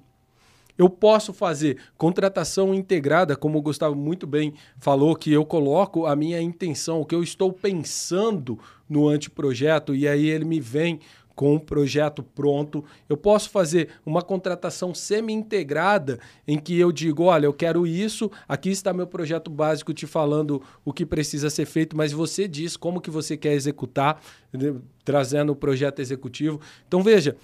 Eu 0.78 0.88
posso 0.88 1.32
fazer 1.32 1.78
contratação 1.98 2.72
integrada, 2.72 3.36
como 3.36 3.58
o 3.58 3.62
Gustavo 3.62 3.94
muito 3.94 4.26
bem 4.26 4.54
falou, 4.78 5.14
que 5.14 5.30
eu 5.30 5.44
coloco 5.44 6.06
a 6.06 6.16
minha 6.16 6.40
intenção, 6.40 7.00
o 7.00 7.04
que 7.04 7.14
eu 7.14 7.22
estou 7.22 7.52
pensando 7.52 8.58
no 8.88 9.08
anteprojeto, 9.08 9.94
e 9.94 10.08
aí 10.08 10.26
ele 10.26 10.44
me 10.44 10.60
vem 10.60 11.00
com 11.34 11.54
um 11.54 11.58
projeto 11.58 12.22
pronto. 12.22 12.84
Eu 13.08 13.16
posso 13.16 13.50
fazer 13.50 13.88
uma 14.04 14.22
contratação 14.22 14.94
semi-integrada 14.94 16.18
em 16.46 16.58
que 16.58 16.78
eu 16.78 16.92
digo: 16.92 17.24
olha, 17.24 17.46
eu 17.46 17.52
quero 17.52 17.86
isso, 17.86 18.30
aqui 18.48 18.70
está 18.70 18.92
meu 18.92 19.06
projeto 19.06 19.50
básico 19.50 19.92
te 19.92 20.06
falando 20.06 20.62
o 20.84 20.92
que 20.92 21.06
precisa 21.06 21.50
ser 21.50 21.66
feito, 21.66 21.96
mas 21.96 22.12
você 22.12 22.46
diz 22.46 22.76
como 22.76 23.00
que 23.00 23.10
você 23.10 23.36
quer 23.36 23.52
executar, 23.52 24.20
né, 24.52 24.74
trazendo 25.04 25.52
o 25.52 25.56
projeto 25.56 26.00
executivo. 26.00 26.60
Então, 26.86 27.02
veja. 27.02 27.36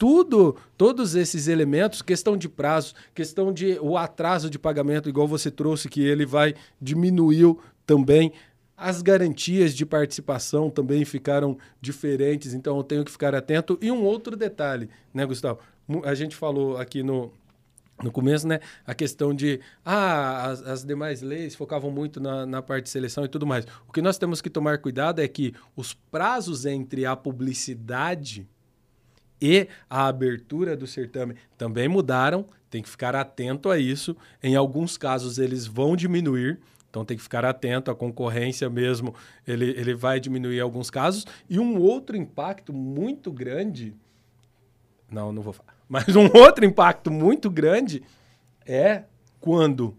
Tudo, 0.00 0.54
todos 0.76 1.16
esses 1.16 1.48
elementos, 1.48 2.02
questão 2.02 2.36
de 2.36 2.48
prazo, 2.48 2.94
questão 3.12 3.52
de 3.52 3.80
o 3.80 3.96
atraso 3.96 4.48
de 4.48 4.56
pagamento, 4.56 5.08
igual 5.08 5.26
você 5.26 5.50
trouxe, 5.50 5.88
que 5.88 6.00
ele 6.00 6.24
vai 6.24 6.54
diminuiu 6.80 7.58
também. 7.84 8.32
As 8.80 9.02
garantias 9.02 9.74
de 9.74 9.84
participação 9.84 10.70
também 10.70 11.04
ficaram 11.04 11.58
diferentes, 11.80 12.54
então 12.54 12.76
eu 12.76 12.84
tenho 12.84 13.04
que 13.04 13.10
ficar 13.10 13.34
atento. 13.34 13.76
E 13.82 13.90
um 13.90 14.04
outro 14.04 14.36
detalhe, 14.36 14.88
né, 15.12 15.26
Gustavo? 15.26 15.58
A 16.04 16.14
gente 16.14 16.36
falou 16.36 16.76
aqui 16.76 17.02
no, 17.02 17.32
no 18.00 18.12
começo, 18.12 18.46
né, 18.46 18.60
a 18.86 18.94
questão 18.94 19.34
de 19.34 19.60
ah, 19.84 20.46
as, 20.46 20.62
as 20.62 20.84
demais 20.84 21.22
leis 21.22 21.56
focavam 21.56 21.90
muito 21.90 22.20
na, 22.20 22.46
na, 22.46 22.62
parte 22.62 22.84
de 22.84 22.90
seleção 22.90 23.24
e 23.24 23.28
tudo 23.28 23.44
mais. 23.44 23.66
O 23.88 23.92
que 23.92 24.00
nós 24.00 24.16
temos 24.16 24.40
que 24.40 24.48
tomar 24.48 24.78
cuidado 24.78 25.20
é 25.20 25.26
que 25.26 25.54
os 25.74 25.92
prazos 25.92 26.64
entre 26.64 27.04
a 27.04 27.16
publicidade 27.16 28.46
e 29.40 29.66
a 29.90 30.06
abertura 30.06 30.76
do 30.76 30.86
certame 30.86 31.34
também 31.56 31.88
mudaram, 31.88 32.46
tem 32.70 32.82
que 32.82 32.88
ficar 32.88 33.16
atento 33.16 33.70
a 33.70 33.78
isso. 33.78 34.16
Em 34.42 34.54
alguns 34.54 34.96
casos 34.96 35.38
eles 35.38 35.66
vão 35.66 35.96
diminuir, 35.96 36.60
então 36.90 37.04
tem 37.04 37.16
que 37.16 37.22
ficar 37.22 37.44
atento, 37.44 37.90
a 37.90 37.94
concorrência 37.94 38.68
mesmo, 38.70 39.14
ele, 39.46 39.70
ele 39.70 39.94
vai 39.94 40.18
diminuir 40.18 40.60
alguns 40.60 40.90
casos. 40.90 41.26
E 41.48 41.58
um 41.58 41.78
outro 41.78 42.16
impacto 42.16 42.72
muito 42.72 43.30
grande, 43.30 43.94
não, 45.10 45.32
não 45.32 45.42
vou 45.42 45.52
falar, 45.52 45.74
mas 45.88 46.16
um 46.16 46.28
outro 46.34 46.64
impacto 46.64 47.10
muito 47.10 47.50
grande 47.50 48.02
é 48.66 49.04
quando 49.40 49.96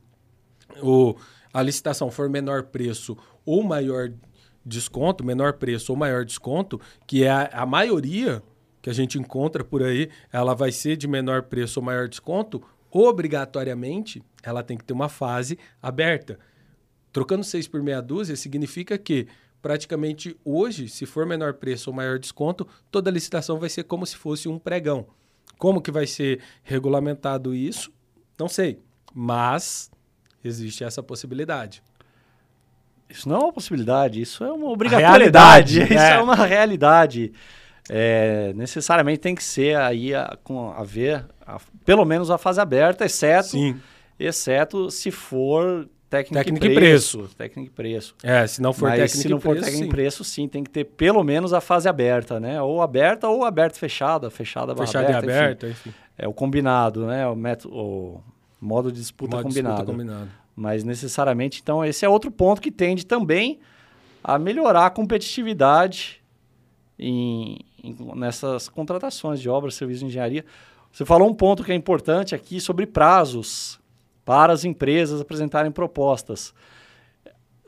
o, 0.81 1.15
a 1.53 1.61
licitação 1.61 2.11
for 2.11 2.29
menor 2.29 2.63
preço 2.63 3.17
ou 3.45 3.63
maior 3.63 4.11
desconto, 4.65 5.23
menor 5.23 5.53
preço 5.53 5.91
ou 5.91 5.97
maior 5.97 6.25
desconto, 6.25 6.79
que 7.07 7.23
é 7.23 7.29
a, 7.29 7.49
a 7.53 7.65
maioria 7.65 8.43
que 8.81 8.89
a 8.89 8.93
gente 8.93 9.19
encontra 9.19 9.63
por 9.63 9.83
aí, 9.83 10.09
ela 10.31 10.53
vai 10.53 10.71
ser 10.71 10.95
de 10.95 11.07
menor 11.07 11.43
preço 11.43 11.79
ou 11.79 11.85
maior 11.85 12.07
desconto, 12.07 12.61
obrigatoriamente 12.91 14.23
ela 14.41 14.63
tem 14.63 14.77
que 14.77 14.83
ter 14.83 14.93
uma 14.93 15.09
fase 15.09 15.57
aberta. 15.81 16.39
Trocando 17.11 17.43
6 17.43 17.67
por 17.67 17.81
meia 17.81 18.01
dúzia 18.01 18.35
significa 18.35 18.97
que 18.97 19.27
praticamente 19.61 20.37
hoje, 20.45 20.87
se 20.87 21.05
for 21.05 21.25
menor 21.25 21.53
preço 21.55 21.89
ou 21.89 21.95
maior 21.95 22.17
desconto, 22.19 22.67
toda 22.89 23.11
licitação 23.11 23.59
vai 23.59 23.69
ser 23.69 23.83
como 23.83 24.05
se 24.05 24.15
fosse 24.15 24.47
um 24.47 24.57
pregão. 24.57 25.07
Como 25.57 25.81
que 25.81 25.91
vai 25.91 26.07
ser 26.07 26.39
regulamentado 26.63 27.53
isso? 27.53 27.91
Não 28.39 28.47
sei, 28.47 28.79
mas 29.13 29.91
existe 30.43 30.83
essa 30.83 31.03
possibilidade. 31.03 31.83
Isso 33.09 33.27
não 33.27 33.35
é 33.37 33.39
uma 33.45 33.53
possibilidade, 33.53 34.21
isso 34.21 34.43
é 34.43 34.51
uma 34.53 34.69
obrigatoriedade. 34.69 35.79
Realidade, 35.79 35.93
isso 35.93 36.03
é. 36.03 36.13
é 36.13 36.21
uma 36.21 36.35
realidade. 36.35 37.33
É, 37.89 38.53
necessariamente 38.53 39.19
tem 39.19 39.33
que 39.33 39.43
ser 39.43 39.75
aí 39.75 40.13
a, 40.13 40.37
com 40.43 40.69
a 40.71 40.83
ver, 40.83 41.25
a- 41.45 41.59
pelo 41.83 42.05
menos 42.05 42.29
a 42.29 42.37
fase 42.37 42.61
aberta, 42.61 43.03
exceto, 43.03 43.49
Sim. 43.49 43.81
exceto 44.19 44.91
se 44.91 45.09
for 45.09 45.89
técnico, 46.09 46.33
Técnico 46.43 46.65
e 46.65 46.69
e 46.71 46.73
preço. 46.75 47.29
Técnico 47.37 47.69
e 47.69 47.73
preço. 47.73 48.15
É, 48.23 48.47
se 48.47 48.61
não 48.61 48.73
for 48.73 48.89
Mas 48.89 48.99
técnico 48.99 49.21
se 49.21 49.29
não 49.29 49.37
e 49.37 49.41
for 49.41 49.49
preço, 49.51 49.65
técnico 49.65 49.83
sim. 49.85 49.89
e 49.89 49.91
preço, 49.91 50.23
sim, 50.23 50.47
tem 50.47 50.63
que 50.63 50.69
ter 50.69 50.83
pelo 50.85 51.23
menos 51.23 51.53
a 51.53 51.61
fase 51.61 51.87
aberta, 51.87 52.39
né? 52.39 52.61
Ou 52.61 52.81
aberta 52.81 53.27
ou 53.27 53.45
aberta 53.45 53.77
fechada, 53.77 54.29
fechada 54.29 54.73
barra 54.73 54.87
Fechado 54.87 55.11
e 55.11 55.13
aberta, 55.13 55.67
enfim. 55.67 55.89
enfim. 55.89 55.97
É 56.17 56.27
o 56.27 56.33
combinado, 56.33 57.05
né? 57.05 57.27
O, 57.27 57.35
método, 57.35 57.75
o 57.75 58.23
modo 58.59 58.91
de 58.91 58.99
disputa 58.99 59.37
Modo 59.37 59.47
combinado. 59.47 59.75
disputa 59.75 59.91
combinado. 59.97 60.29
Mas 60.55 60.83
necessariamente, 60.83 61.61
então, 61.61 61.85
esse 61.85 62.03
é 62.03 62.09
outro 62.09 62.29
ponto 62.29 62.61
que 62.61 62.71
tende 62.71 63.05
também 63.05 63.59
a 64.21 64.37
melhorar 64.37 64.87
a 64.87 64.89
competitividade 64.89 66.21
em, 66.97 67.59
em- 67.83 67.95
nessas 68.15 68.67
contratações 68.67 69.39
de 69.39 69.49
obras, 69.49 69.75
serviços 69.75 70.01
de 70.01 70.05
engenharia. 70.07 70.43
Você 70.91 71.05
falou 71.05 71.29
um 71.29 71.33
ponto 71.33 71.63
que 71.63 71.71
é 71.71 71.75
importante 71.75 72.35
aqui 72.35 72.59
sobre 72.59 72.85
prazos 72.85 73.78
para 74.29 74.53
as 74.53 74.63
empresas 74.63 75.19
apresentarem 75.19 75.71
propostas. 75.71 76.53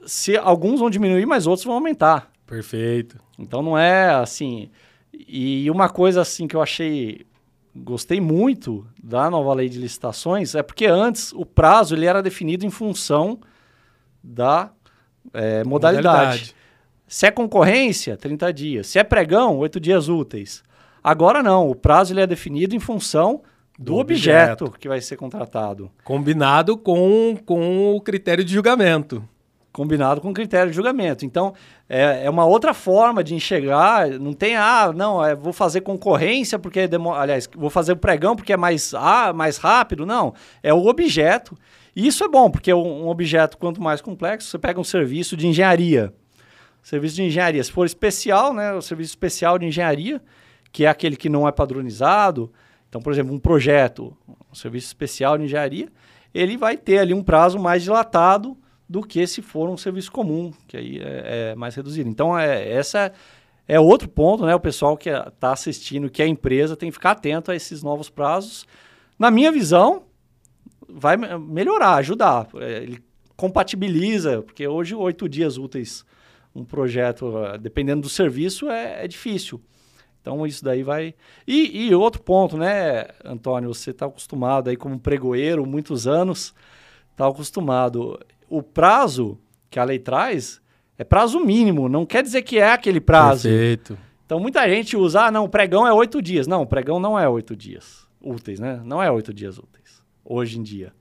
Se 0.05 0.37
alguns 0.37 0.79
vão 0.79 0.91
diminuir, 0.91 1.25
mas 1.25 1.47
outros 1.47 1.65
vão 1.65 1.73
aumentar. 1.73 2.31
Perfeito. 2.45 3.17
Então 3.39 3.63
não 3.63 3.75
é 3.75 4.11
assim. 4.13 4.69
E 5.11 5.71
uma 5.71 5.89
coisa 5.89 6.21
assim 6.21 6.47
que 6.47 6.55
eu 6.55 6.61
achei 6.61 7.25
gostei 7.75 8.21
muito 8.21 8.85
da 9.01 9.27
nova 9.27 9.55
lei 9.55 9.69
de 9.69 9.79
licitações 9.79 10.53
é 10.53 10.61
porque 10.61 10.85
antes 10.85 11.33
o 11.33 11.47
prazo 11.47 11.95
ele 11.95 12.05
era 12.05 12.21
definido 12.21 12.63
em 12.63 12.69
função 12.69 13.39
da 14.23 14.69
eh, 15.33 15.63
modalidade. 15.63 16.55
Se 17.07 17.25
é 17.25 17.31
concorrência, 17.31 18.15
30 18.15 18.53
dias. 18.53 18.85
Se 18.85 18.99
é 18.99 19.03
pregão, 19.03 19.57
8 19.57 19.79
dias 19.79 20.09
úteis. 20.09 20.63
Agora 21.03 21.41
não, 21.41 21.71
o 21.71 21.73
prazo 21.73 22.13
ele 22.13 22.21
é 22.21 22.27
definido 22.27 22.75
em 22.75 22.79
função 22.79 23.41
do, 23.81 23.93
Do 23.93 23.97
objeto, 23.97 24.65
objeto. 24.65 24.79
que 24.79 24.87
vai 24.87 25.01
ser 25.01 25.17
contratado. 25.17 25.89
Combinado 26.03 26.77
com, 26.77 27.35
com 27.45 27.95
o 27.95 28.01
critério 28.01 28.43
de 28.43 28.53
julgamento. 28.53 29.23
combinado 29.73 30.21
com 30.21 30.33
critério 30.33 30.69
de 30.69 30.75
julgamento. 30.75 31.25
Então, 31.25 31.53
é, 31.89 32.25
é 32.25 32.29
uma 32.29 32.45
outra 32.45 32.73
forma 32.73 33.23
de 33.23 33.33
enxergar. 33.33 34.07
Não 34.19 34.33
tem, 34.33 34.55
ah, 34.55 34.91
não, 34.93 35.23
é, 35.23 35.33
vou 35.33 35.53
fazer 35.53 35.81
concorrência 35.81 36.59
porque, 36.59 36.87
aliás, 37.15 37.49
vou 37.55 37.69
fazer 37.69 37.93
o 37.93 37.97
pregão 37.97 38.35
porque 38.35 38.53
é 38.53 38.57
mais, 38.57 38.93
ah, 38.93 39.33
mais 39.33 39.57
rápido. 39.57 40.05
Não, 40.05 40.33
é 40.61 40.73
o 40.73 40.85
objeto. 40.85 41.57
E 41.95 42.05
isso 42.05 42.23
é 42.23 42.27
bom, 42.27 42.49
porque 42.51 42.73
um 42.73 43.07
objeto, 43.09 43.57
quanto 43.57 43.81
mais 43.81 43.99
complexo, 43.99 44.47
você 44.47 44.59
pega 44.59 44.79
um 44.79 44.83
serviço 44.83 45.35
de 45.35 45.47
engenharia. 45.47 46.13
Serviço 46.83 47.15
de 47.15 47.23
engenharia, 47.23 47.63
se 47.63 47.71
for 47.71 47.85
especial, 47.85 48.53
né, 48.53 48.73
o 48.73 48.81
serviço 48.81 49.09
especial 49.11 49.57
de 49.59 49.65
engenharia, 49.65 50.21
que 50.71 50.85
é 50.85 50.87
aquele 50.87 51.15
que 51.15 51.29
não 51.29 51.47
é 51.47 51.51
padronizado. 51.51 52.51
Então, 52.91 53.01
por 53.01 53.13
exemplo, 53.13 53.33
um 53.33 53.39
projeto, 53.39 54.13
um 54.51 54.53
serviço 54.53 54.87
especial 54.87 55.37
de 55.37 55.45
engenharia, 55.45 55.87
ele 56.33 56.57
vai 56.57 56.75
ter 56.75 56.97
ali 56.97 57.13
um 57.13 57.23
prazo 57.23 57.57
mais 57.57 57.83
dilatado 57.83 58.57
do 58.87 59.01
que 59.01 59.25
se 59.25 59.41
for 59.41 59.69
um 59.69 59.77
serviço 59.77 60.11
comum, 60.11 60.51
que 60.67 60.75
aí 60.75 60.99
é, 60.99 61.51
é 61.51 61.55
mais 61.55 61.73
reduzido. 61.73 62.09
Então, 62.09 62.37
é, 62.37 62.69
essa 62.69 63.13
é 63.65 63.79
outro 63.79 64.09
ponto, 64.09 64.45
né? 64.45 64.53
O 64.53 64.59
pessoal 64.59 64.97
que 64.97 65.09
está 65.09 65.53
assistindo, 65.53 66.09
que 66.09 66.21
é 66.21 66.25
a 66.25 66.27
empresa, 66.27 66.75
tem 66.75 66.89
que 66.89 66.93
ficar 66.95 67.11
atento 67.11 67.49
a 67.49 67.55
esses 67.55 67.81
novos 67.81 68.09
prazos. 68.09 68.67
Na 69.17 69.31
minha 69.31 69.53
visão, 69.53 70.03
vai 70.89 71.15
me- 71.15 71.37
melhorar, 71.37 71.95
ajudar. 71.95 72.49
É, 72.55 72.83
Ele 72.83 72.99
compatibiliza, 73.37 74.41
porque 74.41 74.67
hoje 74.67 74.93
oito 74.93 75.29
dias 75.29 75.57
úteis 75.57 76.03
um 76.53 76.65
projeto, 76.65 77.37
eh, 77.45 77.57
dependendo 77.57 78.01
do 78.01 78.09
serviço, 78.09 78.69
é, 78.69 79.05
é 79.05 79.07
difícil. 79.07 79.61
Então 80.21 80.45
isso 80.45 80.63
daí 80.63 80.83
vai. 80.83 81.15
E, 81.47 81.87
e 81.87 81.95
outro 81.95 82.21
ponto, 82.21 82.55
né, 82.55 83.07
Antônio? 83.25 83.73
Você 83.73 83.89
está 83.89 84.05
acostumado 84.05 84.69
aí 84.69 84.77
como 84.77 84.99
pregoeiro, 84.99 85.65
muitos 85.65 86.07
anos, 86.07 86.53
está 87.11 87.27
acostumado. 87.27 88.19
O 88.47 88.61
prazo 88.61 89.37
que 89.69 89.79
a 89.79 89.83
lei 89.83 89.97
traz 89.97 90.61
é 90.97 91.03
prazo 91.03 91.39
mínimo, 91.39 91.89
não 91.89 92.05
quer 92.05 92.21
dizer 92.21 92.43
que 92.43 92.59
é 92.59 92.71
aquele 92.71 93.01
prazo. 93.01 93.49
Perfeito. 93.49 93.97
Então 94.25 94.39
muita 94.39 94.67
gente 94.69 94.95
usa, 94.95 95.25
ah, 95.25 95.31
não, 95.31 95.45
o 95.45 95.49
pregão 95.49 95.87
é 95.87 95.91
oito 95.91 96.21
dias. 96.21 96.45
Não, 96.45 96.61
o 96.61 96.67
pregão 96.67 96.99
não 96.99 97.17
é 97.17 97.27
oito 97.27 97.55
dias 97.55 98.07
úteis, 98.21 98.59
né? 98.59 98.79
Não 98.85 99.01
é 99.01 99.11
oito 99.11 99.33
dias 99.33 99.57
úteis, 99.57 100.03
hoje 100.23 100.59
em 100.59 100.63
dia. 100.63 100.93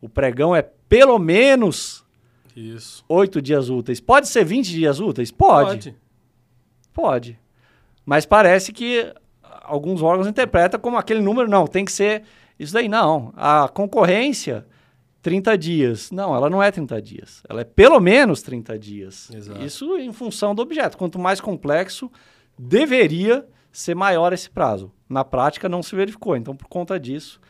O 0.00 0.08
pregão 0.08 0.56
é 0.56 0.62
pelo 0.62 1.18
menos 1.18 2.04
oito 3.08 3.42
dias 3.42 3.68
úteis. 3.68 4.00
Pode 4.00 4.28
ser 4.28 4.44
20 4.44 4.70
dias 4.70 5.00
úteis? 5.00 5.30
Pode. 5.30 5.94
Pode. 6.92 7.38
Mas 8.04 8.26
parece 8.26 8.72
que 8.72 9.12
alguns 9.62 10.02
órgãos 10.02 10.26
interpretam 10.26 10.78
como 10.78 10.96
aquele 10.96 11.20
número, 11.20 11.48
não, 11.48 11.66
tem 11.66 11.84
que 11.84 11.92
ser 11.92 12.22
isso 12.58 12.72
daí. 12.72 12.88
Não. 12.88 13.32
A 13.36 13.68
concorrência, 13.68 14.66
30 15.22 15.56
dias. 15.56 16.10
Não, 16.10 16.34
ela 16.34 16.50
não 16.50 16.62
é 16.62 16.70
30 16.70 17.00
dias. 17.00 17.42
Ela 17.48 17.62
é 17.62 17.64
pelo 17.64 17.98
menos 17.98 18.42
30 18.42 18.78
dias. 18.78 19.30
Exato. 19.30 19.62
Isso 19.62 19.96
em 19.98 20.12
função 20.12 20.54
do 20.54 20.62
objeto. 20.62 20.98
Quanto 20.98 21.18
mais 21.18 21.40
complexo, 21.40 22.10
deveria 22.58 23.46
ser 23.72 23.94
maior 23.94 24.32
esse 24.32 24.50
prazo. 24.50 24.92
Na 25.08 25.24
prática, 25.24 25.68
não 25.68 25.82
se 25.82 25.96
verificou. 25.96 26.36
Então, 26.36 26.54
por 26.54 26.68
conta 26.68 27.00
disso, 27.00 27.40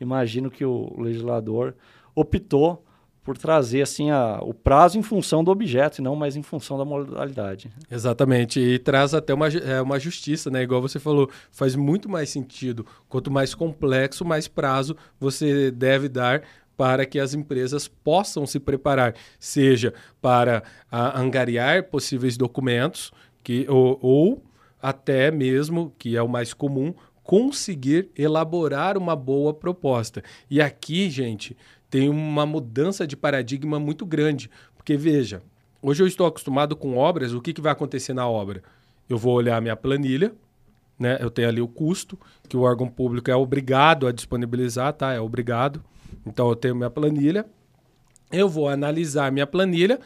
imagino 0.00 0.50
que 0.50 0.64
o 0.64 0.94
legislador 1.00 1.74
optou 2.14 2.84
por 3.24 3.38
trazer 3.38 3.82
assim 3.82 4.10
a, 4.10 4.40
o 4.42 4.52
prazo 4.52 4.98
em 4.98 5.02
função 5.02 5.44
do 5.44 5.50
objeto 5.50 5.98
e 5.98 6.02
não 6.02 6.16
mais 6.16 6.36
em 6.36 6.42
função 6.42 6.76
da 6.76 6.84
modalidade. 6.84 7.70
Exatamente, 7.90 8.58
e 8.58 8.78
traz 8.78 9.14
até 9.14 9.32
uma, 9.32 9.48
é, 9.48 9.80
uma 9.80 9.98
justiça, 9.98 10.50
né? 10.50 10.62
Igual 10.62 10.82
você 10.82 10.98
falou, 10.98 11.30
faz 11.50 11.76
muito 11.76 12.08
mais 12.08 12.30
sentido. 12.30 12.84
Quanto 13.08 13.30
mais 13.30 13.54
complexo, 13.54 14.24
mais 14.24 14.48
prazo 14.48 14.96
você 15.20 15.70
deve 15.70 16.08
dar 16.08 16.42
para 16.76 17.06
que 17.06 17.20
as 17.20 17.32
empresas 17.32 17.86
possam 17.86 18.46
se 18.46 18.58
preparar, 18.58 19.14
seja 19.38 19.94
para 20.20 20.64
a, 20.90 21.20
angariar 21.20 21.84
possíveis 21.84 22.36
documentos, 22.36 23.12
que, 23.42 23.66
ou, 23.68 23.98
ou 24.02 24.42
até 24.80 25.30
mesmo, 25.30 25.94
que 25.96 26.16
é 26.16 26.22
o 26.22 26.28
mais 26.28 26.52
comum, 26.52 26.92
conseguir 27.22 28.10
elaborar 28.18 28.98
uma 28.98 29.14
boa 29.14 29.54
proposta. 29.54 30.24
E 30.50 30.60
aqui, 30.60 31.08
gente, 31.08 31.56
tem 31.92 32.08
uma 32.08 32.44
mudança 32.44 33.06
de 33.06 33.16
paradigma 33.16 33.78
muito 33.78 34.04
grande, 34.04 34.50
porque 34.74 34.96
veja, 34.96 35.44
Hoje 35.84 36.00
eu 36.00 36.06
estou 36.06 36.28
acostumado 36.28 36.76
com 36.76 36.96
obras, 36.96 37.32
o 37.32 37.40
que, 37.40 37.52
que 37.52 37.60
vai 37.60 37.72
acontecer 37.72 38.14
na 38.14 38.28
obra? 38.28 38.62
Eu 39.08 39.18
vou 39.18 39.34
olhar 39.34 39.56
a 39.56 39.60
minha 39.60 39.74
planilha, 39.74 40.32
né? 40.96 41.18
Eu 41.20 41.28
tenho 41.28 41.48
ali 41.48 41.60
o 41.60 41.66
custo, 41.66 42.16
que 42.48 42.56
o 42.56 42.60
órgão 42.60 42.86
público 42.86 43.28
é 43.28 43.34
obrigado 43.34 44.06
a 44.06 44.12
disponibilizar, 44.12 44.92
tá? 44.92 45.12
É 45.12 45.18
obrigado. 45.18 45.82
Então 46.24 46.48
eu 46.48 46.54
tenho 46.54 46.76
minha 46.76 46.88
planilha, 46.88 47.44
eu 48.30 48.48
vou 48.48 48.68
analisar 48.68 49.32
minha 49.32 49.46
planilha 49.46 49.98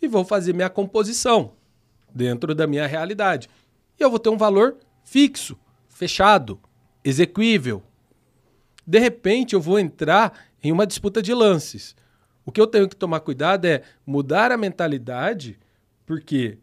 e 0.00 0.08
vou 0.08 0.24
fazer 0.24 0.54
minha 0.54 0.70
composição 0.70 1.52
dentro 2.14 2.54
da 2.54 2.66
minha 2.66 2.86
realidade. 2.86 3.50
E 3.98 4.02
eu 4.02 4.08
vou 4.08 4.18
ter 4.18 4.30
um 4.30 4.38
valor 4.38 4.78
fixo, 5.04 5.54
fechado, 5.86 6.58
exequível. 7.04 7.82
De 8.86 8.98
repente 8.98 9.54
eu 9.54 9.60
vou 9.60 9.78
entrar 9.78 10.32
em 10.62 10.72
uma 10.72 10.86
disputa 10.86 11.22
de 11.22 11.32
lances. 11.32 11.94
O 12.44 12.52
que 12.52 12.60
eu 12.60 12.66
tenho 12.66 12.88
que 12.88 12.96
tomar 12.96 13.20
cuidado 13.20 13.64
é 13.66 13.82
mudar 14.06 14.50
a 14.50 14.56
mentalidade, 14.56 15.58
porque 16.06 16.58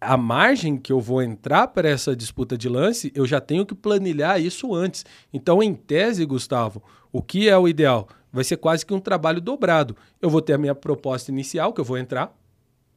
a 0.00 0.16
margem 0.16 0.76
que 0.76 0.92
eu 0.92 1.00
vou 1.00 1.22
entrar 1.22 1.68
para 1.68 1.88
essa 1.88 2.14
disputa 2.14 2.56
de 2.56 2.68
lance, 2.68 3.12
eu 3.14 3.26
já 3.26 3.40
tenho 3.40 3.66
que 3.66 3.74
planilhar 3.74 4.40
isso 4.40 4.74
antes. 4.74 5.04
Então, 5.32 5.62
em 5.62 5.74
tese, 5.74 6.24
Gustavo, 6.24 6.82
o 7.12 7.20
que 7.20 7.48
é 7.48 7.58
o 7.58 7.66
ideal? 7.66 8.08
Vai 8.32 8.44
ser 8.44 8.58
quase 8.58 8.86
que 8.86 8.94
um 8.94 9.00
trabalho 9.00 9.40
dobrado. 9.40 9.96
Eu 10.20 10.30
vou 10.30 10.40
ter 10.40 10.52
a 10.52 10.58
minha 10.58 10.74
proposta 10.74 11.30
inicial, 11.30 11.72
que 11.72 11.80
eu 11.80 11.84
vou 11.84 11.98
entrar, 11.98 12.36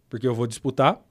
porque 0.10 0.28
eu 0.28 0.36
vou 0.36 0.46
disputar, 0.46 1.02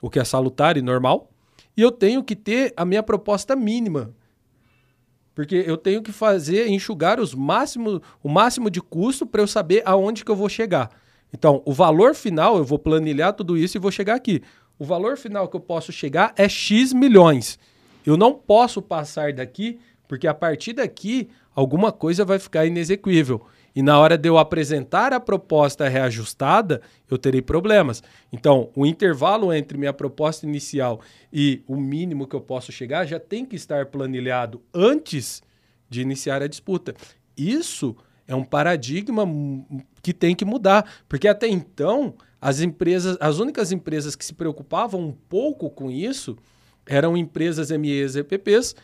o 0.00 0.08
que 0.08 0.18
é 0.18 0.24
salutar 0.24 0.76
e 0.76 0.82
normal, 0.82 1.30
e 1.76 1.82
eu 1.82 1.90
tenho 1.90 2.22
que 2.22 2.36
ter 2.36 2.72
a 2.76 2.84
minha 2.84 3.02
proposta 3.02 3.56
mínima, 3.56 4.14
porque 5.34 5.64
eu 5.66 5.76
tenho 5.76 6.02
que 6.02 6.12
fazer, 6.12 6.68
enxugar 6.68 7.20
os 7.20 7.34
máximo, 7.34 8.02
o 8.22 8.28
máximo 8.28 8.70
de 8.70 8.80
custo 8.80 9.26
para 9.26 9.42
eu 9.42 9.46
saber 9.46 9.82
aonde 9.84 10.24
que 10.24 10.30
eu 10.30 10.36
vou 10.36 10.48
chegar. 10.48 10.90
Então, 11.32 11.62
o 11.64 11.72
valor 11.72 12.14
final, 12.14 12.56
eu 12.56 12.64
vou 12.64 12.78
planilhar 12.78 13.32
tudo 13.32 13.56
isso 13.56 13.76
e 13.76 13.80
vou 13.80 13.90
chegar 13.90 14.14
aqui. 14.14 14.42
O 14.78 14.84
valor 14.84 15.16
final 15.16 15.48
que 15.48 15.56
eu 15.56 15.60
posso 15.60 15.92
chegar 15.92 16.32
é 16.36 16.48
X 16.48 16.92
milhões. 16.92 17.58
Eu 18.04 18.16
não 18.16 18.34
posso 18.34 18.82
passar 18.82 19.32
daqui, 19.32 19.78
porque 20.08 20.26
a 20.26 20.34
partir 20.34 20.72
daqui, 20.72 21.28
alguma 21.54 21.92
coisa 21.92 22.24
vai 22.24 22.38
ficar 22.38 22.66
inexequível. 22.66 23.46
E 23.74 23.82
na 23.82 23.98
hora 23.98 24.18
de 24.18 24.28
eu 24.28 24.36
apresentar 24.36 25.12
a 25.12 25.20
proposta 25.20 25.88
reajustada, 25.88 26.80
eu 27.08 27.16
terei 27.16 27.40
problemas. 27.40 28.02
Então, 28.32 28.70
o 28.74 28.84
intervalo 28.84 29.52
entre 29.52 29.78
minha 29.78 29.92
proposta 29.92 30.46
inicial 30.46 31.00
e 31.32 31.62
o 31.66 31.76
mínimo 31.76 32.26
que 32.26 32.34
eu 32.34 32.40
posso 32.40 32.72
chegar 32.72 33.06
já 33.06 33.20
tem 33.20 33.46
que 33.46 33.56
estar 33.56 33.86
planilhado 33.86 34.60
antes 34.74 35.42
de 35.88 36.00
iniciar 36.00 36.42
a 36.42 36.48
disputa. 36.48 36.94
Isso 37.36 37.96
é 38.26 38.34
um 38.34 38.44
paradigma 38.44 39.24
que 40.02 40.12
tem 40.12 40.34
que 40.34 40.44
mudar, 40.44 40.88
porque 41.08 41.28
até 41.28 41.48
então 41.48 42.14
as 42.40 42.60
empresas, 42.60 43.16
as 43.20 43.38
únicas 43.38 43.70
empresas 43.70 44.16
que 44.16 44.24
se 44.24 44.34
preocupavam 44.34 45.00
um 45.00 45.12
pouco 45.12 45.70
com 45.70 45.90
isso 45.90 46.36
eram 46.86 47.16
empresas 47.16 47.70
MEs 47.70 48.16
e 48.16 48.20
EPPs, 48.20 48.74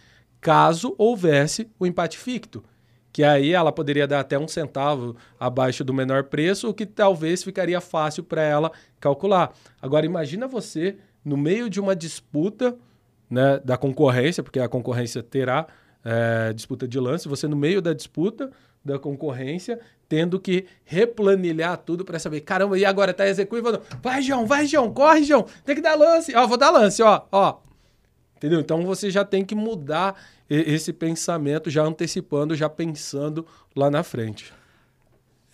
caso 0.41 0.95
houvesse 0.99 1.69
o 1.79 1.87
empate 1.87 2.19
ficto 2.19 2.63
que 3.17 3.25
aí 3.25 3.55
ela 3.55 3.73
poderia 3.73 4.07
dar 4.07 4.21
até 4.21 4.39
um 4.39 4.47
centavo 4.47 5.17
abaixo 5.41 5.83
do 5.83 5.95
menor 5.95 6.25
preço, 6.25 6.69
o 6.69 6.75
que 6.75 6.85
talvez 6.85 7.43
ficaria 7.43 7.81
fácil 7.81 8.23
para 8.23 8.43
ela 8.43 8.71
calcular. 9.01 9.55
Agora, 9.81 10.05
imagina 10.05 10.47
você 10.47 10.99
no 11.25 11.35
meio 11.35 11.71
de 11.71 11.81
uma 11.81 11.97
disputa 11.97 12.77
né, 13.31 13.59
da 13.65 13.79
concorrência, 13.79 14.43
porque 14.43 14.61
a 14.61 14.69
concorrência 14.69 15.23
terá 15.23 15.67
é, 16.05 16.53
disputa 16.53 16.87
de 16.87 17.01
lance, 17.01 17.27
você 17.27 17.49
no 17.49 17.57
meio 17.57 17.81
da 17.81 17.95
disputa 17.95 18.51
da 18.85 18.99
concorrência, 18.99 19.81
tendo 20.07 20.39
que 20.39 20.67
replanilhar 20.85 21.79
tudo 21.79 22.05
para 22.05 22.19
saber, 22.19 22.43
caramba, 22.43 22.79
e 22.79 22.85
agora 22.85 23.15
tá 23.15 23.27
executivo? 23.27 23.81
Vai, 24.03 24.21
João, 24.21 24.45
vai, 24.45 24.67
João, 24.67 24.93
corre, 24.93 25.25
João, 25.25 25.47
tem 25.65 25.75
que 25.75 25.81
dar 25.81 25.95
lance. 25.95 26.37
Ó, 26.37 26.47
vou 26.47 26.59
dar 26.59 26.69
lance, 26.69 27.03
ó, 27.03 27.23
ó. 27.33 27.61
Entendeu? 28.37 28.61
Então 28.61 28.85
você 28.85 29.11
já 29.11 29.25
tem 29.25 29.43
que 29.43 29.55
mudar 29.55 30.15
esse 30.49 30.93
pensamento, 30.93 31.69
já 31.69 31.83
antecipando, 31.83 32.55
já 32.55 32.69
pensando 32.69 33.47
lá 33.75 33.91
na 33.91 34.03
frente. 34.03 34.53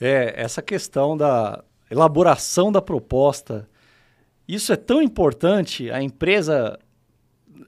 É, 0.00 0.34
essa 0.36 0.60
questão 0.60 1.16
da 1.16 1.62
elaboração 1.90 2.70
da 2.70 2.82
proposta, 2.82 3.68
isso 4.46 4.72
é 4.72 4.76
tão 4.76 5.00
importante, 5.00 5.90
a 5.90 6.02
empresa 6.02 6.78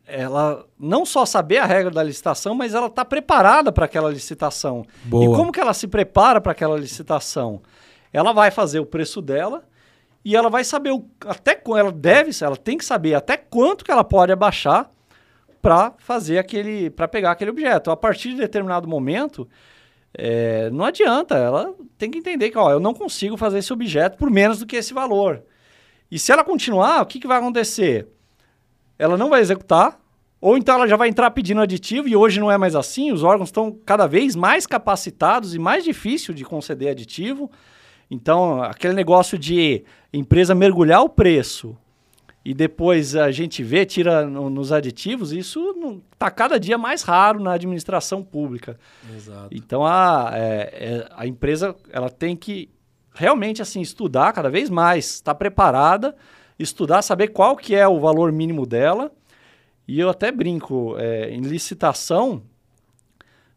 ela 0.07 0.67
não 0.79 1.07
só 1.07 1.25
saber 1.25 1.59
a 1.59 1.65
regra 1.65 1.91
da 1.91 2.03
licitação, 2.03 2.55
mas 2.55 2.75
ela 2.75 2.89
está 2.89 3.05
preparada 3.05 3.73
para 3.73 3.87
aquela 3.87 4.11
licitação. 4.11 4.85
Boa. 5.05 5.25
E 5.25 5.37
como 5.37 5.53
que 5.53 5.61
ela 5.61 5.73
se 5.73 5.87
prepara 5.87 6.41
para 6.41 6.53
aquela 6.53 6.77
licitação? 6.77 7.63
Ela 8.13 8.33
vai 8.33 8.51
fazer 8.51 8.81
o 8.81 8.87
preço 8.87 9.23
dela 9.23 9.65
e 10.25 10.37
ela 10.37 10.51
vai 10.51 10.65
saber 10.65 10.91
o, 10.91 11.09
até 11.27 11.61
ela 11.67 11.93
deve, 11.93 12.31
ela 12.43 12.57
tem 12.57 12.77
que 12.77 12.85
saber 12.85 13.15
até 13.15 13.37
quanto 13.37 13.85
que 13.85 13.91
ela 13.91 14.05
pode 14.05 14.33
abaixar 14.33 14.91
para 15.65 15.95
fazer 15.97 16.37
aquele, 16.37 16.91
para 16.91 17.09
pegar 17.09 17.31
aquele 17.31 17.51
objeto. 17.51 17.91
A 17.91 17.97
partir 17.97 18.29
de 18.29 18.37
determinado 18.37 18.87
momento, 18.87 19.49
é, 20.13 20.69
não 20.69 20.85
adianta, 20.85 21.35
ela 21.39 21.75
tem 21.97 22.11
que 22.11 22.19
entender 22.19 22.51
que 22.51 22.59
ó, 22.59 22.71
eu 22.71 22.79
não 22.79 22.93
consigo 22.93 23.35
fazer 23.39 23.61
esse 23.61 23.73
objeto 23.73 24.19
por 24.19 24.31
menos 24.31 24.59
do 24.59 24.67
que 24.67 24.77
esse 24.77 24.93
valor. 24.93 25.43
E 26.11 26.19
se 26.19 26.31
ela 26.31 26.45
continuar, 26.45 27.01
o 27.01 27.07
que, 27.07 27.19
que 27.19 27.27
vai 27.27 27.39
acontecer? 27.39 28.07
Ela 28.99 29.17
não 29.17 29.31
vai 29.31 29.41
executar, 29.41 29.99
ou 30.39 30.59
então 30.59 30.75
ela 30.75 30.87
já 30.87 30.97
vai 30.97 31.09
entrar 31.09 31.31
pedindo 31.31 31.63
aditivo, 31.63 32.07
e 32.07 32.15
hoje 32.15 32.39
não 32.39 32.53
é 32.53 32.59
mais 32.59 32.77
assim, 32.77 33.11
os 33.11 33.23
órgãos 33.23 33.49
estão 33.49 33.73
cada 33.87 34.07
vez 34.07 34.37
mais 34.37 34.67
capacitados 34.67 35.55
e 35.55 35.59
mais 35.59 35.83
difícil 35.83 36.35
de 36.35 36.45
conceder 36.45 36.91
aditivo. 36.91 37.51
Então, 38.11 38.63
aquele 38.63 38.93
negócio 38.93 39.39
de 39.39 39.83
empresa 40.13 40.55
mergulhar 40.55 41.01
o 41.01 41.09
preço 41.09 41.75
e 42.45 42.53
depois 42.53 43.17
a 43.17 43.31
gente 43.31 43.63
vê, 43.63 43.87
tira 43.87 44.27
no, 44.27 44.51
nos 44.51 44.71
aditivos, 44.71 45.33
isso 45.33 46.03
está 46.13 46.31
cada 46.31 46.61
dia 46.61 46.77
mais 46.77 47.03
raro 47.03 47.41
na 47.41 47.53
administração 47.53 48.23
pública. 48.23 48.79
Exato. 49.17 49.49
Então 49.51 49.85
a, 49.85 50.31
é, 50.35 50.45
é, 50.73 51.09
a 51.17 51.27
empresa 51.27 51.75
ela 51.91 52.11
tem 52.11 52.37
que 52.37 52.69
realmente 53.15 53.63
assim 53.63 53.81
estudar 53.81 54.33
cada 54.35 54.51
vez 54.51 54.69
mais, 54.69 55.15
estar 55.15 55.33
tá 55.33 55.39
preparada, 55.39 56.15
estudar, 56.59 57.01
saber 57.01 57.29
qual 57.29 57.57
que 57.57 57.75
é 57.75 57.89
o 57.89 57.99
valor 57.99 58.31
mínimo 58.31 58.67
dela. 58.67 59.11
E 59.89 59.99
eu 59.99 60.11
até 60.11 60.31
brinco, 60.31 60.97
é, 60.99 61.31
em 61.31 61.41
licitação, 61.41 62.43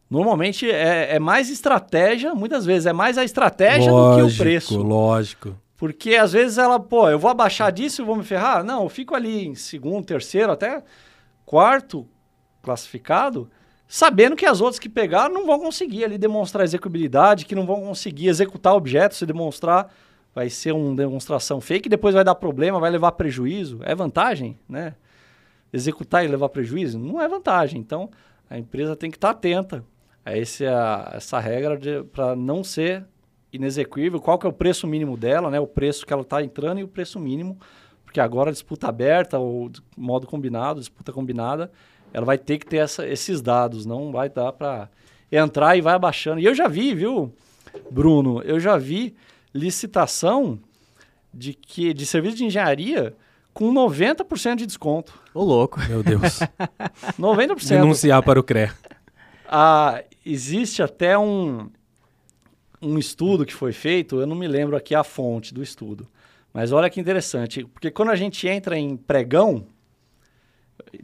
normalmente 0.10 0.70
é, 0.70 1.16
é, 1.16 1.20
mais 1.20 1.50
estratégia, 1.50 2.34
muitas 2.34 2.66
vezes 2.66 2.86
é 2.86 2.94
mais 2.94 3.18
a 3.18 3.24
estratégia 3.26 3.92
lógico, 3.92 4.22
do 4.22 4.30
que 4.30 4.34
o 4.34 4.38
preço. 4.38 4.82
Lógico. 4.82 5.56
Porque 5.78 6.16
às 6.16 6.34
vezes 6.34 6.58
ela, 6.58 6.80
pô, 6.80 7.08
eu 7.08 7.20
vou 7.20 7.30
abaixar 7.30 7.72
disso 7.72 8.02
e 8.02 8.06
vou 8.06 8.16
me 8.16 8.24
ferrar? 8.24 8.64
Não, 8.64 8.84
eu 8.84 8.90
fico 8.90 9.14
ali 9.14 9.48
em 9.48 9.56
segundo, 9.56 10.04
terceiro, 10.04 10.52
até 10.52 10.84
quarto 11.46 12.08
classificado, 12.64 13.50
sabendo 13.88 14.36
que 14.36 14.46
as 14.46 14.60
outras 14.60 14.80
que 14.80 14.90
pegaram 14.90 15.34
não 15.34 15.46
vão 15.46 15.60
conseguir 15.60 16.04
ali 16.04 16.18
demonstrar 16.18 16.64
execuibilidade, 16.64 17.46
que 17.46 17.56
não 17.56 17.66
vão 17.66 17.82
conseguir 17.82 18.28
executar 18.28 18.74
objetos, 18.74 19.20
se 19.20 19.26
demonstrar 19.26 19.94
vai 20.34 20.50
ser 20.50 20.72
uma 20.72 20.96
demonstração 20.96 21.62
fake, 21.62 21.88
depois 21.88 22.14
vai 22.14 22.24
dar 22.24 22.36
problema, 22.36 22.80
vai 22.80 22.92
levar 22.92 23.12
prejuízo. 23.14 23.80
É 23.84 23.96
vantagem, 23.96 24.58
né? 24.68 24.96
Executar 25.72 26.26
e 26.26 26.28
levar 26.28 26.50
prejuízo 26.50 27.00
não 27.00 27.22
é 27.22 27.28
vantagem. 27.28 27.80
Então, 27.80 28.10
a 28.50 28.58
empresa 28.58 28.96
tem 28.96 29.10
que 29.10 29.18
estar 29.18 29.32
atenta 29.32 29.84
a, 30.26 30.38
esse, 30.38 30.66
a 30.66 31.12
essa 31.14 31.40
regra 31.40 31.80
para 32.12 32.36
não 32.36 32.64
ser 32.64 33.06
inexequível, 33.58 34.20
qual 34.20 34.40
que 34.40 34.46
é 34.46 34.50
o 34.50 34.54
preço 34.54 34.88
mínimo 34.88 35.18
dela, 35.18 35.50
né? 35.50 35.60
O 35.60 35.68
preço 35.68 36.06
que 36.06 36.14
ela 36.14 36.22
está 36.22 36.42
entrando 36.42 36.80
e 36.80 36.84
o 36.84 36.88
preço 36.88 37.20
mínimo, 37.20 37.58
porque 38.06 38.20
agora 38.20 38.50
a 38.50 38.54
disputa 38.54 38.88
aberta 38.88 39.38
ou 39.38 39.70
modo 39.96 40.26
combinado, 40.26 40.80
disputa 40.80 41.12
combinada, 41.12 41.72
ela 42.14 42.26
vai 42.26 42.38
ter 42.38 42.58
que 42.58 42.66
ter 42.66 42.78
essa, 42.78 43.06
esses 43.06 43.42
dados, 43.42 43.86
não 43.86 44.12
vai 44.12 44.30
dar 44.30 44.54
para 44.54 44.90
entrar 45.32 45.76
e 45.78 45.82
vai 45.82 45.94
abaixando. 45.94 46.40
E 46.40 46.46
eu 46.46 46.56
já 46.56 46.68
vi, 46.68 46.96
viu, 46.96 47.34
Bruno, 47.92 48.42
eu 48.44 48.60
já 48.60 48.78
vi 48.78 49.16
licitação 49.54 50.60
de 51.34 51.54
que 51.54 51.94
de 51.94 52.06
serviço 52.06 52.38
de 52.38 52.46
engenharia 52.46 53.14
com 53.54 53.74
90% 53.74 54.56
de 54.56 54.66
desconto. 54.66 55.14
Ô 55.34 55.44
louco. 55.44 55.80
Meu 55.88 56.04
Deus. 56.04 56.40
90%. 57.20 57.70
Denunciar 57.70 58.24
para 58.24 58.40
o 58.40 58.44
CRE. 58.44 58.72
Ah, 59.48 60.04
existe 60.26 60.84
até 60.84 61.18
um 61.18 61.70
um 62.82 62.98
estudo 62.98 63.46
que 63.46 63.54
foi 63.54 63.72
feito, 63.72 64.20
eu 64.20 64.28
não 64.28 64.36
me 64.36 64.48
lembro 64.48 64.76
aqui 64.76 64.94
a 64.94 65.04
fonte 65.04 65.54
do 65.54 65.64
estudo, 65.64 66.08
mas 66.54 66.72
olha 66.72 66.90
que 66.90 67.00
interessante, 67.00 67.66
porque 67.66 67.92
quando 67.92 68.10
a 68.10 68.16
gente 68.16 68.48
entra 68.48 68.78
em 68.78 68.96
pregão, 68.96 69.66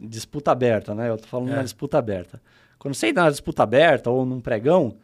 disputa 0.00 0.52
aberta, 0.52 0.94
né? 0.94 1.10
Eu 1.10 1.16
tô 1.16 1.26
falando 1.26 1.52
é. 1.52 1.56
na 1.56 1.62
disputa 1.62 1.98
aberta. 1.98 2.40
Quando 2.78 2.94
você 2.94 3.08
entra 3.08 3.24
na 3.24 3.30
disputa 3.30 3.62
aberta 3.62 4.10
ou 4.10 4.24
num 4.24 4.40
pregão, 4.40 4.96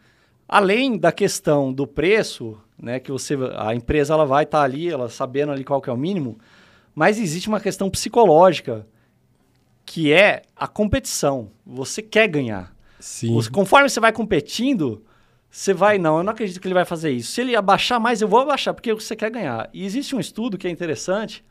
além 0.48 0.98
da 0.98 1.12
questão 1.12 1.72
do 1.72 1.86
preço, 1.86 2.58
né, 2.78 2.98
que 2.98 3.10
você 3.10 3.36
a 3.56 3.74
empresa 3.74 4.14
ela 4.14 4.24
vai 4.24 4.44
estar 4.44 4.58
tá 4.58 4.64
ali, 4.64 4.88
ela 4.88 5.08
sabendo 5.08 5.52
ali 5.52 5.64
qual 5.64 5.80
que 5.80 5.90
é 5.90 5.92
o 5.92 5.96
mínimo, 5.96 6.38
mas 6.94 7.18
existe 7.18 7.48
uma 7.48 7.60
questão 7.60 7.88
psicológica 7.88 8.86
que 9.84 10.12
é 10.12 10.42
a 10.54 10.68
competição. 10.68 11.50
Você 11.66 12.02
quer 12.02 12.28
ganhar. 12.28 12.74
Sim. 12.98 13.38
Conforme 13.50 13.88
você 13.88 13.98
vai 13.98 14.12
competindo, 14.12 15.02
você 15.50 15.74
vai, 15.74 15.98
não, 15.98 16.18
eu 16.18 16.22
não 16.22 16.32
acredito 16.32 16.60
que 16.60 16.68
ele 16.68 16.74
vai 16.74 16.84
fazer 16.84 17.10
isso. 17.10 17.32
Se 17.32 17.40
ele 17.40 17.56
abaixar 17.56 17.98
mais, 17.98 18.22
eu 18.22 18.28
vou 18.28 18.40
abaixar, 18.40 18.72
porque 18.72 18.94
você 18.94 19.16
quer 19.16 19.30
ganhar. 19.30 19.68
E 19.72 19.84
existe 19.84 20.14
um 20.14 20.20
estudo 20.20 20.56
que 20.56 20.68
é 20.68 20.70
interessante, 20.70 21.44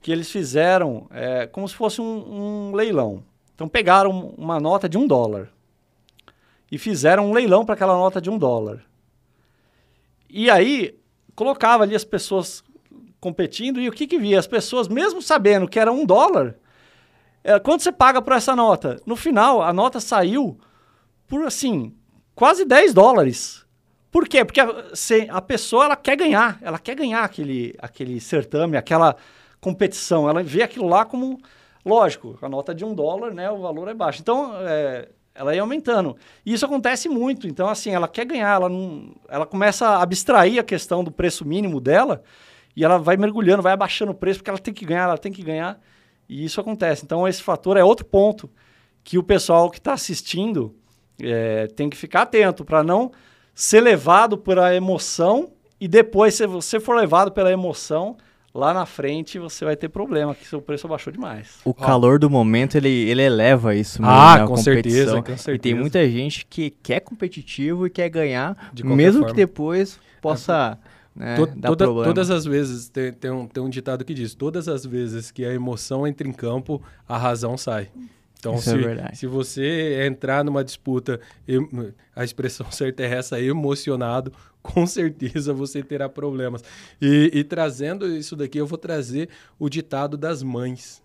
que 0.00 0.12
eles 0.12 0.30
fizeram 0.30 1.08
é, 1.10 1.46
como 1.46 1.68
se 1.68 1.74
fosse 1.74 2.00
um, 2.00 2.04
um, 2.70 2.74
leilão. 2.74 3.24
Então 3.52 3.68
pegaram 3.68 4.32
uma 4.38 4.60
nota 4.60 4.88
de 4.88 4.96
um 4.96 5.06
dólar 5.06 5.48
e 6.70 6.78
fizeram 6.78 7.28
um 7.28 7.32
leilão 7.32 7.64
para 7.64 7.74
aquela 7.74 7.94
nota 7.94 8.20
de 8.20 8.30
um 8.30 8.38
dólar. 8.38 8.84
E 10.30 10.48
aí 10.48 10.96
colocava 11.34 11.82
ali 11.82 11.96
as 11.96 12.04
pessoas 12.04 12.62
competindo 13.18 13.80
e 13.80 13.88
o 13.88 13.92
que 13.92 14.06
que 14.06 14.18
via? 14.18 14.38
As 14.38 14.46
pessoas, 14.46 14.86
mesmo 14.86 15.20
sabendo 15.20 15.66
que 15.66 15.80
era 15.80 15.90
um 15.90 16.06
dólar, 16.06 16.56
é, 17.42 17.58
quanto 17.58 17.82
você 17.82 17.90
paga 17.90 18.22
por 18.22 18.34
essa 18.34 18.54
nota? 18.54 19.00
No 19.04 19.16
final, 19.16 19.62
a 19.62 19.72
nota 19.72 19.98
saiu 19.98 20.58
por 21.26 21.44
assim 21.44 21.92
quase 22.36 22.64
10 22.64 22.94
dólares. 22.94 23.66
Por 24.12 24.28
quê? 24.28 24.44
Porque 24.44 24.60
a, 24.60 24.94
se, 24.94 25.26
a 25.28 25.40
pessoa 25.40 25.86
ela 25.86 25.96
quer 25.96 26.16
ganhar, 26.16 26.58
ela 26.62 26.78
quer 26.78 26.94
ganhar 26.94 27.24
aquele, 27.24 27.74
aquele 27.78 28.20
certame, 28.20 28.76
aquela 28.76 29.16
competição. 29.60 30.28
Ela 30.28 30.42
vê 30.42 30.62
aquilo 30.62 30.86
lá 30.86 31.04
como, 31.04 31.40
lógico, 31.84 32.38
a 32.40 32.48
nota 32.48 32.72
de 32.74 32.84
um 32.84 32.94
dólar, 32.94 33.34
né, 33.34 33.50
o 33.50 33.60
valor 33.60 33.88
é 33.88 33.94
baixo. 33.94 34.20
Então, 34.20 34.52
é, 34.60 35.08
ela 35.34 35.54
ia 35.54 35.62
aumentando. 35.62 36.16
E 36.44 36.52
isso 36.52 36.64
acontece 36.64 37.08
muito. 37.08 37.48
Então, 37.48 37.68
assim, 37.68 37.90
ela 37.90 38.06
quer 38.06 38.26
ganhar, 38.26 38.54
ela, 38.54 38.68
não, 38.68 39.14
ela 39.28 39.46
começa 39.46 39.88
a 39.88 40.02
abstrair 40.02 40.58
a 40.58 40.64
questão 40.64 41.02
do 41.02 41.10
preço 41.10 41.44
mínimo 41.44 41.80
dela 41.80 42.22
e 42.76 42.84
ela 42.84 42.98
vai 42.98 43.16
mergulhando, 43.16 43.62
vai 43.62 43.72
abaixando 43.72 44.12
o 44.12 44.14
preço, 44.14 44.40
porque 44.40 44.50
ela 44.50 44.58
tem 44.58 44.72
que 44.72 44.84
ganhar, 44.84 45.04
ela 45.04 45.18
tem 45.18 45.32
que 45.32 45.42
ganhar. 45.42 45.80
E 46.28 46.44
isso 46.44 46.60
acontece. 46.60 47.04
Então, 47.04 47.26
esse 47.26 47.42
fator 47.42 47.76
é 47.76 47.84
outro 47.84 48.04
ponto 48.04 48.50
que 49.02 49.18
o 49.18 49.22
pessoal 49.22 49.70
que 49.70 49.78
está 49.78 49.92
assistindo 49.92 50.74
é, 51.22 51.66
tem 51.68 51.88
que 51.90 51.96
ficar 51.96 52.22
atento 52.22 52.64
para 52.64 52.82
não 52.82 53.10
ser 53.54 53.80
levado 53.80 54.36
por 54.36 54.58
a 54.58 54.74
emoção 54.74 55.50
e 55.80 55.86
depois, 55.88 56.34
se 56.34 56.46
você 56.46 56.78
for 56.80 56.96
levado 56.96 57.30
pela 57.32 57.50
emoção, 57.52 58.16
lá 58.54 58.72
na 58.72 58.86
frente 58.86 59.38
você 59.38 59.64
vai 59.64 59.76
ter 59.76 59.88
problema, 59.90 60.34
que 60.34 60.46
seu 60.46 60.60
preço 60.62 60.86
abaixou 60.86 61.12
demais. 61.12 61.58
O 61.64 61.74
calor 61.74 62.18
do 62.18 62.30
momento, 62.30 62.76
ele, 62.76 62.88
ele 62.88 63.22
eleva 63.22 63.74
isso 63.74 64.00
mesmo, 64.00 64.14
Ah, 64.14 64.36
né, 64.38 64.42
a 64.42 64.46
com 64.46 64.54
competição. 64.54 64.72
certeza, 64.74 65.12
com 65.16 65.20
E 65.20 65.24
tem 65.26 65.36
certeza. 65.36 65.76
muita 65.76 66.08
gente 66.10 66.46
que 66.46 66.70
quer 66.82 67.00
competitivo 67.00 67.86
e 67.86 67.90
quer 67.90 68.08
ganhar, 68.08 68.70
mesmo 68.82 69.20
forma. 69.20 69.26
que 69.34 69.36
depois 69.36 70.00
possa 70.22 70.78
To- 71.36 71.46
dar 71.56 71.68
toda- 71.68 71.84
problema. 71.86 72.04
todas 72.06 72.30
as 72.30 72.44
vezes, 72.44 72.88
tem, 72.90 73.12
tem 73.12 73.30
um, 73.30 73.46
tem 73.46 73.62
um 73.62 73.68
ditado 73.70 74.04
que 74.04 74.12
diz: 74.14 74.34
todas 74.34 74.68
as 74.68 74.84
vezes 74.84 75.30
que 75.30 75.44
a 75.44 75.52
emoção 75.52 76.06
entra 76.06 76.26
em 76.28 76.32
campo, 76.32 76.82
a 77.08 77.16
razão 77.18 77.56
sai. 77.56 77.88
Então, 78.54 78.54
é 78.54 78.58
se, 78.62 78.76
verdade. 78.78 79.18
se 79.18 79.26
você 79.26 80.06
entrar 80.06 80.44
numa 80.44 80.62
disputa, 80.64 81.20
a 82.14 82.24
expressão 82.24 82.68
certa 82.72 83.02
é 83.02 83.06
essa, 83.14 83.40
emocionado, 83.40 84.32
com 84.62 84.86
certeza 84.86 85.52
você 85.52 85.82
terá 85.82 86.08
problemas. 86.08 86.62
E, 87.00 87.30
e 87.32 87.44
trazendo 87.44 88.06
isso 88.08 88.34
daqui, 88.36 88.58
eu 88.58 88.66
vou 88.66 88.78
trazer 88.78 89.28
o 89.58 89.68
ditado 89.68 90.16
das 90.16 90.42
mães, 90.42 91.02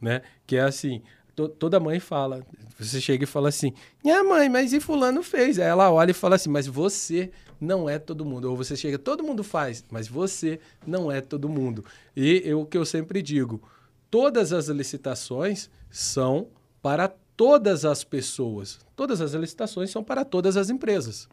né? 0.00 0.22
Que 0.46 0.56
é 0.56 0.62
assim, 0.62 1.02
to- 1.34 1.48
toda 1.48 1.80
mãe 1.80 1.98
fala, 2.00 2.44
você 2.78 3.00
chega 3.00 3.24
e 3.24 3.26
fala 3.26 3.48
assim, 3.48 3.72
minha 4.04 4.22
mãe, 4.24 4.48
mas 4.48 4.72
e 4.72 4.80
fulano 4.80 5.22
fez? 5.22 5.58
Aí 5.58 5.66
ela 5.66 5.90
olha 5.90 6.10
e 6.10 6.14
fala 6.14 6.34
assim, 6.36 6.50
mas 6.50 6.66
você 6.66 7.30
não 7.60 7.88
é 7.88 7.98
todo 7.98 8.24
mundo. 8.24 8.50
Ou 8.50 8.56
você 8.56 8.76
chega, 8.76 8.98
todo 8.98 9.22
mundo 9.22 9.42
faz, 9.44 9.84
mas 9.90 10.08
você 10.08 10.58
não 10.86 11.10
é 11.10 11.20
todo 11.20 11.48
mundo. 11.48 11.84
E 12.16 12.52
o 12.52 12.66
que 12.66 12.76
eu 12.76 12.84
sempre 12.84 13.22
digo, 13.22 13.62
todas 14.10 14.52
as 14.52 14.66
licitações 14.68 15.70
são 15.90 16.48
para 16.82 17.08
todas 17.36 17.84
as 17.84 18.04
pessoas. 18.04 18.80
Todas 18.94 19.20
as 19.20 19.32
licitações 19.32 19.90
são 19.90 20.02
para 20.02 20.24
todas 20.24 20.56
as 20.56 20.68
empresas. 20.68 21.28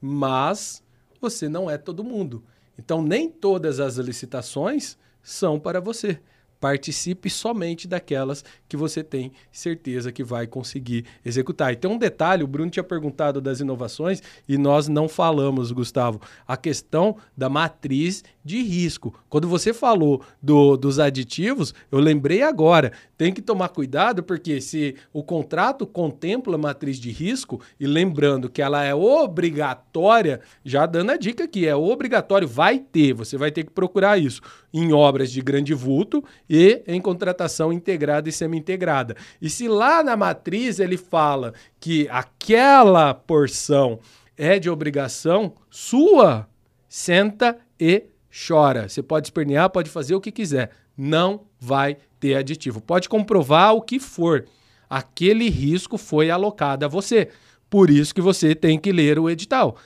Mas 0.00 0.82
você 1.20 1.48
não 1.48 1.70
é 1.70 1.78
todo 1.78 2.04
mundo. 2.04 2.42
Então, 2.78 3.02
nem 3.02 3.30
todas 3.30 3.78
as 3.78 3.96
licitações 3.96 4.98
são 5.22 5.60
para 5.60 5.80
você. 5.80 6.20
Participe 6.58 7.30
somente 7.30 7.88
daquelas 7.88 8.44
que 8.68 8.76
você 8.76 9.02
tem 9.02 9.32
certeza 9.50 10.12
que 10.12 10.22
vai 10.22 10.46
conseguir 10.46 11.06
executar. 11.24 11.72
E 11.72 11.76
tem 11.76 11.90
um 11.90 11.96
detalhe: 11.96 12.44
o 12.44 12.46
Bruno 12.46 12.70
tinha 12.70 12.84
perguntado 12.84 13.40
das 13.40 13.60
inovações 13.60 14.22
e 14.46 14.58
nós 14.58 14.86
não 14.86 15.08
falamos, 15.08 15.72
Gustavo, 15.72 16.20
a 16.46 16.58
questão 16.58 17.16
da 17.34 17.48
matriz 17.48 18.22
de 18.50 18.62
risco. 18.62 19.14
Quando 19.28 19.48
você 19.48 19.72
falou 19.72 20.22
do- 20.42 20.76
dos 20.76 20.98
aditivos, 20.98 21.72
eu 21.90 21.98
lembrei 22.00 22.42
agora. 22.42 22.92
Tem 23.16 23.32
que 23.32 23.40
tomar 23.40 23.68
cuidado, 23.68 24.22
porque 24.22 24.60
se 24.60 24.96
o 25.12 25.22
contrato 25.22 25.86
contempla 25.86 26.58
matriz 26.58 26.98
de 26.98 27.10
risco, 27.10 27.60
e 27.78 27.86
lembrando 27.86 28.50
que 28.50 28.60
ela 28.60 28.82
é 28.82 28.94
obrigatória, 28.94 30.40
já 30.64 30.84
dando 30.86 31.10
a 31.12 31.16
dica 31.16 31.44
aqui, 31.44 31.66
é 31.66 31.76
obrigatório, 31.76 32.48
vai 32.48 32.78
ter, 32.78 33.12
você 33.12 33.36
vai 33.36 33.50
ter 33.50 33.64
que 33.64 33.70
procurar 33.70 34.18
isso 34.18 34.40
em 34.72 34.92
obras 34.92 35.30
de 35.30 35.40
grande 35.40 35.74
vulto 35.74 36.22
e 36.48 36.82
em 36.86 37.00
contratação 37.00 37.72
integrada 37.72 38.28
e 38.28 38.32
semi-integrada. 38.32 39.14
E 39.40 39.48
se 39.48 39.68
lá 39.68 40.02
na 40.02 40.16
matriz 40.16 40.80
ele 40.80 40.96
fala 40.96 41.54
que 41.78 42.08
aquela 42.10 43.14
porção 43.14 44.00
é 44.36 44.58
de 44.58 44.70
obrigação 44.70 45.54
sua, 45.70 46.48
senta 46.88 47.58
e 47.78 48.04
chora. 48.30 48.88
Você 48.88 49.02
pode 49.02 49.26
espernear, 49.26 49.70
pode 49.70 49.90
fazer 49.90 50.14
o 50.14 50.20
que 50.20 50.30
quiser. 50.30 50.70
Não 50.96 51.42
vai 51.58 51.96
ter 52.18 52.36
aditivo. 52.36 52.80
Pode 52.80 53.08
comprovar 53.08 53.74
o 53.74 53.82
que 53.82 53.98
for. 53.98 54.46
Aquele 54.88 55.48
risco 55.48 55.96
foi 55.96 56.30
alocado 56.30 56.84
a 56.84 56.88
você. 56.88 57.28
Por 57.68 57.90
isso 57.90 58.14
que 58.14 58.20
você 58.20 58.54
tem 58.54 58.78
que 58.78 58.92
ler 58.92 59.18
o 59.18 59.30
edital. 59.30 59.76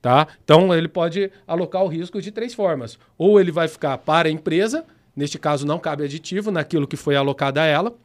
Tá? 0.00 0.26
Então 0.44 0.74
ele 0.74 0.88
pode 0.88 1.30
alocar 1.46 1.82
o 1.82 1.88
risco 1.88 2.20
de 2.20 2.30
três 2.30 2.54
formas. 2.54 2.98
Ou 3.18 3.40
ele 3.40 3.50
vai 3.50 3.68
ficar 3.68 3.98
para 3.98 4.28
a 4.28 4.32
empresa, 4.32 4.84
neste 5.14 5.38
caso 5.38 5.66
não 5.66 5.78
cabe 5.78 6.04
aditivo 6.04 6.50
naquilo 6.50 6.86
que 6.86 6.96
foi 6.96 7.16
alocado 7.16 7.60
a 7.60 7.64
ela. 7.64 7.96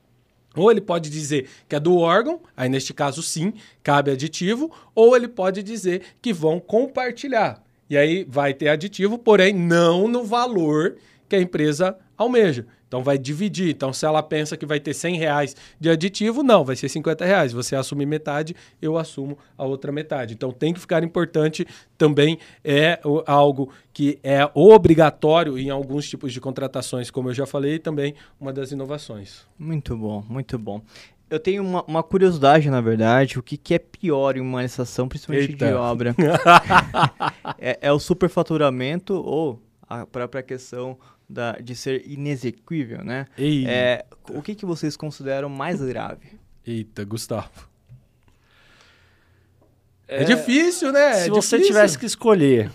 Ou 0.56 0.70
ele 0.70 0.82
pode 0.82 1.10
dizer 1.10 1.48
que 1.70 1.76
é 1.76 1.80
do 1.80 1.98
órgão, 1.98 2.42
aí 2.58 2.68
neste 2.68 2.94
caso 2.94 3.24
sim, 3.24 3.54
cabe 3.82 4.12
aditivo, 4.12 4.70
ou 4.94 5.16
ele 5.16 5.28
pode 5.28 5.64
dizer 5.64 6.02
que 6.22 6.34
vão 6.34 6.60
compartilhar. 6.60 7.64
E 7.92 7.98
aí 7.98 8.24
vai 8.24 8.54
ter 8.54 8.70
aditivo, 8.70 9.18
porém 9.18 9.54
não 9.54 10.08
no 10.08 10.24
valor 10.24 10.96
que 11.28 11.36
a 11.36 11.42
empresa 11.42 11.98
almeja. 12.18 12.66
Então 12.88 13.04
vai 13.04 13.18
dividir. 13.18 13.70
Então, 13.70 13.92
se 13.92 14.06
ela 14.06 14.24
pensa 14.24 14.56
que 14.56 14.66
vai 14.66 14.80
ter 14.80 14.94
100 14.94 15.18
reais 15.18 15.56
de 15.78 15.90
aditivo, 15.90 16.42
não, 16.42 16.64
vai 16.64 16.78
ser 16.78 16.88
50 16.88 17.26
reais. 17.26 17.52
Você 17.52 17.76
assume 17.76 18.06
metade, 18.06 18.56
eu 18.82 18.98
assumo 18.98 19.38
a 19.58 19.66
outra 19.66 19.92
metade. 19.92 20.34
Então 20.34 20.54
tem 20.54 20.74
que 20.74 20.80
ficar 20.80 21.04
importante 21.04 21.68
também 21.98 22.40
é 22.64 22.98
algo 23.28 23.74
que 23.92 24.18
é 24.24 24.50
obrigatório 24.54 25.60
em 25.60 25.70
alguns 25.70 26.10
tipos 26.10 26.32
de 26.32 26.40
contratações, 26.40 27.12
como 27.12 27.28
eu 27.30 27.34
já 27.34 27.46
falei, 27.46 27.74
e 27.74 27.80
também 27.80 28.16
uma 28.40 28.54
das 28.54 28.72
inovações. 28.72 29.46
Muito 29.60 29.98
bom, 29.98 30.24
muito 30.30 30.58
bom. 30.58 30.82
Eu 31.32 31.40
tenho 31.40 31.64
uma, 31.64 31.82
uma 31.86 32.04
curiosidade, 32.04 32.70
na 32.70 32.82
verdade, 32.82 33.40
o 33.40 33.42
que, 33.42 33.56
que 33.56 33.74
é 33.74 33.80
pior 33.80 34.36
em 34.36 34.42
uma 34.42 34.62
licitação, 34.62 35.08
principalmente 35.08 35.56
de 35.56 35.64
Eita. 35.64 35.80
obra? 35.80 36.14
é, 37.58 37.80
é 37.82 37.92
o 37.94 37.98
superfaturamento 38.00 39.14
ou 39.14 39.64
a 39.88 40.06
própria 40.06 40.44
questão 40.44 41.00
da, 41.30 41.54
de 41.54 41.74
ser 41.74 42.04
inexequível, 42.06 43.02
né? 43.06 43.28
É, 43.66 44.04
o 44.30 44.42
que, 44.42 44.54
que 44.54 44.66
vocês 44.66 44.98
consideram 44.98 45.48
mais 45.48 45.82
grave? 45.82 46.38
Eita, 46.68 47.06
Gustavo. 47.06 47.50
É, 50.06 50.26
difícil, 50.26 50.92
né? 50.92 51.14
Se 51.14 51.28
É 51.28 51.30
você 51.30 51.56
difícil. 51.56 51.74
tivesse 51.74 51.98
que 51.98 52.06
escolher 52.06 52.70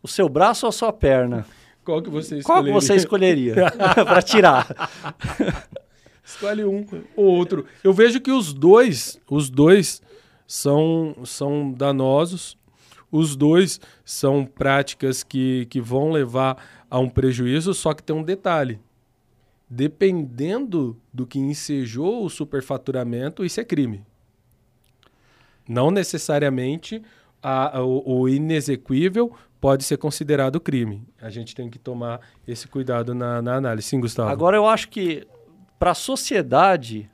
o 0.00 0.06
seu 0.06 0.28
braço 0.28 0.64
ou 0.64 0.68
a 0.68 0.72
sua 0.72 0.92
perna, 0.92 1.44
Qual 1.84 2.00
que 2.00 2.08
você 2.08 2.40
qual 2.40 2.58
escolheria? 2.58 2.72
que 2.72 2.86
você 2.86 2.94
escolheria 2.94 3.54
para 4.04 4.22
tirar? 4.22 4.68
Escolhe 6.24 6.64
um 6.64 6.84
ou 7.14 7.24
outro. 7.26 7.66
Eu 7.82 7.92
vejo 7.92 8.20
que 8.20 8.30
os 8.30 8.52
dois, 8.54 9.20
os 9.30 9.50
dois 9.50 10.00
são, 10.46 11.14
são 11.24 11.70
danosos. 11.72 12.56
Os 13.12 13.36
dois 13.36 13.80
são 14.04 14.44
práticas 14.44 15.22
que, 15.22 15.66
que 15.66 15.80
vão 15.80 16.10
levar 16.10 16.56
a 16.90 16.98
um 16.98 17.08
prejuízo, 17.08 17.72
só 17.74 17.92
que 17.94 18.02
tem 18.02 18.16
um 18.16 18.22
detalhe. 18.24 18.80
Dependendo 19.68 20.96
do 21.12 21.26
que 21.26 21.38
ensejou 21.38 22.24
o 22.24 22.30
superfaturamento, 22.30 23.44
isso 23.44 23.60
é 23.60 23.64
crime. 23.64 24.02
Não 25.68 25.90
necessariamente 25.90 27.02
a- 27.42 27.78
a- 27.78 27.82
o, 27.84 28.20
o 28.22 28.28
inexequível 28.28 29.32
pode 29.60 29.84
ser 29.84 29.96
considerado 29.96 30.60
crime. 30.60 31.02
A 31.20 31.30
gente 31.30 31.54
tem 31.54 31.70
que 31.70 31.78
tomar 31.78 32.20
esse 32.46 32.68
cuidado 32.68 33.14
na, 33.14 33.40
na 33.40 33.56
análise. 33.56 33.88
Sim, 33.88 34.00
Gustavo. 34.00 34.28
Agora 34.30 34.56
eu 34.56 34.66
acho 34.66 34.88
que 34.88 35.26
para 35.78 35.90
a 35.90 35.94
sociedade, 35.94 37.10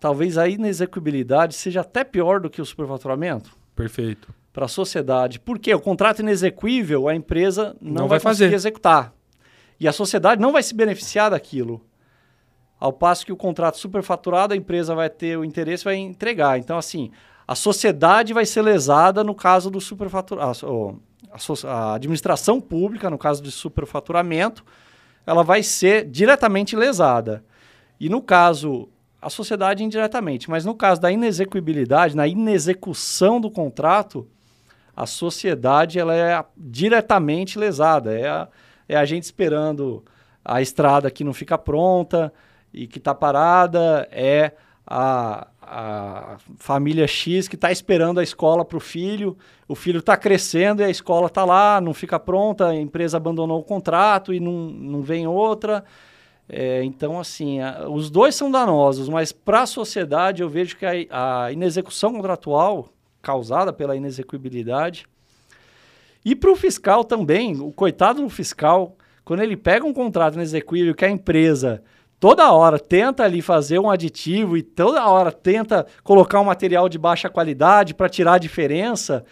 talvez 0.00 0.36
a 0.36 0.48
inexecuibilidade 0.48 1.54
seja 1.54 1.80
até 1.80 2.04
pior 2.04 2.40
do 2.40 2.50
que 2.50 2.60
o 2.60 2.64
superfaturamento. 2.66 3.56
Perfeito. 3.74 4.32
Para 4.52 4.66
a 4.66 4.68
sociedade. 4.68 5.40
Porque 5.40 5.74
o 5.74 5.80
contrato 5.80 6.20
inexequível, 6.20 7.08
a 7.08 7.14
empresa 7.14 7.76
não, 7.80 7.92
Não 7.92 8.08
vai, 8.08 8.18
vai 8.18 8.20
fazer. 8.20 8.44
conseguir 8.44 8.54
executar. 8.56 9.12
E 9.80 9.88
a 9.88 9.92
sociedade 9.92 10.40
não 10.40 10.52
vai 10.52 10.62
se 10.62 10.74
beneficiar 10.74 11.30
daquilo. 11.30 11.84
Ao 12.78 12.92
passo 12.92 13.24
que 13.24 13.32
o 13.32 13.36
contrato 13.36 13.78
superfaturado, 13.78 14.54
a 14.54 14.56
empresa 14.56 14.94
vai 14.94 15.08
ter 15.10 15.36
o 15.38 15.44
interesse 15.44 15.82
e 15.82 15.86
vai 15.86 15.96
entregar. 15.96 16.58
Então, 16.58 16.76
assim, 16.78 17.10
a 17.48 17.54
sociedade 17.54 18.32
vai 18.32 18.44
ser 18.46 18.62
lesada 18.62 19.24
no 19.24 19.34
caso 19.34 19.70
do 19.70 19.80
superfaturamento. 19.80 21.00
A 21.66 21.94
administração 21.94 22.60
pública, 22.60 23.10
no 23.10 23.18
caso 23.18 23.42
de 23.42 23.50
superfaturamento, 23.50 24.64
ela 25.26 25.42
vai 25.42 25.62
ser 25.62 26.04
diretamente 26.08 26.76
lesada. 26.76 27.44
E 27.98 28.08
no 28.08 28.20
caso, 28.20 28.88
a 29.20 29.30
sociedade 29.30 29.82
indiretamente. 29.82 30.50
Mas 30.50 30.64
no 30.64 30.74
caso 30.74 31.00
da 31.00 31.10
inexecuibilidade, 31.10 32.16
na 32.16 32.28
inexecução 32.28 33.40
do 33.40 33.50
contrato, 33.50 34.28
a 34.94 35.06
sociedade 35.06 35.98
ela 35.98 36.14
é 36.14 36.44
diretamente 36.56 37.58
lesada. 37.58 38.12
É 38.12 38.28
a, 38.28 38.48
é 38.88 38.96
a 38.96 39.04
gente 39.04 39.24
esperando 39.24 40.04
a 40.44 40.60
estrada 40.60 41.10
que 41.10 41.24
não 41.24 41.32
fica 41.32 41.56
pronta 41.56 42.32
e 42.72 42.86
que 42.86 42.98
está 42.98 43.14
parada, 43.14 44.06
é 44.10 44.52
a, 44.86 45.46
a 45.62 46.36
família 46.58 47.06
X 47.06 47.48
que 47.48 47.54
está 47.54 47.72
esperando 47.72 48.20
a 48.20 48.22
escola 48.22 48.64
para 48.64 48.76
o 48.76 48.80
filho, 48.80 49.38
o 49.66 49.74
filho 49.74 50.00
está 50.00 50.16
crescendo 50.16 50.82
e 50.82 50.84
a 50.84 50.90
escola 50.90 51.28
está 51.28 51.44
lá, 51.44 51.80
não 51.80 51.94
fica 51.94 52.18
pronta, 52.20 52.68
a 52.68 52.74
empresa 52.74 53.16
abandonou 53.16 53.60
o 53.60 53.64
contrato 53.64 54.34
e 54.34 54.40
não, 54.40 54.52
não 54.52 55.00
vem 55.00 55.26
outra. 55.26 55.84
É, 56.48 56.84
então, 56.84 57.18
assim, 57.18 57.60
a- 57.60 57.88
os 57.88 58.10
dois 58.10 58.34
são 58.34 58.50
danosos, 58.50 59.08
mas 59.08 59.32
para 59.32 59.62
a 59.62 59.66
sociedade 59.66 60.42
eu 60.42 60.48
vejo 60.48 60.76
que 60.76 60.84
a, 60.84 61.44
a 61.44 61.52
inexecução 61.52 62.12
contratual 62.12 62.88
causada 63.22 63.72
pela 63.72 63.96
inexecuibilidade 63.96 65.06
e 66.24 66.34
para 66.34 66.50
o 66.50 66.56
fiscal 66.56 67.04
também, 67.04 67.60
o 67.60 67.70
coitado 67.72 68.22
do 68.22 68.28
fiscal, 68.28 68.96
quando 69.24 69.42
ele 69.42 69.56
pega 69.56 69.86
um 69.86 69.92
contrato 69.92 70.34
inexequível 70.34 70.94
que 70.94 71.04
a 71.04 71.10
empresa 71.10 71.82
toda 72.20 72.50
hora 72.52 72.78
tenta 72.78 73.22
ali 73.24 73.42
fazer 73.42 73.78
um 73.78 73.90
aditivo 73.90 74.56
e 74.56 74.62
toda 74.62 75.06
hora 75.06 75.30
tenta 75.32 75.86
colocar 76.02 76.40
um 76.40 76.44
material 76.44 76.88
de 76.88 76.98
baixa 76.98 77.28
qualidade 77.28 77.94
para 77.94 78.08
tirar 78.08 78.34
a 78.34 78.38
diferença, 78.38 79.24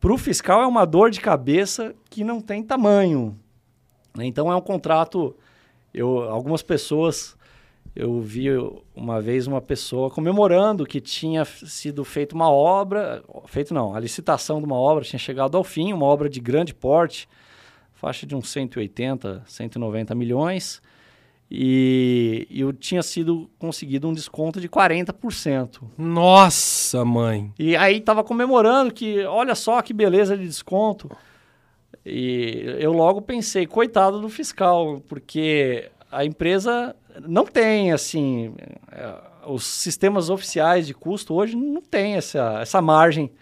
para 0.00 0.12
o 0.12 0.18
fiscal 0.18 0.62
é 0.62 0.66
uma 0.66 0.84
dor 0.84 1.10
de 1.10 1.20
cabeça 1.20 1.94
que 2.10 2.22
não 2.22 2.40
tem 2.40 2.62
tamanho. 2.62 3.36
Então 4.18 4.52
é 4.52 4.56
um 4.56 4.60
contrato. 4.60 5.36
Eu, 5.96 6.24
algumas 6.30 6.62
pessoas 6.62 7.34
eu 7.96 8.20
vi 8.20 8.48
uma 8.94 9.22
vez 9.22 9.46
uma 9.46 9.62
pessoa 9.62 10.10
comemorando 10.10 10.84
que 10.84 11.00
tinha 11.00 11.46
sido 11.46 12.04
feita 12.04 12.34
uma 12.34 12.50
obra, 12.50 13.24
feito 13.46 13.72
não, 13.72 13.94
a 13.94 13.98
licitação 13.98 14.58
de 14.58 14.66
uma 14.66 14.76
obra 14.76 15.02
tinha 15.02 15.18
chegado 15.18 15.56
ao 15.56 15.64
fim, 15.64 15.94
uma 15.94 16.04
obra 16.04 16.28
de 16.28 16.38
grande 16.38 16.74
porte, 16.74 17.26
faixa 17.94 18.26
de 18.26 18.36
uns 18.36 18.50
180, 18.50 19.44
190 19.46 20.14
milhões, 20.14 20.82
e, 21.50 22.46
e 22.50 22.60
eu 22.60 22.70
tinha 22.70 23.02
sido 23.02 23.48
conseguido 23.58 24.06
um 24.06 24.12
desconto 24.12 24.60
de 24.60 24.68
40%. 24.68 25.80
Nossa, 25.96 27.02
mãe! 27.02 27.50
E 27.58 27.74
aí 27.74 27.96
estava 27.96 28.22
comemorando 28.22 28.92
que, 28.92 29.24
olha 29.24 29.54
só 29.54 29.80
que 29.80 29.94
beleza 29.94 30.36
de 30.36 30.44
desconto. 30.44 31.08
E 32.08 32.62
eu 32.78 32.92
logo 32.92 33.20
pensei, 33.20 33.66
coitado 33.66 34.20
do 34.20 34.28
fiscal, 34.28 35.02
porque 35.08 35.90
a 36.10 36.24
empresa 36.24 36.94
não 37.26 37.44
tem, 37.44 37.90
assim, 37.90 38.54
é, 38.92 39.14
os 39.44 39.64
sistemas 39.64 40.30
oficiais 40.30 40.86
de 40.86 40.94
custo 40.94 41.34
hoje 41.34 41.56
não 41.56 41.82
tem 41.82 42.14
essa, 42.14 42.60
essa 42.60 42.80
margem 42.80 43.32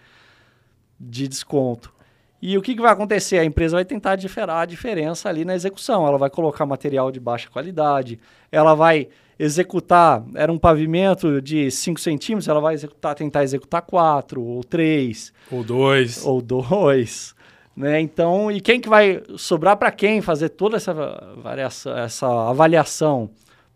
de 0.99 1.27
desconto. 1.27 1.93
E 2.41 2.57
o 2.57 2.61
que, 2.61 2.73
que 2.73 2.81
vai 2.81 2.91
acontecer? 2.91 3.37
A 3.37 3.45
empresa 3.45 3.77
vai 3.77 3.85
tentar 3.85 4.15
diferar 4.15 4.63
a 4.63 4.65
diferença 4.65 5.29
ali 5.29 5.45
na 5.45 5.53
execução. 5.53 6.07
Ela 6.07 6.17
vai 6.17 6.31
colocar 6.31 6.65
material 6.65 7.11
de 7.11 7.19
baixa 7.19 7.49
qualidade, 7.49 8.19
ela 8.51 8.73
vai 8.73 9.09
executar, 9.37 10.23
era 10.33 10.51
um 10.51 10.57
pavimento 10.57 11.39
de 11.39 11.69
5 11.69 11.99
centímetros, 11.99 12.47
ela 12.47 12.61
vai 12.61 12.73
executar, 12.73 13.13
tentar 13.13 13.43
executar 13.43 13.83
4 13.83 14.41
ou 14.41 14.63
3. 14.63 15.33
Ou 15.51 15.63
2. 15.63 16.25
Ou 16.25 16.41
2. 16.41 17.34
Né? 17.75 17.99
Então, 17.99 18.49
e 18.51 18.61
quem 18.61 18.79
que 18.79 18.87
vai 18.87 19.21
sobrar 19.37 19.75
para 19.75 19.91
quem 19.91 20.21
fazer 20.21 20.49
toda 20.49 20.77
essa, 20.77 20.93
variação, 21.37 21.97
essa 21.97 22.49
avaliação? 22.49 23.29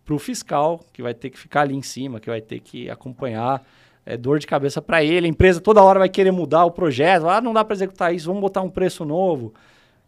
Para 0.06 0.16
o 0.16 0.20
fiscal, 0.20 0.84
que 0.92 1.04
vai 1.04 1.14
ter 1.14 1.30
que 1.30 1.38
ficar 1.38 1.62
ali 1.62 1.76
em 1.76 1.84
cima, 1.84 2.20
que 2.20 2.30
vai 2.30 2.42
ter 2.42 2.60
que 2.60 2.90
acompanhar. 2.90 3.64
É 4.06 4.18
dor 4.18 4.40
de 4.40 4.48
cabeça 4.48 4.82
para 4.82 5.04
ele. 5.04 5.28
A 5.28 5.30
empresa 5.30 5.62
toda 5.62 5.84
hora 5.84 6.00
vai 6.00 6.10
querer 6.10 6.32
mudar 6.32 6.66
o 6.66 6.72
projeto. 6.72 7.28
Ah, 7.28 7.40
não 7.40 7.54
dá 7.54 7.64
para 7.64 7.76
executar 7.76 8.16
isso, 8.16 8.26
vamos 8.26 8.42
botar 8.42 8.62
um 8.62 8.70
preço 8.70 9.06
novo. 9.06 9.54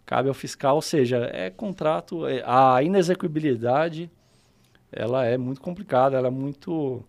Cabe 0.06 0.28
ao 0.28 0.34
fiscal, 0.34 0.76
ou 0.76 0.82
seja, 0.82 1.30
é 1.32 1.50
contrato. 1.52 2.26
É, 2.26 2.42
a 2.46 2.82
inexecuibilidade 2.82 4.10
ela 4.92 5.26
é 5.26 5.38
muito 5.38 5.62
complicada, 5.62 6.18
ela 6.18 6.28
é 6.28 6.32
muito 6.32 7.04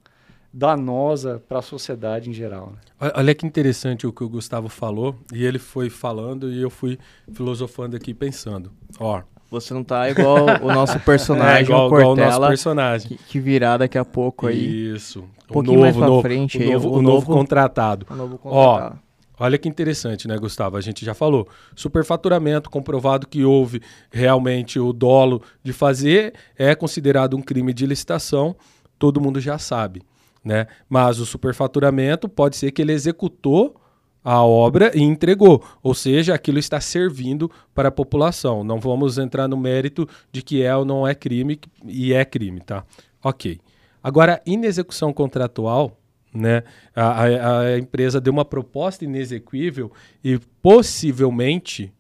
danosa 0.53 1.42
para 1.48 1.61
a 1.61 1.62
sociedade 1.62 2.28
em 2.28 2.32
geral. 2.32 2.72
Né? 3.00 3.11
Olha 3.14 3.34
que 3.34 3.46
interessante 3.46 4.07
o 4.07 4.12
que 4.12 4.22
o 4.22 4.28
Gustavo 4.28 4.68
falou, 4.68 5.16
e 5.32 5.44
ele 5.44 5.59
foi 5.59 5.88
falando 5.88 6.53
e 6.53 6.61
eu 6.61 6.68
fui 6.68 6.98
filosofando 7.32 7.96
aqui 7.96 8.12
pensando. 8.12 8.70
Ó, 9.00 9.22
você 9.50 9.72
não 9.72 9.82
tá 9.82 10.11
igual 10.11 10.44
o 10.62 10.72
nosso 10.72 11.00
personagem, 11.05 11.59
é, 11.59 11.62
igual, 11.62 11.88
Cortella, 11.88 12.12
igual 12.12 12.28
o 12.28 12.30
nosso 12.30 12.48
personagem. 12.48 13.09
Que, 13.09 13.16
que, 13.16 13.40
virá 13.40 13.76
daqui 13.78 13.96
a 13.96 14.05
pouco 14.05 14.46
aí. 14.46 14.94
Isso. 14.94 15.24
Um 15.50 15.53
pouquinho 15.53 15.74
novo, 15.74 15.82
mais 15.82 15.96
pra 15.96 16.07
novo, 16.07 16.22
frente. 16.22 16.59
O, 16.59 16.61
aí, 16.61 16.72
novo, 16.72 16.88
o, 16.88 16.92
o 16.98 17.03
novo, 17.03 17.26
contratado. 17.26 18.07
O 18.11 18.14
novo 18.14 18.38
contratado. 18.38 18.98
Ó, 18.98 19.12
Olha 19.40 19.59
que 19.59 19.68
interessante, 19.68 20.28
né, 20.28 20.38
Gustavo? 20.38 20.76
A 20.76 20.80
gente 20.80 21.05
já 21.05 21.14
falou. 21.14 21.48
Superfaturamento, 21.74 22.70
comprovado 22.70 23.26
que 23.26 23.44
houve 23.44 23.82
realmente 24.12 24.78
o 24.78 24.92
dolo 24.92 25.42
de 25.64 25.72
fazer, 25.72 26.32
é 26.57 26.76
considerado 26.76 27.36
um 27.36 27.42
crime 27.42 27.74
de 27.74 27.84
licitação, 27.84 28.55
todo 28.98 29.20
mundo 29.20 29.40
já 29.40 29.59
sabe 29.59 30.03
né? 30.45 30.66
Mas 30.88 31.18
o 31.18 31.26
superfaturamento 31.26 32.28
pode 32.28 32.57
ser 32.57 32.72
que 32.72 32.82
ele 32.82 32.93
executou 32.93 33.76
a 34.24 34.45
obra 34.45 34.97
e 34.97 35.01
entregou, 35.01 35.64
ou 35.82 35.95
seja, 35.95 36.32
aquilo 36.34 36.59
está 36.59 36.80
servindo 36.80 37.51
para 37.74 37.88
a 37.88 37.93
população. 37.93 38.62
Não 38.62 38.78
vamos 38.78 39.18
entrar 39.18 39.49
no 39.49 39.57
mérito 39.57 40.09
de 40.30 40.43
que 40.43 40.62
é 40.62 40.76
ou 40.76 40.84
não 40.84 41.07
é 41.07 41.14
crime 41.14 41.59
e 41.84 42.12
é 42.12 42.24
crime, 42.24 42.61
tá? 42.61 42.84
Ok. 43.22 43.61
Agora, 44.01 44.40
inexecução 44.47 45.12
contratual, 45.12 45.99
né? 46.32 46.62
A, 46.95 47.24
a, 47.24 47.61
a 47.61 47.78
empresa 47.78 48.20
deu 48.20 48.32
uma 48.32 48.45
proposta 48.45 49.05
inexequível 49.05 49.90
e 50.22 50.38
possivelmente 50.61 51.93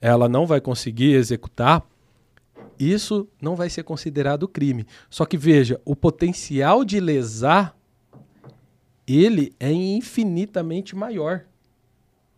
ela 0.00 0.28
não 0.28 0.46
vai 0.46 0.60
conseguir 0.60 1.14
executar 1.14 1.84
isso 2.78 3.28
não 3.42 3.56
vai 3.56 3.68
ser 3.68 3.82
considerado 3.82 4.46
crime. 4.46 4.86
Só 5.10 5.24
que 5.24 5.36
veja, 5.36 5.80
o 5.84 5.96
potencial 5.96 6.84
de 6.84 7.00
lesar 7.00 7.76
ele 9.08 9.54
é 9.58 9.72
infinitamente 9.72 10.94
maior. 10.94 11.44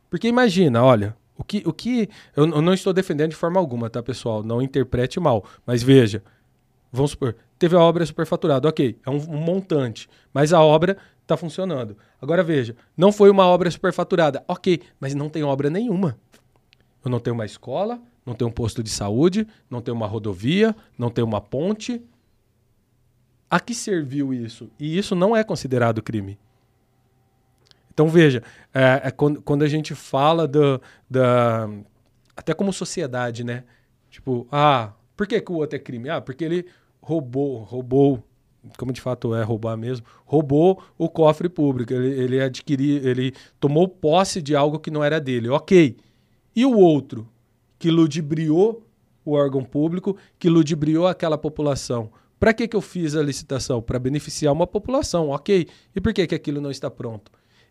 Porque 0.08 0.28
imagina, 0.28 0.82
olha, 0.82 1.16
o 1.36 1.44
que, 1.44 1.62
o 1.64 1.72
que 1.72 2.08
eu, 2.36 2.46
eu, 2.46 2.62
não 2.62 2.74
estou 2.74 2.92
defendendo 2.92 3.30
de 3.30 3.36
forma 3.36 3.58
alguma, 3.58 3.88
tá, 3.88 4.02
pessoal? 4.02 4.42
Não 4.42 4.60
interprete 4.60 5.18
mal. 5.18 5.44
Mas 5.66 5.82
veja, 5.82 6.22
vamos 6.92 7.12
supor, 7.12 7.36
teve 7.58 7.74
a 7.74 7.80
obra 7.80 8.04
superfaturada, 8.04 8.68
ok, 8.68 8.98
é 9.04 9.10
um, 9.10 9.16
um 9.16 9.38
montante, 9.38 10.08
mas 10.34 10.52
a 10.52 10.62
obra 10.62 10.96
está 11.22 11.36
funcionando. 11.36 11.96
Agora 12.20 12.42
veja, 12.42 12.76
não 12.96 13.12
foi 13.12 13.30
uma 13.30 13.46
obra 13.46 13.70
superfaturada, 13.70 14.44
ok, 14.46 14.82
mas 14.98 15.14
não 15.14 15.28
tem 15.28 15.42
obra 15.42 15.70
nenhuma. 15.70 16.18
Eu 17.04 17.10
não 17.10 17.20
tenho 17.20 17.34
uma 17.34 17.46
escola, 17.46 18.00
não 18.26 18.34
tenho 18.34 18.50
um 18.50 18.52
posto 18.52 18.82
de 18.82 18.90
saúde, 18.90 19.46
não 19.70 19.80
tenho 19.80 19.96
uma 19.96 20.06
rodovia, 20.06 20.76
não 20.98 21.10
tenho 21.10 21.26
uma 21.26 21.40
ponte. 21.40 22.02
A 23.48 23.58
que 23.58 23.74
serviu 23.74 24.34
isso? 24.34 24.70
E 24.78 24.98
isso 24.98 25.14
não 25.14 25.34
é 25.34 25.42
considerado 25.42 26.02
crime. 26.02 26.38
Então 28.00 28.08
veja, 28.08 28.42
é, 28.72 29.02
é 29.04 29.10
quando, 29.10 29.42
quando, 29.42 29.62
a 29.62 29.68
gente 29.68 29.94
fala 29.94 30.48
do, 30.48 30.80
da. 31.08 31.68
Até 32.34 32.54
como 32.54 32.72
sociedade, 32.72 33.44
né? 33.44 33.64
Tipo, 34.08 34.48
ah, 34.50 34.94
por 35.14 35.26
que, 35.26 35.38
que 35.38 35.52
o 35.52 35.56
outro 35.56 35.76
é 35.76 35.78
crime? 35.78 36.08
Ah, 36.08 36.18
porque 36.18 36.42
ele 36.42 36.64
roubou, 37.02 37.58
roubou, 37.58 38.24
como 38.78 38.90
de 38.90 39.02
fato 39.02 39.34
é 39.34 39.42
roubar 39.42 39.76
mesmo, 39.76 40.06
roubou 40.24 40.82
o 40.96 41.10
cofre 41.10 41.46
público. 41.46 41.92
Ele, 41.92 42.08
ele 42.08 42.40
adquiriu, 42.40 43.06
ele 43.06 43.34
tomou 43.60 43.86
posse 43.86 44.40
de 44.40 44.56
algo 44.56 44.78
que 44.78 44.90
não 44.90 45.04
era 45.04 45.20
dele. 45.20 45.50
Ok. 45.50 45.98
E 46.56 46.64
o 46.64 46.78
outro, 46.78 47.28
que 47.78 47.90
ludibriou 47.90 48.82
o 49.26 49.32
órgão 49.32 49.62
público, 49.62 50.16
que 50.38 50.48
ludibriou 50.48 51.06
aquela 51.06 51.36
população. 51.36 52.10
Para 52.38 52.54
que, 52.54 52.66
que 52.66 52.74
eu 52.74 52.80
fiz 52.80 53.14
a 53.14 53.22
licitação? 53.22 53.82
Para 53.82 53.98
beneficiar 53.98 54.54
uma 54.54 54.66
população, 54.66 55.28
ok. 55.28 55.68
E 55.94 56.00
por 56.00 56.14
que, 56.14 56.26
que 56.26 56.34
aquilo 56.34 56.62
não 56.62 56.70
está 56.70 56.90
pronto? 56.90 57.30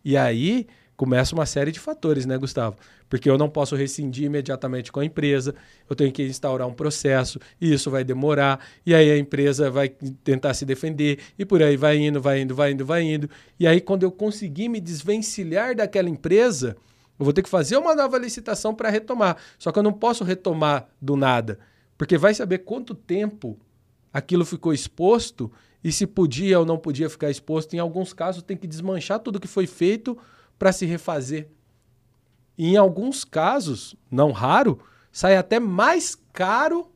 E 0.10 0.18
aí 0.18 0.66
começa 0.97 1.36
uma 1.36 1.45
série 1.45 1.72
de 1.72 1.80
fatores, 1.80 2.26
né, 2.26 2.36
Gustavo? 2.36 2.76
Porque 3.07 3.30
eu 3.30 3.38
não 3.38 3.47
posso 3.47 3.76
rescindir 3.76 4.26
imediatamente 4.26 4.91
com 4.91 4.99
a 4.99 5.05
empresa, 5.05 5.53
eu 5.88 5.95
tenho 5.95 6.12
que 6.12 6.24
instaurar 6.24 6.68
um 6.68 6.74
processo, 6.74 7.39
e 7.62 7.72
isso 7.72 7.91
vai 7.91 8.03
demorar, 8.03 8.60
e 8.84 8.95
aí 8.95 9.12
a 9.12 9.20
empresa 9.20 9.70
vai 9.70 9.88
tentar 10.24 10.55
se 10.55 10.66
defender, 10.66 11.20
e 11.38 11.45
por 11.45 11.62
aí 11.62 11.78
vai 11.78 11.97
indo, 11.97 12.20
vai 12.20 12.41
indo, 12.41 12.55
vai 12.55 12.72
indo, 12.72 12.84
vai 12.84 13.03
indo. 13.03 13.30
E 13.60 13.68
aí, 13.68 13.80
quando 13.80 14.01
eu 14.01 14.12
conseguir 14.12 14.68
me 14.68 14.82
desvencilhar 14.82 15.76
daquela 15.76 16.10
empresa, 16.10 16.76
eu 17.20 17.24
vou 17.24 17.34
ter 17.34 17.43
que 17.43 17.49
fazer 17.49 17.78
uma 17.78 17.93
nova 17.93 18.18
licitação 18.18 18.74
para 18.74 18.89
retomar. 18.89 19.38
Só 19.60 19.72
que 19.72 19.78
eu 19.78 19.84
não 19.84 19.93
posso 19.93 20.24
retomar 20.24 20.89
do 20.99 21.16
nada, 21.16 21.60
porque 21.99 22.18
vai 22.18 22.34
saber 22.34 22.60
quanto 22.60 22.95
tempo 22.95 23.60
aquilo 24.12 24.43
ficou 24.43 24.74
exposto 24.74 25.51
e 25.84 25.92
se 25.92 26.06
podia 26.06 26.60
ou 26.60 26.66
não 26.66 26.78
podia 26.78 27.10
ficar 27.10 27.30
exposto. 27.30 27.74
Em 27.74 27.80
alguns 27.80 28.14
casos, 28.14 28.44
tem 28.44 28.58
que 28.58 28.68
desmanchar 28.68 29.20
tudo 29.20 29.40
que 29.40 29.48
foi 29.48 29.66
feito 29.66 30.18
para 30.58 30.72
se 30.72 30.86
refazer. 30.86 31.48
E 32.58 32.74
em 32.74 32.78
alguns 32.78 33.24
casos, 33.24 33.96
não 34.12 34.32
raro, 34.32 34.80
sai 35.12 35.38
até 35.38 35.60
mais 35.60 36.16
caro 36.34 36.92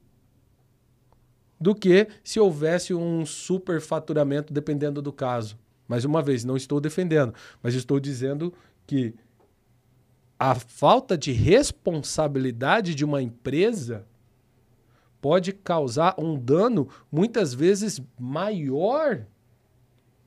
do 1.59 1.73
que 1.73 2.07
se 2.23 2.39
houvesse 2.39 2.93
um 2.93 3.25
superfaturamento, 3.25 4.51
dependendo 4.51 5.01
do 5.01 5.13
caso. 5.13 5.57
Mais 5.87 6.03
uma 6.03 6.21
vez, 6.21 6.43
não 6.43 6.57
estou 6.57 6.81
defendendo, 6.81 7.33
mas 7.61 7.73
estou 7.73 7.99
dizendo 7.99 8.53
que 8.85 9.15
a 10.37 10.55
falta 10.55 11.17
de 11.17 11.31
responsabilidade 11.31 12.93
de 12.93 13.05
uma 13.05 13.21
empresa 13.21 14.05
pode 15.23 15.53
causar 15.53 16.15
um 16.17 16.37
dano 16.37 16.89
muitas 17.09 17.53
vezes 17.53 18.01
maior 18.19 19.21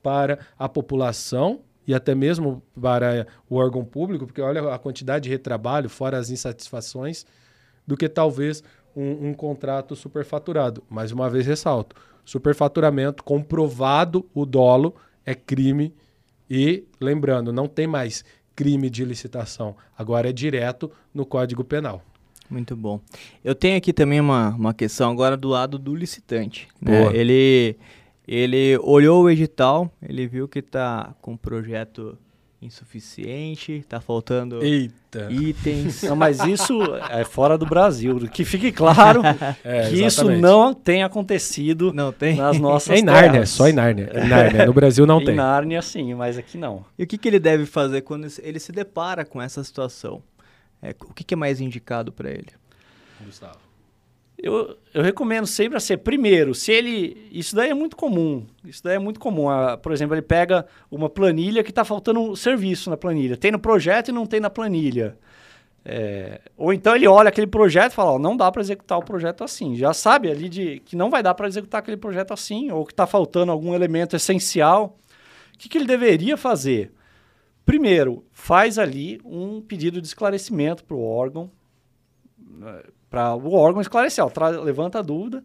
para 0.03 0.39
a 0.59 0.71
população 0.71 1.61
e 1.87 1.95
até 1.95 2.15
mesmo 2.15 2.63
para 2.81 3.27
o 3.47 3.57
órgão 3.57 3.85
público, 3.85 4.25
porque 4.25 4.41
olha 4.41 4.73
a 4.73 4.79
quantidade 4.79 5.25
de 5.25 5.29
retrabalho, 5.29 5.91
fora 5.91 6.17
as 6.17 6.31
insatisfações, 6.31 7.27
do 7.87 7.95
que 7.95 8.09
talvez 8.09 8.65
um, 8.97 9.29
um 9.29 9.35
contrato 9.35 9.95
superfaturado. 9.95 10.83
Mais 10.89 11.13
uma 11.13 11.29
vez 11.29 11.47
ressalto: 11.47 11.95
superfaturamento 12.25 13.23
comprovado 13.23 14.27
o 14.33 14.47
dolo 14.47 14.97
é 15.27 15.35
crime 15.35 15.95
e, 16.49 16.87
lembrando, 16.99 17.53
não 17.53 17.69
tem 17.69 17.87
mais 17.87 18.25
crime 18.55 18.89
de 18.89 19.05
licitação, 19.05 19.77
agora 19.95 20.31
é 20.31 20.33
direto 20.33 20.91
no 21.13 21.27
Código 21.27 21.63
Penal. 21.63 22.03
Muito 22.51 22.77
bom. 22.77 23.01
Eu 23.45 23.55
tenho 23.55 23.77
aqui 23.77 23.93
também 23.93 24.21
uma, 24.21 24.51
uma 24.51 24.75
questão 24.75 25.11
agora 25.11 25.37
do 25.37 25.49
lado 25.49 25.79
do 25.79 25.95
licitante. 25.95 26.69
Né? 26.81 27.11
Ele, 27.15 27.77
ele 28.27 28.79
olhou 28.83 29.25
o 29.25 29.31
edital, 29.31 29.91
ele 30.03 30.27
viu 30.27 30.47
que 30.49 30.61
está 30.61 31.15
com 31.21 31.33
um 31.33 31.37
projeto 31.37 32.17
insuficiente, 32.63 33.85
tá 33.89 34.01
faltando 34.01 34.63
Eita. 34.65 35.29
itens. 35.31 36.03
Não, 36.03 36.17
mas 36.17 36.41
isso 36.41 36.79
é 37.11 37.25
fora 37.25 37.57
do 37.59 37.67
Brasil. 37.67 38.19
Que 38.31 38.45
fique 38.45 38.73
claro 38.73 39.23
É, 39.63 39.89
que 39.91 40.05
isso 40.05 40.25
não 40.31 40.73
tem 40.73 41.03
acontecido 41.03 41.93
Não 41.93 42.13
tem? 42.13 42.37
nas 42.37 42.59
nossas 42.61 42.97
É 42.97 42.99
em 42.99 43.03
Nárnia, 43.03 43.33
terras. 43.33 43.51
só 43.51 43.69
em 43.69 43.73
Nárnia. 43.73 44.11
Em 44.15 44.29
Nárnia. 44.29 44.67
No 44.67 44.73
Brasil 44.73 45.07
não 45.07 45.21
em 45.23 45.25
tem. 45.27 45.35
Nárnia, 45.35 45.83
sim, 45.83 46.15
mas 46.15 46.39
aqui 46.39 46.57
não. 46.57 46.85
E 46.99 47.05
o 47.05 47.07
que, 47.07 47.19
que 47.19 47.29
ele 47.29 47.39
deve 47.39 47.67
fazer 47.67 48.01
quando 48.03 48.27
ele 48.43 48.59
se 48.59 48.73
depara 48.73 49.25
com 49.25 49.41
essa 49.41 49.63
situação? 49.63 50.23
É, 50.87 50.95
o 51.01 51.13
que, 51.13 51.25
que 51.25 51.35
é 51.35 51.37
mais 51.37 51.61
indicado 51.61 52.13
para 52.13 52.31
ele? 52.31 52.49
Gustavo. 53.25 53.59
Eu, 54.39 54.77
eu 54.93 55.03
recomendo 55.03 55.47
sempre 55.47 55.79
assim, 55.79 55.97
primeiro, 55.97 56.55
se 56.55 56.71
ele. 56.71 57.27
Isso 57.33 57.57
daí 57.57 57.71
é 57.71 57.75
muito 57.75 57.97
comum. 57.97 58.47
Isso 58.65 58.85
daí 58.85 58.97
é 58.97 58.99
muito 58.99 59.19
comum. 59.19 59.49
Ah, 59.49 59.77
por 59.77 59.93
exemplo, 59.93 60.15
ele 60.15 60.23
pega 60.23 60.67
uma 60.91 61.09
planilha 61.09 61.65
que 61.65 61.71
está 61.71 61.85
faltando 61.85 62.21
um 62.21 62.37
serviço 62.37 62.91
na 62.91 62.97
planilha. 62.97 63.37
Tem 63.37 63.51
no 63.51 63.59
projeto 63.59 64.09
e 64.09 64.13
não 64.13 64.27
tem 64.27 64.39
na 64.39 64.51
planilha. 64.51 65.19
É, 65.85 66.41
ou 66.57 66.73
então 66.73 66.95
ele 66.95 67.07
olha 67.07 67.29
aquele 67.29 67.47
projeto 67.47 67.93
e 67.93 67.95
fala: 67.95 68.13
ó, 68.13 68.19
não 68.19 68.37
dá 68.37 68.53
para 68.53 68.61
executar 68.61 68.99
o 68.99 69.05
projeto 69.05 69.43
assim. 69.43 69.75
Já 69.75 69.95
sabe 69.95 70.31
ali 70.31 70.49
de 70.49 70.81
que 70.81 70.95
não 70.95 71.09
vai 71.09 71.23
dar 71.23 71.35
para 71.35 71.49
executar 71.49 71.79
aquele 71.81 71.97
projeto 71.97 72.33
assim, 72.33 72.71
ou 72.71 72.85
que 72.85 72.93
está 72.93 73.07
faltando 73.07 73.51
algum 73.51 73.75
elemento 73.75 74.15
essencial. 74.15 74.99
O 75.55 75.59
que, 75.59 75.69
que 75.69 75.79
ele 75.79 75.87
deveria 75.87 76.37
fazer? 76.37 76.93
Primeiro, 77.67 78.25
faz 78.31 78.79
ali 78.79 79.21
um 79.25 79.61
pedido 79.61 80.01
de 80.01 80.07
esclarecimento 80.07 80.85
para 80.85 80.97
o 80.97 81.05
órgão, 81.05 81.51
para 83.11 83.35
o 83.35 83.55
órgão 83.55 83.81
esclarecer, 83.81 84.25
ó, 84.25 84.31
levanta 84.63 85.01
a 85.01 85.03
dúvida, 85.03 85.45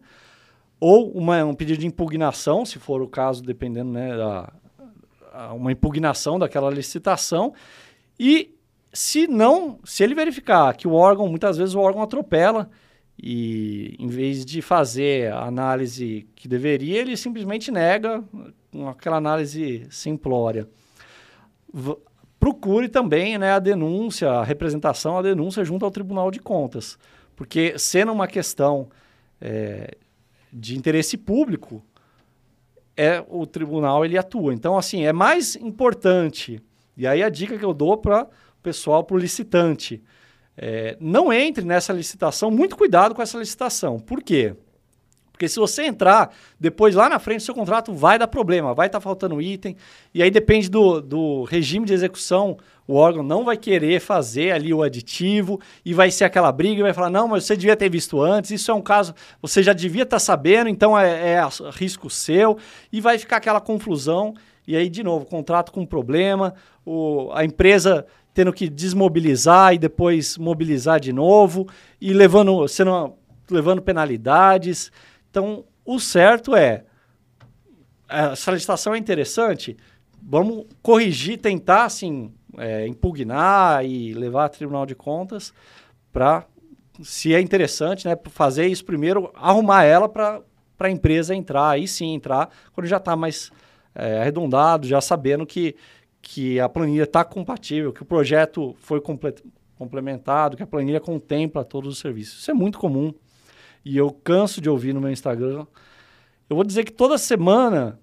ou 0.78 1.10
uma, 1.10 1.44
um 1.44 1.52
pedido 1.52 1.80
de 1.80 1.86
impugnação, 1.86 2.64
se 2.64 2.78
for 2.78 3.02
o 3.02 3.08
caso, 3.08 3.42
dependendo, 3.42 3.90
né, 3.90 4.16
da, 4.16 4.52
uma 5.52 5.72
impugnação 5.72 6.38
daquela 6.38 6.70
licitação, 6.70 7.54
e 8.16 8.54
se 8.92 9.26
não, 9.26 9.80
se 9.84 10.04
ele 10.04 10.14
verificar 10.14 10.76
que 10.76 10.86
o 10.86 10.92
órgão, 10.92 11.26
muitas 11.26 11.56
vezes 11.56 11.74
o 11.74 11.80
órgão 11.80 12.02
atropela, 12.02 12.70
e 13.20 13.96
em 13.98 14.06
vez 14.06 14.44
de 14.44 14.62
fazer 14.62 15.32
a 15.32 15.44
análise 15.44 16.28
que 16.36 16.46
deveria, 16.46 17.00
ele 17.00 17.16
simplesmente 17.16 17.72
nega 17.72 18.22
com 18.70 18.88
aquela 18.88 19.16
análise 19.16 19.88
simplória. 19.90 20.68
Procure 22.42 22.88
também 22.88 23.38
né, 23.38 23.52
a 23.52 23.60
denúncia, 23.60 24.28
a 24.28 24.42
representação, 24.42 25.16
a 25.16 25.22
denúncia 25.22 25.64
junto 25.64 25.84
ao 25.84 25.92
Tribunal 25.92 26.28
de 26.28 26.40
Contas. 26.40 26.98
Porque 27.36 27.78
sendo 27.78 28.10
uma 28.10 28.26
questão 28.26 28.88
é, 29.40 29.96
de 30.52 30.76
interesse 30.76 31.16
público, 31.16 31.80
é 32.96 33.24
o 33.28 33.46
tribunal 33.46 34.04
ele 34.04 34.18
atua. 34.18 34.52
Então, 34.52 34.76
assim, 34.76 35.04
é 35.04 35.12
mais 35.12 35.54
importante. 35.54 36.60
E 36.96 37.06
aí 37.06 37.22
a 37.22 37.28
dica 37.28 37.56
que 37.56 37.64
eu 37.64 37.72
dou 37.72 37.96
para 37.96 38.24
o 38.24 38.28
pessoal, 38.60 39.04
para 39.04 39.14
o 39.14 39.20
licitante. 39.20 40.02
é, 40.56 40.96
não 40.98 41.32
entre 41.32 41.64
nessa 41.64 41.92
licitação, 41.92 42.50
muito 42.50 42.76
cuidado 42.76 43.14
com 43.14 43.22
essa 43.22 43.38
licitação. 43.38 44.00
Por 44.00 44.20
quê? 44.20 44.56
Porque 45.42 45.48
se 45.48 45.58
você 45.58 45.86
entrar, 45.86 46.32
depois 46.60 46.94
lá 46.94 47.08
na 47.08 47.18
frente, 47.18 47.42
seu 47.42 47.52
contrato 47.52 47.92
vai 47.92 48.16
dar 48.16 48.28
problema, 48.28 48.72
vai 48.72 48.86
estar 48.86 49.00
faltando 49.00 49.42
item, 49.42 49.76
e 50.14 50.22
aí 50.22 50.30
depende 50.30 50.70
do, 50.70 51.00
do 51.00 51.42
regime 51.42 51.84
de 51.84 51.92
execução, 51.92 52.56
o 52.86 52.94
órgão 52.94 53.24
não 53.24 53.44
vai 53.44 53.56
querer 53.56 53.98
fazer 53.98 54.52
ali 54.52 54.72
o 54.72 54.84
aditivo, 54.84 55.60
e 55.84 55.92
vai 55.92 56.12
ser 56.12 56.26
aquela 56.26 56.52
briga, 56.52 56.78
e 56.78 56.82
vai 56.84 56.92
falar, 56.92 57.10
não, 57.10 57.26
mas 57.26 57.44
você 57.44 57.56
devia 57.56 57.74
ter 57.74 57.90
visto 57.90 58.22
antes, 58.22 58.52
isso 58.52 58.70
é 58.70 58.74
um 58.74 58.80
caso, 58.80 59.16
você 59.40 59.64
já 59.64 59.72
devia 59.72 60.04
estar 60.04 60.20
sabendo, 60.20 60.70
então 60.70 60.96
é, 60.96 61.32
é 61.32 61.40
risco 61.72 62.08
seu, 62.08 62.56
e 62.92 63.00
vai 63.00 63.18
ficar 63.18 63.38
aquela 63.38 63.60
confusão, 63.60 64.34
e 64.64 64.76
aí, 64.76 64.88
de 64.88 65.02
novo, 65.02 65.26
contrato 65.26 65.72
com 65.72 65.84
problema, 65.84 66.54
o, 66.86 67.32
a 67.34 67.44
empresa 67.44 68.06
tendo 68.32 68.52
que 68.52 68.68
desmobilizar 68.68 69.74
e 69.74 69.78
depois 69.78 70.38
mobilizar 70.38 71.00
de 71.00 71.12
novo, 71.12 71.66
e 72.00 72.12
levando, 72.12 72.68
sendo, 72.68 73.16
levando 73.50 73.82
penalidades. 73.82 74.90
Então, 75.32 75.64
o 75.82 75.98
certo 75.98 76.54
é, 76.54 76.84
essa 78.06 78.50
licitação 78.50 78.94
é 78.94 78.98
interessante, 78.98 79.78
vamos 80.22 80.66
corrigir, 80.82 81.38
tentar, 81.38 81.86
assim, 81.86 82.34
é, 82.58 82.86
impugnar 82.86 83.82
e 83.82 84.12
levar 84.12 84.44
a 84.44 84.48
Tribunal 84.50 84.84
de 84.84 84.94
Contas 84.94 85.54
para, 86.12 86.44
se 87.02 87.34
é 87.34 87.40
interessante, 87.40 88.06
né, 88.06 88.14
fazer 88.26 88.66
isso 88.66 88.84
primeiro, 88.84 89.32
arrumar 89.34 89.84
ela 89.84 90.06
para 90.06 90.42
a 90.78 90.90
empresa 90.90 91.34
entrar, 91.34 91.70
aí 91.70 91.88
sim 91.88 92.12
entrar, 92.12 92.50
quando 92.74 92.86
já 92.86 92.98
está 92.98 93.16
mais 93.16 93.50
é, 93.94 94.20
arredondado, 94.20 94.86
já 94.86 95.00
sabendo 95.00 95.46
que, 95.46 95.74
que 96.20 96.60
a 96.60 96.68
planilha 96.68 97.04
está 97.04 97.24
compatível, 97.24 97.90
que 97.90 98.02
o 98.02 98.06
projeto 98.06 98.76
foi 98.80 99.00
comple- 99.00 99.42
complementado, 99.78 100.58
que 100.58 100.62
a 100.62 100.66
planilha 100.66 101.00
contempla 101.00 101.64
todos 101.64 101.94
os 101.94 101.98
serviços. 102.00 102.40
Isso 102.40 102.50
é 102.50 102.54
muito 102.54 102.78
comum 102.78 103.14
e 103.84 103.96
eu 103.96 104.10
canso 104.10 104.60
de 104.60 104.70
ouvir 104.70 104.92
no 104.92 105.00
meu 105.00 105.10
Instagram. 105.10 105.66
Eu 106.48 106.56
vou 106.56 106.64
dizer 106.64 106.84
que 106.84 106.92
toda 106.92 107.16
semana, 107.18 107.98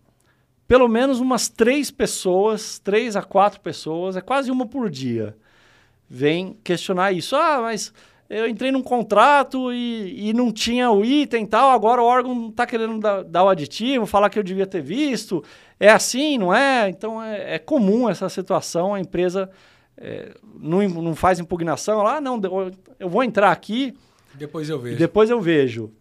pelo 0.67 0.87
menos 0.87 1.19
umas 1.19 1.49
três 1.49 1.91
pessoas, 1.91 2.79
três 2.79 3.15
a 3.15 3.21
quatro 3.21 3.59
pessoas, 3.61 4.15
é 4.15 4.21
quase 4.21 4.51
uma 4.51 4.65
por 4.65 4.89
dia, 4.89 5.37
vem 6.09 6.57
questionar 6.63 7.11
isso. 7.11 7.35
Ah, 7.35 7.59
mas 7.61 7.93
eu 8.29 8.47
entrei 8.47 8.71
num 8.71 8.83
contrato 8.83 9.73
e, 9.73 10.29
e 10.29 10.33
não 10.33 10.51
tinha 10.51 10.91
o 10.91 11.03
item 11.03 11.43
e 11.43 11.47
tal, 11.47 11.71
agora 11.71 12.01
o 12.01 12.05
órgão 12.05 12.49
está 12.49 12.65
querendo 12.65 12.99
dar, 12.99 13.23
dar 13.23 13.43
o 13.43 13.49
aditivo, 13.49 14.05
falar 14.05 14.29
que 14.29 14.37
eu 14.37 14.43
devia 14.43 14.67
ter 14.67 14.81
visto. 14.81 15.43
É 15.79 15.89
assim, 15.89 16.37
não 16.37 16.53
é? 16.53 16.89
Então 16.89 17.21
é, 17.21 17.55
é 17.55 17.59
comum 17.59 18.09
essa 18.09 18.29
situação, 18.29 18.93
a 18.93 18.99
empresa 18.99 19.49
é, 19.97 20.35
não, 20.59 20.87
não 20.87 21.15
faz 21.15 21.39
impugnação, 21.39 22.03
lá, 22.03 22.17
ah, 22.17 22.21
não, 22.21 22.39
eu 22.99 23.09
vou 23.09 23.23
entrar 23.23 23.51
aqui, 23.51 23.95
Depois 24.39 24.69
eu 24.69 24.79
vejo. 24.79 24.97
depois 24.97 25.29
eu 25.29 25.41
vejo. 25.41 25.91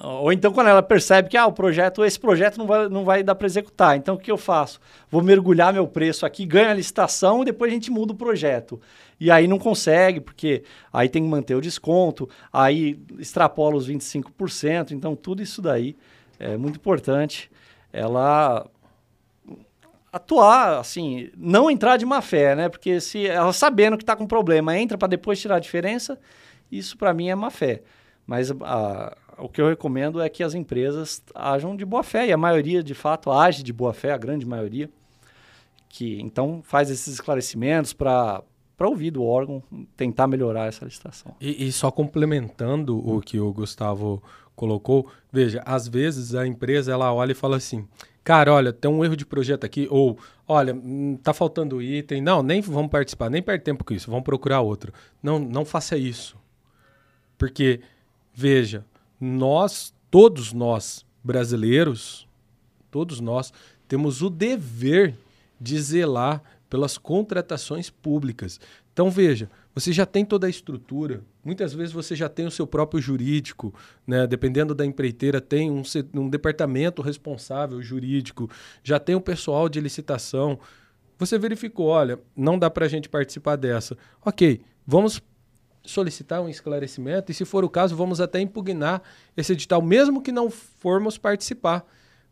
Ou 0.00 0.32
então 0.32 0.52
quando 0.52 0.68
ela 0.68 0.82
percebe 0.82 1.28
que 1.28 1.36
ah, 1.36 1.46
o 1.46 1.52
projeto, 1.52 2.04
esse 2.04 2.18
projeto 2.18 2.58
não 2.58 2.66
vai, 2.66 2.88
não 2.88 3.04
vai 3.04 3.22
dar 3.22 3.34
para 3.34 3.46
executar. 3.46 3.96
Então 3.96 4.14
o 4.14 4.18
que 4.18 4.30
eu 4.30 4.36
faço? 4.36 4.80
Vou 5.10 5.22
mergulhar 5.22 5.72
meu 5.72 5.86
preço 5.86 6.26
aqui, 6.26 6.44
ganho 6.44 6.70
a 6.70 6.74
licitação 6.74 7.42
e 7.42 7.44
depois 7.44 7.70
a 7.70 7.74
gente 7.74 7.90
muda 7.90 8.12
o 8.12 8.16
projeto. 8.16 8.80
E 9.20 9.30
aí 9.30 9.46
não 9.46 9.58
consegue, 9.58 10.20
porque 10.20 10.64
aí 10.92 11.08
tem 11.08 11.22
que 11.22 11.28
manter 11.28 11.54
o 11.54 11.60
desconto, 11.60 12.28
aí 12.52 12.98
extrapola 13.18 13.76
os 13.76 13.88
25%. 13.88 14.90
Então 14.90 15.14
tudo 15.14 15.42
isso 15.42 15.62
daí 15.62 15.96
é 16.38 16.56
muito 16.56 16.76
importante. 16.76 17.50
Ela 17.92 18.66
atuar, 20.12 20.78
assim, 20.78 21.28
não 21.36 21.70
entrar 21.70 21.96
de 21.96 22.06
má 22.06 22.22
fé, 22.22 22.54
né? 22.54 22.68
Porque 22.68 23.00
se 23.00 23.26
ela 23.26 23.52
sabendo 23.52 23.96
que 23.96 24.02
está 24.02 24.14
com 24.14 24.26
problema 24.26 24.78
entra 24.78 24.96
para 24.96 25.08
depois 25.08 25.40
tirar 25.40 25.56
a 25.56 25.60
diferença, 25.60 26.18
isso 26.70 26.96
para 26.96 27.14
mim 27.14 27.28
é 27.28 27.34
má 27.34 27.50
fé. 27.50 27.82
Mas 28.26 28.50
a, 28.50 29.16
o 29.38 29.48
que 29.48 29.60
eu 29.60 29.68
recomendo 29.68 30.20
é 30.20 30.28
que 30.28 30.42
as 30.42 30.54
empresas 30.54 31.22
ajam 31.34 31.76
de 31.76 31.84
boa 31.84 32.02
fé, 32.02 32.26
e 32.26 32.32
a 32.32 32.36
maioria, 32.36 32.82
de 32.82 32.94
fato, 32.94 33.30
age 33.30 33.62
de 33.62 33.72
boa 33.72 33.92
fé, 33.92 34.12
a 34.12 34.18
grande 34.18 34.46
maioria, 34.46 34.88
que 35.88 36.20
então 36.20 36.62
faz 36.62 36.90
esses 36.90 37.14
esclarecimentos 37.14 37.92
para 37.92 38.42
para 38.76 38.88
ouvir 38.88 39.12
do 39.12 39.22
órgão, 39.22 39.62
tentar 39.96 40.26
melhorar 40.26 40.66
essa 40.66 40.84
licitação. 40.84 41.34
E, 41.40 41.68
e 41.68 41.70
só 41.70 41.92
complementando 41.92 42.98
o 42.98 43.20
que 43.20 43.38
o 43.38 43.52
Gustavo 43.52 44.20
colocou, 44.56 45.08
veja, 45.32 45.62
às 45.64 45.86
vezes 45.86 46.34
a 46.34 46.46
empresa 46.46 46.92
ela 46.92 47.12
olha 47.12 47.32
e 47.32 47.36
fala 47.36 47.56
assim, 47.56 47.86
cara, 48.22 48.52
olha, 48.52 48.72
tem 48.72 48.90
um 48.90 49.04
erro 49.04 49.16
de 49.16 49.24
projeto 49.24 49.64
aqui, 49.64 49.86
ou 49.90 50.18
olha, 50.46 50.74
hum, 50.74 51.16
tá 51.22 51.32
faltando 51.32 51.80
item, 51.80 52.20
não, 52.20 52.42
nem 52.42 52.60
vamos 52.60 52.90
participar, 52.90 53.30
nem 53.30 53.42
perde 53.42 53.64
tempo 53.64 53.84
com 53.84 53.94
isso, 53.94 54.10
vamos 54.10 54.24
procurar 54.24 54.60
outro. 54.60 54.92
Não, 55.22 55.38
não 55.38 55.64
faça 55.64 55.96
isso. 55.96 56.36
Porque, 57.36 57.80
veja, 58.32 58.84
nós, 59.20 59.94
todos 60.10 60.52
nós 60.52 61.04
brasileiros, 61.22 62.28
todos 62.90 63.20
nós 63.20 63.52
temos 63.88 64.22
o 64.22 64.30
dever 64.30 65.16
de 65.60 65.80
zelar 65.80 66.42
pelas 66.68 66.98
contratações 66.98 67.88
públicas. 67.88 68.60
Então 68.92 69.10
veja, 69.10 69.50
você 69.74 69.92
já 69.92 70.06
tem 70.06 70.24
toda 70.24 70.46
a 70.46 70.50
estrutura, 70.50 71.22
muitas 71.44 71.72
vezes 71.74 71.92
você 71.92 72.14
já 72.14 72.28
tem 72.28 72.46
o 72.46 72.50
seu 72.50 72.66
próprio 72.66 73.00
jurídico, 73.00 73.74
né? 74.06 74.26
dependendo 74.26 74.74
da 74.74 74.84
empreiteira, 74.84 75.40
tem 75.40 75.70
um, 75.70 75.82
um 76.14 76.28
departamento 76.28 77.02
responsável 77.02 77.82
jurídico, 77.82 78.48
já 78.82 79.00
tem 79.00 79.14
o 79.14 79.20
pessoal 79.20 79.68
de 79.68 79.80
licitação. 79.80 80.58
Você 81.18 81.38
verificou, 81.38 81.86
olha, 81.86 82.18
não 82.36 82.58
dá 82.58 82.70
para 82.70 82.86
a 82.86 82.88
gente 82.88 83.08
participar 83.08 83.56
dessa. 83.56 83.96
Ok, 84.24 84.60
vamos 84.86 85.20
solicitar 85.84 86.40
um 86.40 86.48
esclarecimento 86.48 87.30
e, 87.30 87.34
se 87.34 87.44
for 87.44 87.64
o 87.64 87.68
caso, 87.68 87.94
vamos 87.94 88.20
até 88.20 88.40
impugnar 88.40 89.02
esse 89.36 89.52
edital, 89.52 89.82
mesmo 89.82 90.22
que 90.22 90.32
não 90.32 90.50
formos 90.50 91.18
participar. 91.18 91.84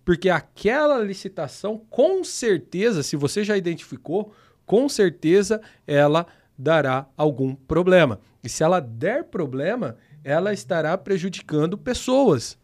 Porque 0.04 0.30
aquela 0.30 0.98
licitação, 0.98 1.80
com 1.90 2.24
certeza, 2.24 3.02
se 3.02 3.14
você 3.14 3.44
já 3.44 3.56
identificou, 3.56 4.32
com 4.66 4.88
certeza 4.88 5.60
ela 5.86 6.26
dará 6.58 7.06
algum 7.16 7.54
problema. 7.54 8.18
E 8.42 8.48
se 8.48 8.62
ela 8.64 8.80
der 8.80 9.24
problema, 9.24 9.96
ela 10.24 10.52
estará 10.52 10.96
prejudicando 10.98 11.78
pessoas. 11.78 12.58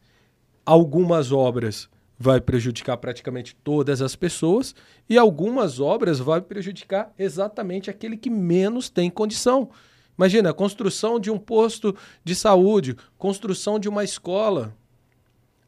Algumas 0.64 1.32
obras 1.32 1.88
vai 2.18 2.40
prejudicar 2.40 2.96
praticamente 2.96 3.54
todas 3.62 4.02
as 4.02 4.16
pessoas 4.16 4.74
e 5.08 5.16
algumas 5.16 5.78
obras 5.78 6.18
vai 6.18 6.40
prejudicar 6.40 7.12
exatamente 7.16 7.88
aquele 7.88 8.16
que 8.16 8.28
menos 8.28 8.90
tem 8.90 9.08
condição. 9.08 9.70
Imagina, 10.18 10.52
construção 10.52 11.20
de 11.20 11.30
um 11.30 11.38
posto 11.38 11.94
de 12.24 12.34
saúde, 12.34 12.96
construção 13.16 13.78
de 13.78 13.88
uma 13.88 14.02
escola. 14.02 14.76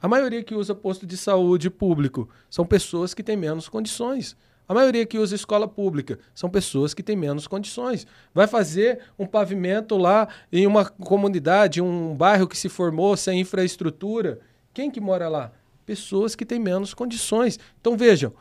A 0.02 0.08
maioria 0.08 0.42
que 0.42 0.56
usa 0.56 0.74
posto 0.74 1.06
de 1.06 1.16
saúde 1.16 1.70
público 1.70 2.28
são 2.50 2.66
pessoas 2.66 3.14
que 3.14 3.22
têm 3.22 3.36
menos 3.36 3.68
condições. 3.68 4.36
A 4.66 4.74
maioria 4.74 5.06
que 5.06 5.18
usa 5.18 5.36
escola 5.36 5.68
pública 5.68 6.18
são 6.34 6.50
pessoas 6.50 6.94
que 6.94 7.02
têm 7.02 7.14
menos 7.14 7.46
condições. 7.46 8.06
Vai 8.34 8.48
fazer 8.48 9.00
um 9.16 9.26
pavimento 9.26 9.96
lá 9.96 10.26
em 10.52 10.66
uma 10.66 10.84
comunidade, 10.84 11.80
um 11.80 12.16
bairro 12.16 12.48
que 12.48 12.58
se 12.58 12.68
formou 12.68 13.16
sem 13.16 13.40
infraestrutura. 13.40 14.40
Quem 14.74 14.90
que 14.90 15.00
mora 15.00 15.28
lá? 15.28 15.52
Pessoas 15.86 16.34
que 16.34 16.44
têm 16.44 16.58
menos 16.58 16.92
condições. 16.92 17.58
Então 17.80 17.96
vejam, 17.96 18.32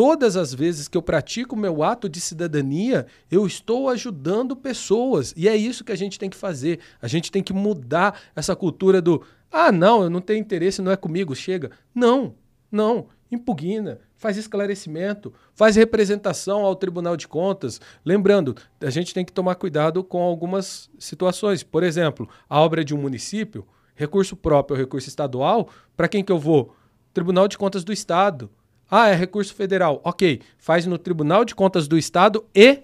todas 0.00 0.34
as 0.34 0.54
vezes 0.54 0.88
que 0.88 0.96
eu 0.96 1.02
pratico 1.02 1.54
meu 1.54 1.82
ato 1.82 2.08
de 2.08 2.22
cidadania, 2.22 3.06
eu 3.30 3.46
estou 3.46 3.86
ajudando 3.90 4.56
pessoas. 4.56 5.34
E 5.36 5.46
é 5.46 5.54
isso 5.54 5.84
que 5.84 5.92
a 5.92 5.96
gente 5.96 6.18
tem 6.18 6.30
que 6.30 6.38
fazer. 6.38 6.80
A 7.02 7.06
gente 7.06 7.30
tem 7.30 7.42
que 7.42 7.52
mudar 7.52 8.18
essa 8.34 8.56
cultura 8.56 9.02
do 9.02 9.22
ah, 9.52 9.70
não, 9.70 10.02
eu 10.02 10.08
não 10.08 10.22
tenho 10.22 10.40
interesse, 10.40 10.80
não 10.80 10.90
é 10.90 10.96
comigo, 10.96 11.36
chega. 11.36 11.70
Não, 11.94 12.34
não. 12.72 13.08
Impugna, 13.30 13.98
faz 14.16 14.38
esclarecimento, 14.38 15.34
faz 15.52 15.76
representação 15.76 16.64
ao 16.64 16.74
Tribunal 16.74 17.14
de 17.14 17.28
Contas. 17.28 17.78
Lembrando, 18.02 18.56
a 18.80 18.88
gente 18.88 19.12
tem 19.12 19.22
que 19.22 19.34
tomar 19.34 19.56
cuidado 19.56 20.02
com 20.02 20.22
algumas 20.22 20.88
situações. 20.98 21.62
Por 21.62 21.82
exemplo, 21.82 22.26
a 22.48 22.58
obra 22.58 22.82
de 22.82 22.94
um 22.94 22.98
município, 22.98 23.68
recurso 23.94 24.34
próprio 24.34 24.76
ou 24.76 24.80
recurso 24.80 25.10
estadual, 25.10 25.68
para 25.94 26.08
quem 26.08 26.24
que 26.24 26.32
eu 26.32 26.38
vou? 26.38 26.74
Tribunal 27.12 27.46
de 27.46 27.58
Contas 27.58 27.84
do 27.84 27.92
Estado. 27.92 28.48
Ah, 28.90 29.08
é 29.08 29.14
recurso 29.14 29.54
federal. 29.54 30.00
Ok, 30.04 30.40
faz 30.58 30.84
no 30.84 30.98
Tribunal 30.98 31.44
de 31.44 31.54
Contas 31.54 31.86
do 31.86 31.96
Estado 31.96 32.44
e 32.54 32.80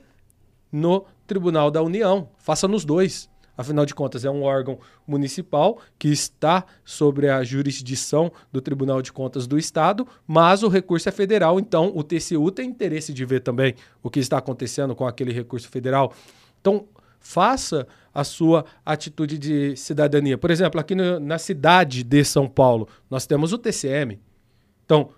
no 0.70 1.04
Tribunal 1.26 1.70
da 1.70 1.82
União. 1.82 2.28
Faça 2.38 2.68
nos 2.68 2.84
dois. 2.84 3.28
Afinal 3.56 3.86
de 3.86 3.94
contas, 3.94 4.24
é 4.24 4.30
um 4.30 4.42
órgão 4.42 4.78
municipal 5.06 5.78
que 5.98 6.08
está 6.08 6.64
sobre 6.84 7.30
a 7.30 7.42
jurisdição 7.42 8.30
do 8.52 8.60
Tribunal 8.60 9.00
de 9.00 9.10
Contas 9.10 9.46
do 9.46 9.58
Estado, 9.58 10.06
mas 10.26 10.62
o 10.62 10.68
recurso 10.68 11.08
é 11.08 11.12
federal, 11.12 11.58
então 11.58 11.90
o 11.96 12.02
TCU 12.02 12.50
tem 12.50 12.68
interesse 12.68 13.14
de 13.14 13.24
ver 13.24 13.40
também 13.40 13.74
o 14.02 14.10
que 14.10 14.20
está 14.20 14.36
acontecendo 14.36 14.94
com 14.94 15.06
aquele 15.06 15.32
recurso 15.32 15.68
federal. 15.70 16.12
Então, 16.60 16.86
faça 17.18 17.88
a 18.14 18.22
sua 18.24 18.66
atitude 18.84 19.38
de 19.38 19.74
cidadania. 19.74 20.36
Por 20.36 20.50
exemplo, 20.50 20.78
aqui 20.78 20.94
no, 20.94 21.18
na 21.18 21.38
cidade 21.38 22.02
de 22.02 22.24
São 22.24 22.46
Paulo, 22.46 22.86
nós 23.08 23.26
temos 23.26 23.54
o 23.54 23.58
TCM. 23.58 24.20
Então, 24.84 25.10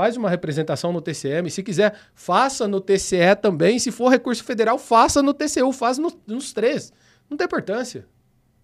faz 0.00 0.16
uma 0.16 0.30
representação 0.30 0.94
no 0.94 1.02
TCM. 1.02 1.50
Se 1.50 1.62
quiser, 1.62 1.94
faça 2.14 2.66
no 2.66 2.80
TCE 2.80 3.36
também. 3.38 3.78
Se 3.78 3.92
for 3.92 4.08
recurso 4.08 4.42
federal, 4.42 4.78
faça 4.78 5.22
no 5.22 5.34
TCU, 5.34 5.70
faz 5.74 5.98
no, 5.98 6.10
nos 6.26 6.54
três. 6.54 6.90
Não 7.28 7.36
tem 7.36 7.44
importância. 7.44 8.06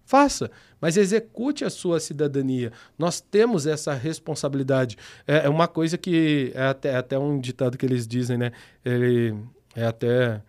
Faça, 0.03 0.49
mas 0.81 0.97
execute 0.97 1.63
a 1.63 1.69
sua 1.69 1.99
cidadania. 1.99 2.71
Nós 2.97 3.21
temos 3.21 3.67
essa 3.67 3.93
responsabilidade. 3.93 4.97
É, 5.27 5.45
é 5.45 5.49
uma 5.49 5.67
coisa 5.67 5.95
que 5.95 6.51
é 6.55 6.63
até, 6.63 6.89
é 6.89 6.95
até, 6.95 7.19
um 7.19 7.39
ditado 7.39 7.77
que 7.77 7.85
eles 7.85 8.07
dizem, 8.07 8.35
né? 8.35 8.51
Ele 8.83 9.35
é 9.75 9.85
até 9.85 10.41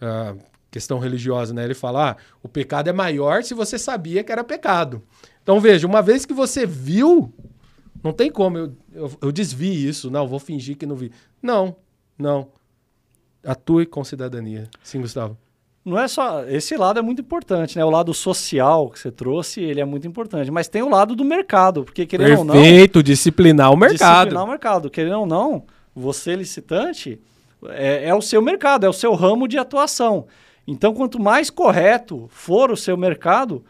uh, 0.00 0.38
questão 0.70 1.00
religiosa, 1.00 1.52
né? 1.52 1.64
Ele 1.64 1.74
fala: 1.74 2.10
ah, 2.10 2.16
o 2.40 2.48
pecado 2.48 2.88
é 2.88 2.92
maior 2.92 3.42
se 3.42 3.52
você 3.52 3.80
sabia 3.80 4.22
que 4.22 4.30
era 4.30 4.44
pecado. 4.44 5.02
Então 5.42 5.58
veja, 5.58 5.88
uma 5.88 6.02
vez 6.02 6.24
que 6.24 6.34
você 6.34 6.64
viu, 6.64 7.34
não 8.06 8.12
tem 8.12 8.30
como 8.30 8.56
eu, 8.56 8.72
eu, 8.92 9.12
eu 9.22 9.32
desvie 9.32 9.88
isso. 9.88 10.10
Não, 10.10 10.26
vou 10.26 10.38
fingir 10.38 10.76
que 10.76 10.86
não 10.86 10.96
vi. 10.96 11.12
Não, 11.42 11.76
não. 12.18 12.48
Atue 13.44 13.86
com 13.86 14.02
cidadania. 14.04 14.68
Sim, 14.82 15.00
Gustavo 15.00 15.36
não 15.86 15.96
é 15.96 16.08
só. 16.08 16.42
Esse 16.48 16.76
lado 16.76 16.98
é 16.98 17.02
muito 17.02 17.20
importante, 17.20 17.78
né? 17.78 17.84
O 17.84 17.90
lado 17.90 18.12
social 18.12 18.90
que 18.90 18.98
você 18.98 19.12
trouxe, 19.12 19.62
ele 19.62 19.80
é 19.80 19.84
muito 19.84 20.04
importante. 20.04 20.50
Mas 20.50 20.66
tem 20.66 20.82
o 20.82 20.88
lado 20.88 21.14
do 21.14 21.24
mercado, 21.24 21.84
porque 21.84 22.04
querendo 22.04 22.26
Perfeito, 22.26 22.40
ou 22.40 22.54
não. 22.54 22.54
Perfeito, 22.54 23.02
disciplinar 23.04 23.72
o 23.72 23.76
mercado. 23.76 24.16
Disciplinar 24.16 24.44
o 24.44 24.48
mercado. 24.48 24.90
Querendo 24.90 25.20
ou 25.20 25.26
não, 25.26 25.62
você, 25.94 26.34
licitante, 26.34 27.20
é, 27.68 28.08
é 28.08 28.14
o 28.14 28.20
seu 28.20 28.42
mercado, 28.42 28.84
é 28.84 28.88
o 28.88 28.92
seu 28.92 29.14
ramo 29.14 29.46
de 29.46 29.58
atuação. 29.58 30.26
Então, 30.66 30.92
quanto 30.92 31.20
mais 31.20 31.50
correto 31.50 32.26
for 32.30 32.72
o 32.72 32.76
seu 32.76 32.96
mercado, 32.96 33.64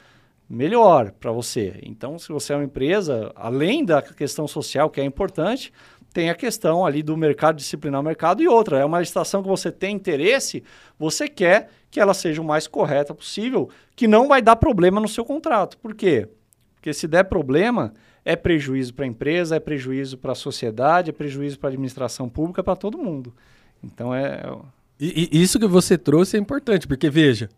melhor 0.48 1.10
para 1.12 1.32
você. 1.32 1.78
Então, 1.82 2.18
se 2.18 2.28
você 2.28 2.52
é 2.52 2.56
uma 2.56 2.64
empresa, 2.64 3.32
além 3.34 3.84
da 3.84 4.00
questão 4.00 4.46
social, 4.46 4.88
que 4.90 5.00
é 5.00 5.04
importante, 5.04 5.72
tem 6.12 6.30
a 6.30 6.34
questão 6.34 6.86
ali 6.86 7.02
do 7.02 7.16
mercado, 7.16 7.56
disciplinar 7.56 8.00
o 8.00 8.04
mercado 8.04 8.42
e 8.42 8.48
outra. 8.48 8.78
É 8.78 8.84
uma 8.84 9.00
licitação 9.00 9.42
que 9.42 9.48
você 9.48 9.70
tem 9.70 9.94
interesse, 9.94 10.64
você 10.98 11.28
quer 11.28 11.68
que 11.90 12.00
ela 12.00 12.14
seja 12.14 12.40
o 12.40 12.44
mais 12.44 12.66
correta 12.66 13.12
possível, 13.12 13.68
que 13.94 14.08
não 14.08 14.28
vai 14.28 14.40
dar 14.40 14.56
problema 14.56 15.00
no 15.00 15.08
seu 15.08 15.24
contrato. 15.24 15.76
Por 15.78 15.94
quê? 15.94 16.28
Porque 16.74 16.94
se 16.94 17.06
der 17.06 17.24
problema, 17.24 17.92
é 18.24 18.34
prejuízo 18.34 18.94
para 18.94 19.04
a 19.04 19.08
empresa, 19.08 19.56
é 19.56 19.60
prejuízo 19.60 20.16
para 20.16 20.32
a 20.32 20.34
sociedade, 20.34 21.10
é 21.10 21.12
prejuízo 21.12 21.58
para 21.58 21.68
a 21.68 21.70
administração 21.70 22.28
pública, 22.28 22.62
para 22.62 22.76
todo 22.76 22.96
mundo. 22.96 23.34
Então 23.82 24.14
é. 24.14 24.40
é 24.42 24.56
e, 24.98 25.28
e, 25.30 25.42
isso 25.42 25.58
que 25.58 25.66
você 25.66 25.98
trouxe 25.98 26.36
é 26.36 26.40
importante, 26.40 26.88
porque 26.88 27.10
veja, 27.10 27.50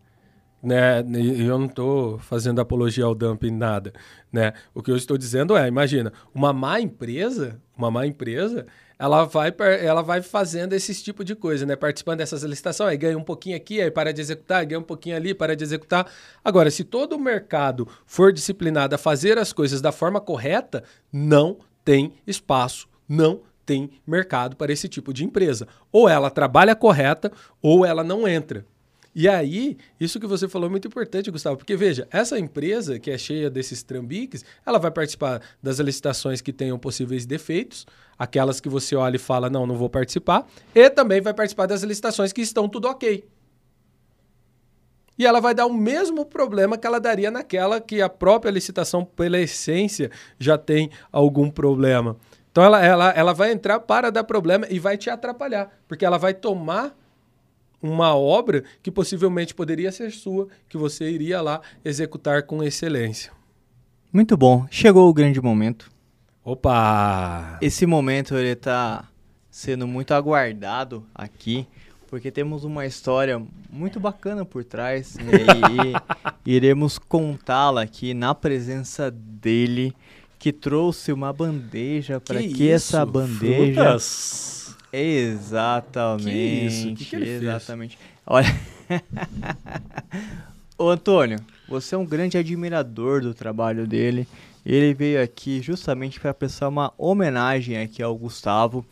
né, 0.61 0.99
eu 0.99 1.57
não 1.57 1.65
estou 1.65 2.19
fazendo 2.19 2.59
apologia 2.59 3.05
ao 3.05 3.15
dumping 3.15 3.51
nada, 3.51 3.93
né? 4.31 4.53
O 4.73 4.83
que 4.83 4.91
eu 4.91 4.97
estou 4.97 5.17
dizendo 5.17 5.55
é, 5.55 5.67
imagina, 5.67 6.11
uma 6.33 6.51
má 6.51 6.79
empresa, 6.81 7.59
uma 7.77 7.89
má 7.89 8.05
empresa, 8.05 8.67
ela 8.99 9.23
vai, 9.23 9.53
ela 9.81 10.01
vai 10.01 10.21
fazendo 10.21 10.73
esse 10.73 10.93
tipo 11.01 11.23
de 11.23 11.33
coisa, 11.33 11.65
né? 11.65 11.77
Participando 11.77 12.17
dessas 12.17 12.43
licitações, 12.43 12.89
aí 12.89 12.97
ganha 12.97 13.17
um 13.17 13.23
pouquinho 13.23 13.55
aqui, 13.55 13.81
aí 13.81 13.89
para 13.89 14.11
de 14.11 14.19
executar, 14.19 14.65
ganha 14.65 14.79
um 14.79 14.83
pouquinho 14.83 15.15
ali, 15.15 15.33
para 15.33 15.55
de 15.55 15.63
executar. 15.63 16.05
Agora, 16.43 16.69
se 16.69 16.83
todo 16.83 17.13
o 17.13 17.19
mercado 17.19 17.87
for 18.05 18.33
disciplinado 18.33 18.93
a 18.93 18.97
fazer 18.97 19.37
as 19.37 19.53
coisas 19.53 19.79
da 19.79 19.93
forma 19.93 20.19
correta, 20.19 20.83
não 21.13 21.59
tem 21.85 22.13
espaço, 22.27 22.89
não 23.07 23.41
tem 23.65 23.89
mercado 24.05 24.57
para 24.57 24.73
esse 24.73 24.89
tipo 24.89 25.13
de 25.13 25.23
empresa. 25.23 25.65
Ou 25.91 26.09
ela 26.09 26.29
trabalha 26.29 26.75
correta, 26.75 27.31
ou 27.61 27.85
ela 27.85 28.03
não 28.03 28.27
entra. 28.27 28.65
E 29.13 29.27
aí, 29.27 29.77
isso 29.99 30.19
que 30.19 30.27
você 30.27 30.47
falou 30.47 30.67
é 30.67 30.69
muito 30.69 30.87
importante, 30.87 31.31
Gustavo, 31.31 31.57
porque 31.57 31.75
veja, 31.75 32.07
essa 32.11 32.37
empresa 32.37 32.99
que 32.99 33.09
é 33.09 33.17
cheia 33.17 33.49
desses 33.49 33.81
trambiques, 33.81 34.45
ela 34.65 34.77
vai 34.77 34.91
participar 34.91 35.41
das 35.61 35.79
licitações 35.79 36.41
que 36.41 36.53
tenham 36.53 36.77
possíveis 36.77 37.25
defeitos, 37.25 37.87
aquelas 38.17 38.59
que 38.59 38.69
você 38.69 38.95
olha 38.95 39.15
e 39.15 39.19
fala, 39.19 39.49
não, 39.49 39.65
não 39.65 39.75
vou 39.75 39.89
participar, 39.89 40.47
e 40.75 40.89
também 40.89 41.21
vai 41.21 41.33
participar 41.33 41.65
das 41.65 41.81
licitações 41.81 42.31
que 42.31 42.41
estão 42.41 42.69
tudo 42.69 42.87
ok. 42.87 43.25
E 45.17 45.25
ela 45.25 45.41
vai 45.41 45.53
dar 45.53 45.65
o 45.65 45.73
mesmo 45.73 46.25
problema 46.25 46.77
que 46.77 46.87
ela 46.87 46.99
daria 46.99 47.29
naquela 47.29 47.81
que 47.81 48.01
a 48.01 48.07
própria 48.07 48.51
licitação, 48.51 49.03
pela 49.03 49.37
essência, 49.37 50.09
já 50.39 50.57
tem 50.57 50.89
algum 51.11 51.49
problema. 51.49 52.15
Então 52.51 52.63
ela, 52.63 52.83
ela, 52.83 53.09
ela 53.09 53.33
vai 53.33 53.51
entrar 53.51 53.81
para 53.81 54.11
dar 54.11 54.23
problema 54.23 54.65
e 54.69 54.79
vai 54.79 54.97
te 54.97 55.09
atrapalhar, 55.09 55.69
porque 55.87 56.05
ela 56.05 56.17
vai 56.17 56.33
tomar 56.33 56.95
uma 57.81 58.15
obra 58.15 58.63
que 58.83 58.91
possivelmente 58.91 59.53
poderia 59.53 59.91
ser 59.91 60.11
sua, 60.11 60.47
que 60.67 60.77
você 60.77 61.09
iria 61.09 61.41
lá 61.41 61.61
executar 61.83 62.43
com 62.43 62.63
excelência. 62.63 63.31
Muito 64.11 64.35
bom. 64.35 64.67
Chegou 64.69 65.09
o 65.09 65.13
grande 65.13 65.39
momento. 65.41 65.89
Opa! 66.43 67.57
Esse 67.61 67.85
momento 67.85 68.35
ele 68.35 68.49
está 68.49 69.07
sendo 69.51 69.87
muito 69.87 70.13
aguardado 70.13 71.05
aqui, 71.13 71.67
porque 72.07 72.31
temos 72.31 72.63
uma 72.63 72.85
história 72.85 73.41
muito 73.69 73.99
bacana 73.99 74.43
por 74.43 74.63
trás 74.63 75.15
e, 75.15 76.49
e 76.49 76.55
iremos 76.55 76.97
contá-la 76.97 77.83
aqui 77.83 78.13
na 78.13 78.33
presença 78.33 79.11
dele, 79.11 79.93
que 80.39 80.51
trouxe 80.51 81.11
uma 81.11 81.31
bandeja 81.31 82.19
para 82.19 82.39
que, 82.39 82.53
que 82.53 82.69
essa 82.69 83.05
bandeja 83.05 83.83
Frutas? 83.83 84.58
Exatamente. 84.91 86.31
Que 86.31 86.65
isso? 86.65 86.95
Que 86.95 87.05
que 87.05 87.15
exatamente. 87.15 87.97
Fez? 87.97 88.09
Olha. 88.25 88.59
Ô 90.77 90.89
Antônio, 90.89 91.39
você 91.67 91.93
é 91.93 91.97
um 91.97 92.05
grande 92.05 92.37
admirador 92.37 93.21
do 93.21 93.33
trabalho 93.33 93.85
dele. 93.85 94.27
Ele 94.65 94.93
veio 94.93 95.21
aqui 95.21 95.61
justamente 95.61 96.19
para 96.19 96.33
prestar 96.33 96.67
uma 96.67 96.93
homenagem 96.97 97.77
aqui 97.77 98.01
ao 98.01 98.15
Gustavo. 98.15 98.85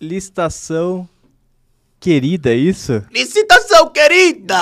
Licitação 0.00 1.08
querida, 1.98 2.50
é 2.50 2.56
isso? 2.56 3.04
Licitação 3.10 3.90
querida! 3.90 4.56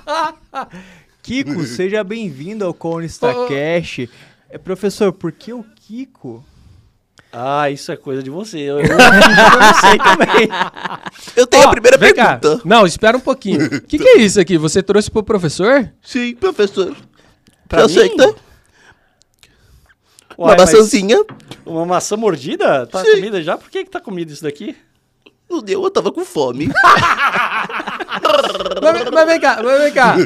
Kiko, 1.22 1.64
seja 1.64 2.04
bem-vindo 2.04 2.64
ao 2.64 2.74
Conista. 2.74 3.32
Cash. 3.48 4.08
É, 4.48 4.58
professor, 4.58 5.12
por 5.12 5.32
que 5.32 5.52
o 5.52 5.64
Kiko 5.64 6.44
ah, 7.36 7.68
isso 7.68 7.90
é 7.90 7.96
coisa 7.96 8.22
de 8.22 8.30
você. 8.30 8.58
Eu, 8.58 8.78
eu, 8.78 8.86
eu 8.86 8.96
não 8.96 9.74
sei 9.80 9.98
também. 9.98 10.48
Eu 11.34 11.46
tenho 11.48 11.68
a 11.68 11.70
primeira 11.70 11.98
pergunta. 11.98 12.56
Cá. 12.58 12.60
Não, 12.64 12.86
espera 12.86 13.16
um 13.16 13.20
pouquinho. 13.20 13.66
O 13.66 13.80
que, 13.80 13.98
que, 13.98 14.08
é 14.08 14.18
isso 14.18 14.40
aqui? 14.40 14.56
Você 14.56 14.82
trouxe 14.82 15.10
pro 15.10 15.22
professor? 15.22 15.90
Sim, 16.00 16.36
professor. 16.36 16.94
Pra 17.68 17.80
eu 17.80 17.88
mim? 17.88 17.96
aceita? 17.96 18.24
Uai, 20.38 20.52
uma 20.52 20.56
maçãzinha. 20.56 21.24
Uma 21.66 21.84
maçã 21.84 22.16
mordida? 22.16 22.86
Tá 22.86 23.04
Sim. 23.04 23.14
comida 23.14 23.42
já? 23.42 23.56
Por 23.56 23.68
que 23.68 23.84
que 23.84 23.90
tá 23.90 24.00
comida 24.00 24.32
isso 24.32 24.44
daqui? 24.44 24.76
Não 25.50 25.60
deu, 25.60 25.82
eu 25.82 25.90
tava 25.90 26.12
com 26.12 26.24
fome. 26.24 26.70
Mas, 28.82 29.10
mas 29.10 29.26
vem 29.26 29.40
cá, 29.40 29.60
mas 29.62 29.82
vem 29.82 29.92
cá. 29.92 30.16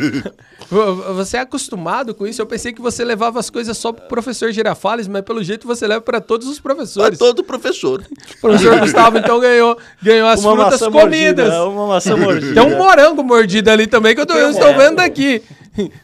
Vo- 0.71 1.15
Você 1.15 1.37
é 1.39 1.41
acostumado 1.41 2.15
com 2.15 2.27
isso? 2.27 2.43
Eu 2.43 2.47
pensei 2.47 2.73
que 2.73 2.81
você 2.83 3.03
levava 3.05 3.39
as 3.41 3.49
coisas 3.49 3.77
só 3.79 3.91
pro 3.93 4.07
professor 4.07 4.53
Girafales, 4.53 5.09
mas 5.09 5.23
pelo 5.23 5.43
jeito 5.43 5.67
você 5.67 5.87
leva 5.87 6.01
pra 6.03 6.21
todos 6.21 6.47
os 6.47 6.61
Pra 6.61 6.75
professores. 6.75 7.19
todo 7.19 7.43
professor. 7.43 8.03
O 8.37 8.41
professor 8.41 8.79
Gustavo 8.81 9.19
então 9.19 9.41
ganhou, 9.41 9.79
ganhou 10.03 10.29
as 10.29 10.43
frutas 10.43 10.73
maçã 10.73 10.91
comidas. 10.91 11.49
mordida, 11.49 11.69
uma 11.71 11.87
maçã 11.87 12.17
mordida. 12.17 12.55
Tem 12.61 12.63
um 12.73 12.77
morango 12.77 13.23
mordido 13.25 13.71
ali 13.71 13.87
também 13.87 14.15
que 14.15 14.21
eu, 14.21 14.27
tô, 14.27 14.35
eu 14.35 14.51
estou 14.51 14.73
morango. 14.73 14.91
vendo 14.91 15.01
aqui. 15.01 15.43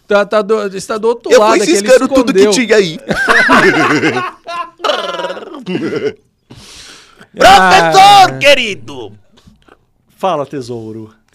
Tá, 0.07 0.25
tá 0.25 0.41
do, 0.41 0.69
está 0.77 0.97
do 0.97 1.09
outro 1.09 1.33
Eu 1.33 1.41
lado 1.41 1.51
fui 1.55 1.62
aqui, 1.62 1.71
ele 1.73 1.79
ciscando 1.81 2.09
tudo 2.09 2.33
que 2.33 2.49
tinha 2.51 2.77
aí. 2.77 2.99
Ah. 7.41 7.91
Professor 7.91 8.39
querido! 8.39 9.12
Fala, 10.17 10.47
tesouro. 10.47 11.12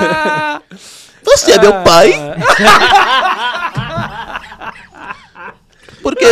Ah! 0.00 0.62
Você 1.22 1.52
é 1.52 1.58
meu 1.60 1.82
pai? 1.82 2.12
Porque 6.02 6.26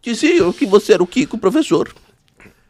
diziam 0.00 0.52
que 0.52 0.64
você 0.66 0.94
era 0.94 1.02
o 1.02 1.06
Kiko, 1.06 1.36
professor. 1.38 1.94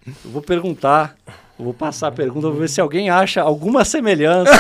Eu 0.06 0.30
vou 0.30 0.42
perguntar, 0.42 1.14
eu 1.58 1.64
vou 1.64 1.74
passar 1.74 2.08
a 2.08 2.12
pergunta, 2.12 2.48
vou 2.48 2.60
ver 2.60 2.68
se 2.68 2.80
alguém 2.80 3.08
acha 3.08 3.40
alguma 3.40 3.84
semelhança. 3.84 4.52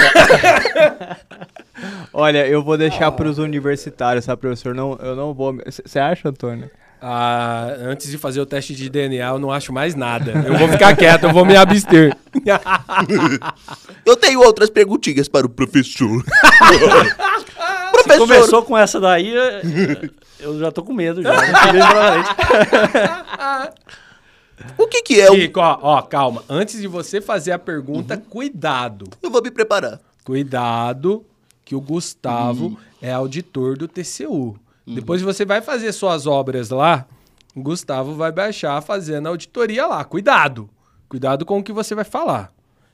Olha, 2.12 2.46
eu 2.46 2.62
vou 2.62 2.78
deixar 2.78 3.10
pros 3.12 3.38
universitários, 3.38 4.24
sabe, 4.24 4.40
professor? 4.40 4.74
Não, 4.74 4.96
eu 5.00 5.14
não 5.14 5.34
vou. 5.34 5.58
Você 5.66 5.98
acha, 5.98 6.28
Antônio? 6.28 6.70
Ah, 7.00 7.74
antes 7.80 8.10
de 8.10 8.16
fazer 8.18 8.40
o 8.40 8.46
teste 8.46 8.74
de 8.74 8.88
DNA, 8.88 9.28
eu 9.28 9.38
não 9.38 9.50
acho 9.52 9.72
mais 9.72 9.94
nada. 9.94 10.32
Eu 10.46 10.56
vou 10.56 10.68
ficar 10.68 10.96
quieto, 10.96 11.24
eu 11.24 11.32
vou 11.32 11.44
me 11.44 11.56
abster. 11.56 12.16
Eu 14.04 14.16
tenho 14.16 14.40
outras 14.40 14.70
perguntinhas 14.70 15.26
para 15.28 15.46
o 15.46 15.48
professor. 15.48 16.22
Se 17.96 18.02
professor, 18.02 18.18
começou 18.18 18.62
com 18.62 18.76
essa 18.78 19.00
daí, 19.00 19.32
eu- 20.38 20.58
já 20.60 20.70
tô 20.70 20.82
com 20.84 20.92
medo 20.92 21.22
já. 21.22 21.32
o 24.78 24.86
que 24.86 25.02
que 25.02 25.20
é 25.20 25.30
o... 25.30 25.34
Kiko, 25.34 25.60
ó, 25.60 25.78
ó, 25.82 26.02
calma. 26.02 26.44
Antes 26.48 26.80
de 26.80 26.86
você 26.86 27.20
fazer 27.20 27.52
a 27.52 27.58
pergunta, 27.58 28.16
cuidado. 28.16 29.06
Eu 29.22 29.30
vou 29.30 29.42
me 29.42 29.50
preparar. 29.50 29.98
Cuidado 30.24 31.24
que 31.64 31.74
o 31.74 31.80
Gustavo 31.80 32.78
é 33.02 33.12
auditor 33.12 33.76
do 33.76 33.88
TCU. 33.88 34.56
Depois 34.86 35.20
você 35.20 35.44
vai 35.44 35.60
fazer 35.60 35.92
suas 35.92 36.26
obras 36.26 36.70
lá, 36.70 37.06
o 37.54 37.62
Gustavo 37.62 38.14
vai 38.14 38.30
baixar 38.30 38.80
fazendo 38.82 39.26
a 39.26 39.30
auditoria 39.30 39.86
lá. 39.86 40.04
Cuidado. 40.04 40.70
Cuidado 41.08 41.44
com 41.44 41.58
o 41.58 41.62
que 41.62 41.72
você 41.72 41.94
vai 41.94 42.04
falar. 42.04 42.52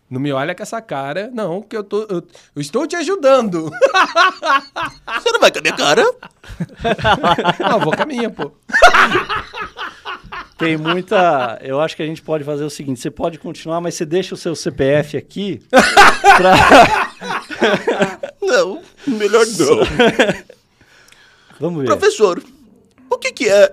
Não 0.08 0.20
me 0.20 0.30
olha 0.30 0.54
com 0.54 0.62
essa 0.62 0.80
cara, 0.82 1.30
não, 1.32 1.62
que 1.62 1.74
eu, 1.74 1.82
tô, 1.82 2.02
eu, 2.02 2.22
eu 2.54 2.60
estou 2.60 2.86
te 2.86 2.94
ajudando. 2.96 3.70
Você 5.14 5.32
não 5.32 5.40
vai 5.40 5.50
com 5.50 5.58
a 5.58 5.62
minha 5.62 5.74
cara? 5.74 6.04
não, 7.58 7.80
vou 7.80 7.96
com 7.96 8.02
a 8.02 8.04
minha, 8.04 8.28
pô. 8.28 8.52
Tem 10.58 10.76
muita. 10.76 11.58
Eu 11.62 11.80
acho 11.80 11.96
que 11.96 12.02
a 12.02 12.06
gente 12.06 12.20
pode 12.20 12.44
fazer 12.44 12.62
o 12.62 12.68
seguinte: 12.68 13.00
você 13.00 13.10
pode 13.10 13.38
continuar, 13.38 13.80
mas 13.80 13.94
você 13.94 14.04
deixa 14.04 14.34
o 14.34 14.36
seu 14.36 14.54
CPF 14.54 15.16
aqui. 15.16 15.62
Não, 18.42 18.82
melhor 19.06 19.46
não. 19.46 20.52
Vamos 21.62 21.82
ver. 21.82 21.86
Professor, 21.86 22.42
o 23.08 23.16
que 23.16 23.30
que 23.30 23.48
é 23.48 23.72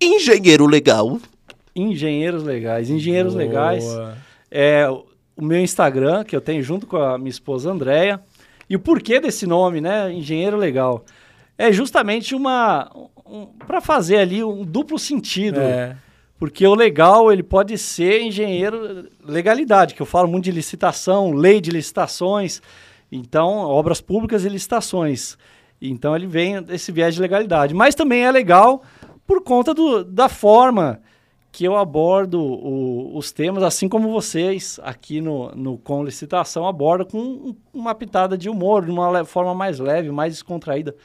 engenheiro 0.00 0.68
legal? 0.68 1.18
Engenheiros 1.74 2.44
legais. 2.44 2.88
Engenheiros 2.88 3.34
legais 3.34 3.84
Boa. 3.84 4.16
é 4.48 4.88
o 4.88 5.44
meu 5.44 5.60
Instagram, 5.60 6.22
que 6.22 6.36
eu 6.36 6.40
tenho 6.40 6.62
junto 6.62 6.86
com 6.86 6.96
a 6.96 7.18
minha 7.18 7.30
esposa 7.30 7.72
Andréia. 7.72 8.20
E 8.70 8.76
o 8.76 8.78
porquê 8.78 9.18
desse 9.18 9.48
nome, 9.48 9.80
né? 9.80 10.12
Engenheiro 10.12 10.56
legal. 10.56 11.04
É 11.58 11.72
justamente 11.72 12.36
uma. 12.36 12.88
Um, 13.26 13.46
para 13.46 13.80
fazer 13.80 14.18
ali 14.18 14.44
um 14.44 14.64
duplo 14.64 14.96
sentido. 14.96 15.58
É. 15.58 15.96
Porque 16.38 16.64
o 16.64 16.74
legal, 16.76 17.32
ele 17.32 17.42
pode 17.42 17.76
ser 17.78 18.22
engenheiro 18.22 19.08
legalidade, 19.24 19.94
que 19.94 20.02
eu 20.02 20.06
falo 20.06 20.28
muito 20.28 20.44
de 20.44 20.52
licitação, 20.52 21.32
lei 21.32 21.60
de 21.60 21.72
licitações, 21.72 22.62
então 23.10 23.48
obras 23.58 24.00
públicas 24.00 24.44
e 24.44 24.48
licitações. 24.48 25.36
Então 25.90 26.14
ele 26.16 26.26
vem 26.26 26.62
desse 26.62 26.90
viés 26.92 27.14
de 27.14 27.20
legalidade. 27.20 27.74
Mas 27.74 27.94
também 27.94 28.24
é 28.24 28.30
legal 28.30 28.82
por 29.26 29.42
conta 29.42 29.72
do, 29.74 30.04
da 30.04 30.28
forma 30.28 31.00
que 31.52 31.64
eu 31.64 31.76
abordo 31.76 32.40
o- 32.42 33.16
os 33.16 33.30
temas, 33.30 33.62
assim 33.62 33.88
como 33.88 34.10
vocês 34.10 34.80
aqui 34.82 35.20
no, 35.20 35.52
no 35.54 35.78
Com 35.78 36.02
Licitação 36.04 36.66
abordam 36.66 37.06
com 37.06 37.18
um- 37.18 37.56
uma 37.72 37.94
pitada 37.94 38.36
de 38.36 38.48
humor, 38.48 38.84
de 38.84 38.90
uma 38.90 39.24
forma 39.24 39.54
mais 39.54 39.78
leve, 39.78 40.10
mais 40.10 40.32
descontraída, 40.34 40.96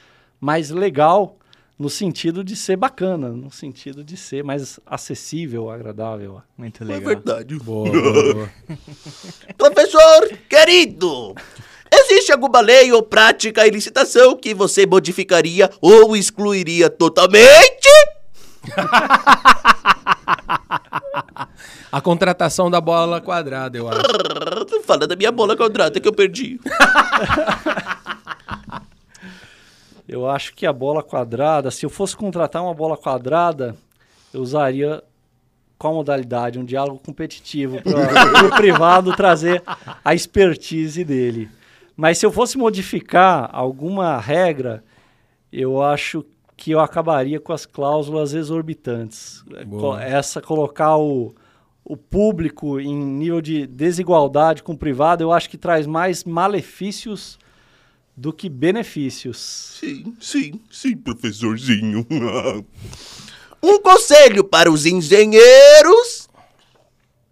mais 0.41 0.71
legal, 0.71 1.35
no 1.77 1.89
sentido 1.89 2.43
de 2.43 2.55
ser 2.55 2.75
bacana, 2.75 3.29
no 3.29 3.49
sentido 3.51 4.03
de 4.03 4.17
ser 4.17 4.43
mais 4.43 4.79
acessível, 4.85 5.69
agradável. 5.69 6.41
Muito 6.57 6.83
É 6.83 6.87
legal. 6.87 7.01
verdade. 7.13 7.55
Boa, 7.59 7.89
boa, 7.91 8.33
boa. 8.33 8.49
Professor 9.57 10.29
querido, 10.49 11.35
existe 11.91 12.31
alguma 12.31 12.61
lei 12.61 12.91
ou 12.91 13.01
prática 13.03 13.67
em 13.67 13.71
licitação 13.71 14.35
que 14.35 14.53
você 14.53 14.85
modificaria 14.85 15.69
ou 15.81 16.15
excluiria 16.15 16.89
totalmente? 16.89 17.89
A 21.91 21.99
contratação 22.01 22.69
da 22.69 22.79
bola 22.79 23.19
quadrada, 23.19 23.75
eu 23.75 23.89
acho. 23.89 24.01
Fala 24.83 25.07
da 25.07 25.15
minha 25.15 25.31
bola 25.31 25.57
quadrada 25.57 25.99
que 25.99 26.07
eu 26.07 26.13
perdi. 26.13 26.59
Eu 30.07 30.27
acho 30.27 30.55
que 30.55 30.65
a 30.65 30.73
bola 30.73 31.03
quadrada, 31.03 31.69
se 31.69 31.85
eu 31.85 31.89
fosse 31.89 32.17
contratar 32.17 32.63
uma 32.63 32.73
bola 32.73 32.97
quadrada, 32.97 33.75
eu 34.33 34.41
usaria 34.41 35.03
qual 35.77 35.93
modalidade? 35.93 36.57
Um 36.57 36.65
diálogo 36.65 36.99
competitivo 36.99 37.79
para 37.83 38.41
o 38.47 38.57
privado 38.57 39.15
trazer 39.15 39.61
a 40.03 40.15
expertise 40.15 41.03
dele. 41.03 41.47
Mas 41.99 42.17
se 42.17 42.25
eu 42.25 42.31
fosse 42.31 42.57
modificar 42.57 43.49
alguma 43.51 44.17
regra, 44.19 44.81
eu 45.51 45.81
acho 45.81 46.23
que 46.55 46.71
eu 46.71 46.79
acabaria 46.79 47.39
com 47.41 47.51
as 47.51 47.65
cláusulas 47.65 48.33
exorbitantes. 48.33 49.43
Boa. 49.65 49.81
Co- 49.81 49.99
Essa 49.99 50.41
colocar 50.41 50.95
o, 50.97 51.35
o 51.83 51.97
público 51.97 52.79
em 52.79 52.95
nível 52.95 53.41
de 53.41 53.67
desigualdade 53.67 54.63
com 54.63 54.71
o 54.71 54.77
privado, 54.77 55.23
eu 55.23 55.31
acho 55.33 55.49
que 55.49 55.57
traz 55.57 55.85
mais 55.85 56.23
malefícios 56.23 57.37
do 58.15 58.31
que 58.31 58.47
benefícios. 58.47 59.75
Sim, 59.81 60.15
sim, 60.21 60.61
sim, 60.71 60.95
professorzinho. 60.95 62.07
Um 63.61 63.81
conselho 63.81 64.41
para 64.45 64.71
os 64.71 64.85
engenheiros. 64.85 66.28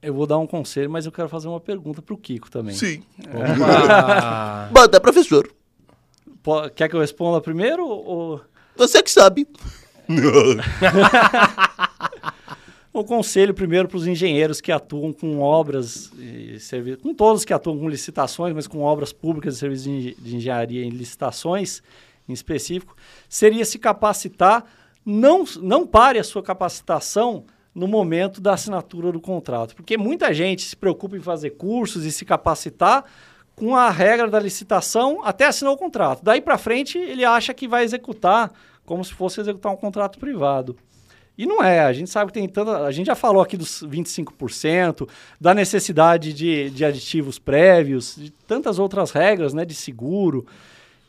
Eu 0.07 0.13
vou 0.13 0.25
dar 0.25 0.37
um 0.37 0.47
conselho, 0.47 0.89
mas 0.89 1.05
eu 1.05 1.11
quero 1.11 1.27
fazer 1.27 1.47
uma 1.49 1.59
pergunta 1.59 2.01
para 2.01 2.13
o 2.13 2.17
Kiko 2.17 2.49
também. 2.49 2.73
Sim. 2.73 3.03
Opa! 3.27 4.69
Manda, 4.73 4.99
professor. 5.01 5.51
Po- 6.41 6.69
Quer 6.69 6.87
que 6.87 6.95
eu 6.95 6.99
responda 7.01 7.41
primeiro? 7.41 7.85
Ou... 7.85 8.41
Você 8.77 9.03
que 9.03 9.11
sabe. 9.11 9.45
Um 12.93 13.03
conselho 13.03 13.53
primeiro 13.53 13.87
para 13.87 13.97
os 13.97 14.07
engenheiros 14.07 14.59
que 14.59 14.71
atuam 14.71 15.13
com 15.13 15.37
obras 15.39 16.11
e 16.17 16.59
serviços, 16.59 17.03
com 17.03 17.13
todos 17.13 17.45
que 17.45 17.53
atuam 17.53 17.77
com 17.77 17.87
licitações, 17.87 18.55
mas 18.55 18.65
com 18.65 18.79
obras 18.81 19.13
públicas 19.13 19.55
e 19.55 19.59
serviços 19.59 19.83
de, 19.83 19.91
engen- 19.91 20.15
de 20.17 20.35
engenharia 20.37 20.83
em 20.83 20.89
licitações 20.89 21.83
em 22.27 22.33
específico, 22.33 22.95
seria 23.29 23.63
se 23.65 23.77
capacitar, 23.77 24.65
não, 25.05 25.43
não 25.61 25.85
pare 25.85 26.17
a 26.17 26.23
sua 26.23 26.41
capacitação 26.41 27.45
no 27.77 27.87
momento 27.87 28.41
da 28.41 28.55
assinatura 28.55 29.11
do 29.11 29.21
contrato, 29.21 29.75
porque 29.75 29.99
muita 29.99 30.33
gente 30.33 30.63
se 30.63 30.75
preocupa 30.75 31.15
em 31.15 31.21
fazer 31.21 31.51
cursos 31.51 32.05
e 32.05 32.11
se 32.11 32.25
capacitar 32.25 33.05
com 33.55 33.75
a 33.75 33.91
regra 33.91 34.27
da 34.27 34.39
licitação 34.39 35.23
até 35.23 35.45
assinar 35.45 35.73
o 35.73 35.77
contrato. 35.77 36.23
Daí 36.23 36.41
para 36.41 36.57
frente 36.57 36.97
ele 36.97 37.23
acha 37.23 37.53
que 37.53 37.67
vai 37.67 37.83
executar 37.83 38.51
como 38.83 39.05
se 39.05 39.13
fosse 39.13 39.39
executar 39.39 39.71
um 39.71 39.75
contrato 39.75 40.17
privado. 40.17 40.75
E 41.37 41.45
não 41.45 41.63
é, 41.63 41.81
a 41.81 41.93
gente 41.93 42.09
sabe 42.09 42.31
que 42.31 42.39
tem 42.39 42.49
tanta. 42.49 42.79
A 42.83 42.91
gente 42.91 43.05
já 43.05 43.15
falou 43.15 43.43
aqui 43.43 43.55
dos 43.55 43.83
25%, 43.83 45.07
da 45.39 45.53
necessidade 45.53 46.33
de, 46.33 46.71
de 46.71 46.83
aditivos 46.83 47.37
prévios, 47.37 48.15
de 48.17 48.31
tantas 48.31 48.79
outras 48.79 49.11
regras, 49.11 49.53
né, 49.53 49.63
de 49.63 49.75
seguro. 49.75 50.47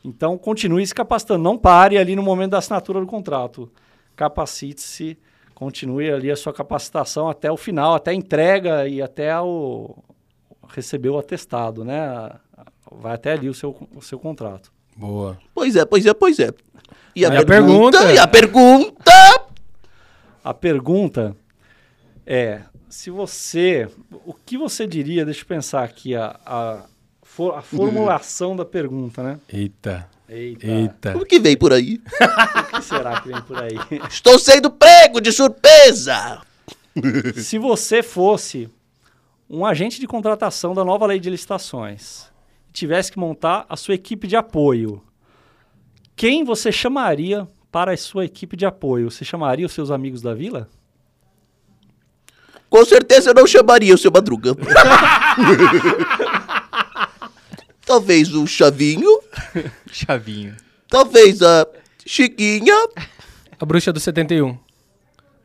Então, 0.05 0.37
continue 0.37 0.85
se 0.85 0.93
capacitando, 0.93 1.43
não 1.43 1.57
pare 1.57 1.97
ali 1.97 2.15
no 2.15 2.21
momento 2.21 2.51
da 2.51 2.59
assinatura 2.59 2.99
do 2.99 3.07
contrato. 3.07 3.71
Capacite-se, 4.15 5.17
continue 5.59 6.09
ali 6.09 6.31
a 6.31 6.35
sua 6.37 6.53
capacitação 6.53 7.27
até 7.29 7.51
o 7.51 7.57
final, 7.57 7.93
até 7.93 8.11
a 8.11 8.13
entrega 8.13 8.87
e 8.87 9.01
até 9.01 9.37
o 9.39 9.93
receber 10.69 11.09
o 11.09 11.19
atestado, 11.19 11.83
né? 11.83 12.31
Vai 12.91 13.13
até 13.15 13.33
ali 13.33 13.49
o 13.49 13.53
seu, 13.53 13.75
o 13.93 14.01
seu 14.01 14.17
contrato. 14.17 14.71
Boa. 14.95 15.37
Pois 15.53 15.75
é, 15.75 15.85
pois 15.85 16.05
é, 16.05 16.13
pois 16.13 16.39
é. 16.39 16.49
E 17.15 17.25
a, 17.25 17.29
Aí 17.31 17.37
a 17.37 17.45
pergunta, 17.45 17.97
pergunta- 17.97 18.13
E 18.13 18.17
a 18.17 18.27
pergunta... 18.27 19.11
A 20.43 20.53
pergunta 20.53 21.35
é: 22.25 22.61
se 22.89 23.09
você. 23.11 23.87
O 24.25 24.33
que 24.33 24.57
você 24.57 24.87
diria? 24.87 25.25
Deixa 25.25 25.41
eu 25.41 25.45
pensar 25.45 25.83
aqui 25.83 26.15
a, 26.15 26.39
a, 26.45 26.85
for- 27.21 27.55
a 27.55 27.61
formulação 27.61 28.55
da 28.55 28.63
pergunta, 28.65 29.21
né? 29.21 29.39
Eita. 29.51 30.07
Eita. 30.29 30.67
Eita. 30.67 31.17
O 31.17 31.25
que 31.25 31.39
vem 31.39 31.57
por 31.57 31.73
aí? 31.73 31.99
O 31.99 32.77
que 32.77 32.83
será 32.83 33.19
que 33.19 33.29
vem 33.29 33.41
por 33.41 33.57
aí? 33.57 33.75
Estou 34.07 34.37
sendo 34.37 34.69
prego 34.69 35.19
de 35.19 35.31
surpresa! 35.31 36.41
se 37.35 37.57
você 37.57 38.03
fosse 38.03 38.69
um 39.49 39.65
agente 39.65 39.99
de 39.99 40.05
contratação 40.05 40.75
da 40.75 40.85
nova 40.85 41.07
lei 41.07 41.19
de 41.19 41.31
licitações 41.31 42.27
e 42.69 42.71
tivesse 42.71 43.11
que 43.11 43.17
montar 43.17 43.65
a 43.67 43.75
sua 43.75 43.95
equipe 43.95 44.27
de 44.27 44.35
apoio, 44.35 45.01
quem 46.15 46.43
você 46.43 46.71
chamaria 46.71 47.47
para 47.71 47.93
a 47.93 47.97
sua 47.97 48.25
equipe 48.25 48.55
de 48.55 48.67
apoio? 48.67 49.09
Você 49.09 49.25
chamaria 49.25 49.65
os 49.65 49.73
seus 49.73 49.89
amigos 49.89 50.21
da 50.21 50.35
vila? 50.35 50.69
Com 52.69 52.85
certeza 52.85 53.31
eu 53.31 53.33
não 53.33 53.47
chamaria 53.47 53.95
o 53.95 53.97
seu 53.97 54.11
Madruga. 54.11 54.55
talvez 57.89 58.31
o 58.35 58.45
Chavinho, 58.45 59.18
Chavinho. 59.91 60.55
talvez 60.89 61.41
a 61.41 61.65
Chiquinha. 62.05 62.75
A 63.59 63.65
bruxa 63.65 63.91
do 63.93 63.99
71. 63.99 64.57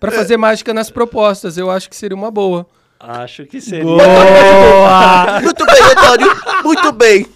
Pra 0.01 0.11
fazer 0.13 0.37
mágica 0.37 0.73
nas 0.75 0.91
propostas, 0.91 1.57
eu 1.59 1.71
acho 1.71 1.89
que 1.89 1.97
seria 1.97 2.17
uma 2.17 2.31
boa. 2.31 2.67
Acho 3.01 3.45
que 3.47 3.61
seria. 3.61 3.85
Boa! 3.85 5.41
Muito 5.43 5.65
bem, 5.67 5.83
Antônio. 5.83 6.63
Muito 6.65 6.93
bem. 6.93 7.27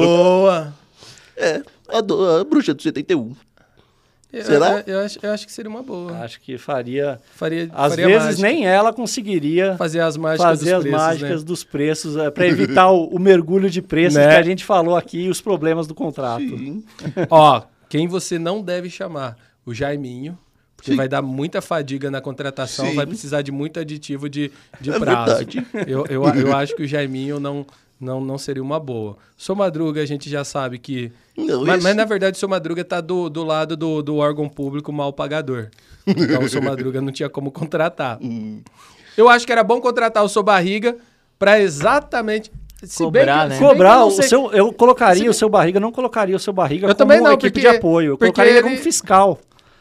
boa! 0.00 0.72
É, 1.36 1.62
a, 1.88 2.00
do- 2.00 2.40
a 2.40 2.44
bruxa 2.44 2.72
do 2.74 2.82
71. 2.82 3.34
Eu, 4.32 4.44
Será? 4.44 4.82
Eu, 4.86 4.94
eu 4.94 5.00
acho, 5.04 5.18
eu 5.22 5.30
acho 5.30 5.46
que 5.46 5.52
seria 5.52 5.68
uma 5.70 5.82
boa. 5.82 6.12
Acho 6.20 6.40
que 6.40 6.56
faria. 6.56 7.20
Faria, 7.34 7.68
Às 7.72 7.90
faria 7.90 8.06
vezes 8.06 8.24
mágica. 8.40 8.48
nem 8.48 8.66
ela 8.66 8.92
conseguiria 8.92 9.76
fazer 9.76 10.00
as 10.00 10.16
mágicas 10.16 10.46
fazer 10.46 10.64
dos 10.64 10.72
as 10.74 10.82
preços, 10.82 11.00
mágicas 11.06 11.40
né? 11.42 11.46
dos 11.46 11.64
preços 11.64 12.14
para 12.32 12.46
evitar 12.46 12.90
o, 12.90 13.04
o 13.08 13.18
mergulho 13.18 13.68
de 13.68 13.82
preços 13.82 14.16
Né? 14.16 14.28
que 14.28 14.34
a 14.36 14.42
gente 14.42 14.64
falou 14.64 14.96
aqui 14.96 15.24
e 15.24 15.28
os 15.28 15.40
problemas 15.40 15.86
do 15.86 15.94
contrato. 15.94 16.40
Sim. 16.42 16.82
Ó, 17.28 17.62
quem 17.90 18.08
você 18.08 18.38
não 18.38 18.62
deve 18.62 18.88
chamar? 18.88 19.36
O 19.66 19.74
Jaiminho. 19.74 20.38
Porque 20.74 20.90
Sim. 20.92 20.96
vai 20.96 21.08
dar 21.08 21.22
muita 21.22 21.60
fadiga 21.62 22.10
na 22.10 22.20
contratação, 22.20 22.86
Sim. 22.86 22.96
vai 22.96 23.06
precisar 23.06 23.42
de 23.42 23.52
muito 23.52 23.78
aditivo 23.78 24.28
de, 24.28 24.50
de 24.80 24.90
É 24.90 24.98
prazo. 24.98 25.36
verdade. 25.36 25.66
Eu, 25.86 26.04
eu, 26.08 26.24
eu 26.34 26.56
acho 26.56 26.74
que 26.74 26.82
o 26.82 26.88
Jaiminho 26.88 27.38
não, 27.38 27.64
não, 28.02 28.20
não 28.20 28.36
seria 28.36 28.62
uma 28.62 28.78
boa. 28.80 29.16
Sou 29.36 29.54
Madruga, 29.56 30.02
a 30.02 30.06
gente 30.06 30.28
já 30.28 30.44
sabe 30.44 30.78
que. 30.78 31.12
Não, 31.36 31.64
mas, 31.64 31.76
esse- 31.78 31.84
mas, 31.84 31.96
na 31.96 32.04
verdade 32.04 32.36
o 32.36 32.40
Sou 32.40 32.48
Madruga 32.48 32.84
tá 32.84 33.00
do, 33.00 33.30
do 33.30 33.44
lado 33.44 33.76
do, 33.76 34.02
do 34.02 34.16
órgão 34.16 34.48
público 34.48 34.92
mal 34.92 35.12
pagador. 35.12 35.68
Então 36.06 36.42
o 36.42 36.48
Sou 36.48 36.60
Madruga 36.60 37.00
não 37.00 37.12
tinha 37.12 37.28
como 37.30 37.50
contratar. 37.50 38.18
Hum. 38.22 38.60
Eu 39.16 39.28
acho 39.28 39.44
que 39.46 39.52
era 39.52 39.62
bom 39.62 39.78
contratar 39.80 40.24
o 40.24 40.28
Sou 40.28 40.42
Barriga 40.42 40.96
para 41.38 41.60
exatamente. 41.60 42.50
se 42.82 42.98
bem 43.10 43.22
Cobrar, 43.22 43.42
que- 43.44 43.48
né? 43.50 43.54
se 43.56 43.58
bem 43.58 43.58
que 43.58 43.64
eu 43.64 43.68
Cobrar 43.68 43.96
não 43.96 44.08
o 44.08 44.10
sei- 44.10 44.28
seu. 44.28 44.50
Eu 44.52 44.72
colocaria 44.72 45.22
Se- 45.24 45.28
o 45.28 45.34
seu 45.34 45.48
barriga, 45.48 45.78
não 45.78 45.92
colocaria 45.92 46.34
o 46.34 46.38
seu 46.40 46.52
barriga 46.52 46.86
Eu 46.86 46.88
como 46.88 46.98
também 46.98 47.20
uma 47.20 47.28
não, 47.28 47.34
equipe 47.34 47.52
porque- 47.52 47.60
de 47.70 47.76
apoio. 47.76 48.12
Eu 48.12 48.18
colocaria 48.18 48.52
ele 48.52 48.62
como 48.62 48.76
fiscal. 48.78 49.38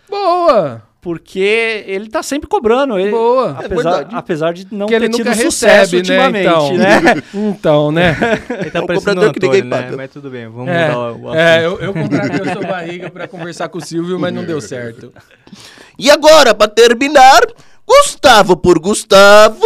Boa! 0.09 0.83
Porque 1.01 1.83
ele 1.87 2.09
tá 2.09 2.21
sempre 2.21 2.47
cobrando. 2.47 2.99
Ele, 2.99 3.09
Boa. 3.09 3.57
É 3.59 3.65
Apesar, 3.65 3.91
verdade. 3.91 4.15
apesar 4.15 4.53
de 4.53 4.67
não 4.71 4.85
que 4.85 4.93
ele 4.93 5.09
ter 5.09 5.15
tido 5.17 5.29
nunca 5.31 5.41
sucesso 5.41 5.95
recebe, 5.97 6.07
né? 6.15 6.27
ultimamente, 6.27 6.47
Então, 6.47 6.77
né? 6.77 7.23
então, 7.49 7.91
né? 7.91 8.17
Ele 8.59 8.69
tá 8.69 8.79
É 8.79 8.81
o 8.83 8.85
parecendo 8.85 9.11
o 9.21 9.23
cobrador 9.25 9.33
que 9.33 9.39
ninguém 9.39 9.61
Antônio, 9.61 9.69
né? 9.77 9.83
paga. 9.83 9.97
Mas 9.97 10.11
tudo 10.11 10.29
bem, 10.29 10.47
vamos 10.47 10.67
É, 10.69 10.87
mudar 10.89 10.97
o, 10.99 11.01
o 11.01 11.27
assunto. 11.29 11.35
é, 11.39 11.65
eu, 11.65 11.79
eu 11.79 11.93
contratei 11.93 12.39
o 12.41 12.45
seu 12.45 12.61
barriga 12.61 13.09
pra 13.09 13.27
conversar 13.27 13.67
com 13.69 13.79
o 13.79 13.81
Silvio, 13.81 14.19
mas 14.19 14.31
não 14.31 14.45
deu 14.45 14.61
certo. 14.61 15.11
E 15.97 16.11
agora, 16.11 16.53
pra 16.53 16.67
terminar, 16.67 17.41
Gustavo 17.87 18.55
por 18.55 18.77
Gustavo. 18.77 19.65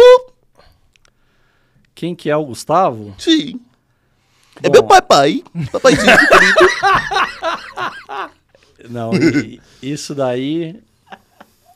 Quem 1.94 2.14
que 2.14 2.30
é 2.30 2.36
o 2.36 2.46
Gustavo? 2.46 3.14
Sim. 3.18 3.60
É 4.62 4.68
Bom. 4.68 4.72
meu 4.72 4.84
papai. 4.84 5.42
Papaizinho 5.70 6.16
querido. 6.16 6.66
Não, 8.88 9.12
e- 9.14 9.60
isso 9.82 10.14
daí. 10.14 10.76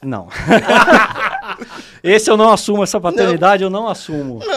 Não. 0.03 0.29
Esse 2.03 2.31
eu 2.31 2.37
não 2.37 2.51
assumo, 2.51 2.83
essa 2.83 3.01
paternidade 3.01 3.63
eu 3.63 3.71
não 3.71 3.89
assumo. 3.89 4.41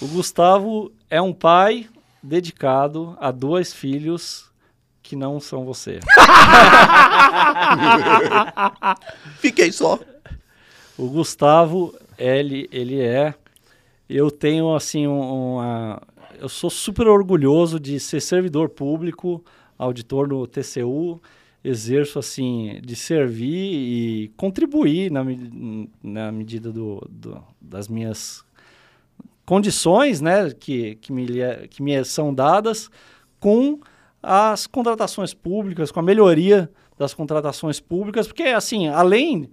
O 0.00 0.06
Gustavo 0.08 0.90
é 1.08 1.20
um 1.22 1.32
pai 1.32 1.86
dedicado 2.22 3.16
a 3.20 3.30
dois 3.30 3.72
filhos 3.72 4.50
que 5.02 5.14
não 5.16 5.40
são 5.40 5.64
você. 5.64 6.00
Fiquei 9.38 9.72
só. 9.72 9.98
O 10.98 11.08
Gustavo, 11.08 11.94
ele, 12.18 12.68
ele 12.72 13.00
é. 13.00 13.34
Eu 14.08 14.30
tenho, 14.30 14.74
assim, 14.74 15.06
um- 15.06 15.54
uma. 15.56 16.02
Eu 16.38 16.48
sou 16.48 16.70
super 16.70 17.06
orgulhoso 17.06 17.78
de 17.78 18.00
ser 18.00 18.20
servidor 18.20 18.68
público, 18.68 19.44
auditor 19.84 20.28
no 20.28 20.46
TCU. 20.46 21.20
Exerço, 21.64 22.18
assim, 22.18 22.80
de 22.82 22.96
servir 22.96 23.72
e 23.72 24.28
contribuir 24.36 25.12
na, 25.12 25.22
na 26.02 26.32
medida 26.32 26.72
do, 26.72 27.00
do- 27.08 27.40
das 27.60 27.86
minhas 27.86 28.44
condições, 29.44 30.20
né, 30.20 30.50
que, 30.50 30.96
que, 30.96 31.12
me, 31.12 31.26
que 31.70 31.82
me 31.82 32.04
são 32.04 32.32
dadas 32.34 32.90
com 33.38 33.78
as 34.22 34.66
contratações 34.66 35.34
públicas, 35.34 35.90
com 35.90 36.00
a 36.00 36.02
melhoria 36.02 36.70
das 36.98 37.12
contratações 37.14 37.80
públicas, 37.80 38.26
porque, 38.26 38.44
assim, 38.44 38.88
além 38.88 39.48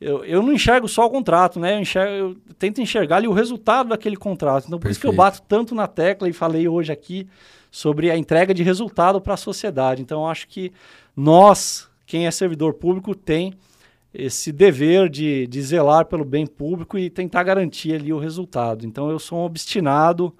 eu, 0.00 0.24
eu 0.24 0.42
não 0.42 0.52
enxergo 0.54 0.88
só 0.88 1.04
o 1.06 1.10
contrato, 1.10 1.60
né? 1.60 1.76
Eu, 1.76 1.80
enxergo, 1.80 2.10
eu 2.12 2.36
tento 2.58 2.80
enxergar 2.80 3.16
ali 3.16 3.28
o 3.28 3.32
resultado 3.34 3.90
daquele 3.90 4.16
contrato. 4.16 4.64
Então, 4.66 4.78
por 4.78 4.90
isso 4.90 4.98
que 5.00 5.06
eu 5.06 5.10
Perfeito. 5.12 5.32
bato 5.40 5.42
tanto 5.46 5.74
na 5.74 5.86
tecla 5.86 6.26
e 6.26 6.32
falei 6.32 6.66
hoje 6.66 6.90
aqui 6.90 7.26
sobre 7.70 8.10
a 8.10 8.16
entrega 8.16 8.52
de 8.52 8.62
resultado 8.62 9.20
para 9.20 9.34
a 9.34 9.36
sociedade. 9.36 10.02
Então, 10.02 10.28
acho 10.28 10.48
que 10.48 10.72
nós, 11.16 11.88
quem 12.06 12.26
é 12.26 12.30
servidor 12.30 12.74
público, 12.74 13.14
tem 13.14 13.54
esse 14.12 14.50
dever 14.50 15.08
de, 15.08 15.46
de 15.46 15.62
zelar 15.62 16.06
pelo 16.06 16.24
bem 16.24 16.46
público 16.46 16.98
e 16.98 17.08
tentar 17.08 17.42
garantir 17.44 17.94
ali 17.94 18.12
o 18.12 18.18
resultado. 18.18 18.84
Então, 18.84 19.10
eu 19.10 19.18
sou 19.18 19.38
um 19.38 19.44
obstinado 19.44 20.34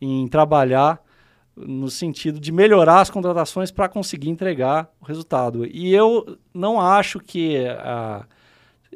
em 0.00 0.28
trabalhar 0.28 1.02
no 1.56 1.90
sentido 1.90 2.38
de 2.38 2.52
melhorar 2.52 3.00
as 3.00 3.10
contratações 3.10 3.70
para 3.70 3.88
conseguir 3.88 4.28
entregar 4.28 4.88
o 5.00 5.04
resultado. 5.04 5.66
E 5.66 5.92
eu 5.92 6.38
não 6.54 6.80
acho 6.80 7.18
que 7.18 7.66
a 7.66 8.24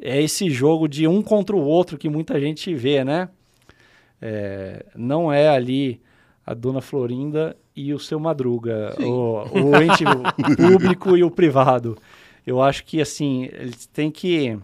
é 0.01 0.21
esse 0.21 0.49
jogo 0.49 0.87
de 0.87 1.07
um 1.07 1.21
contra 1.21 1.55
o 1.55 1.63
outro 1.63 1.97
que 1.97 2.09
muita 2.09 2.39
gente 2.39 2.73
vê, 2.73 3.03
né? 3.03 3.29
É, 4.21 4.85
não 4.95 5.31
é 5.31 5.49
ali 5.49 6.01
a 6.45 6.53
dona 6.53 6.81
Florinda 6.81 7.55
e 7.75 7.93
o 7.93 7.99
seu 7.99 8.19
Madruga, 8.19 8.95
o, 8.99 9.43
o 9.59 9.81
ente 9.81 10.03
público 10.55 11.17
e 11.17 11.23
o 11.23 11.31
privado. 11.31 11.97
Eu 12.45 12.61
acho 12.61 12.85
que 12.85 13.01
assim 13.01 13.49
eles 13.51 13.85
têm 13.87 14.11
que 14.11 14.57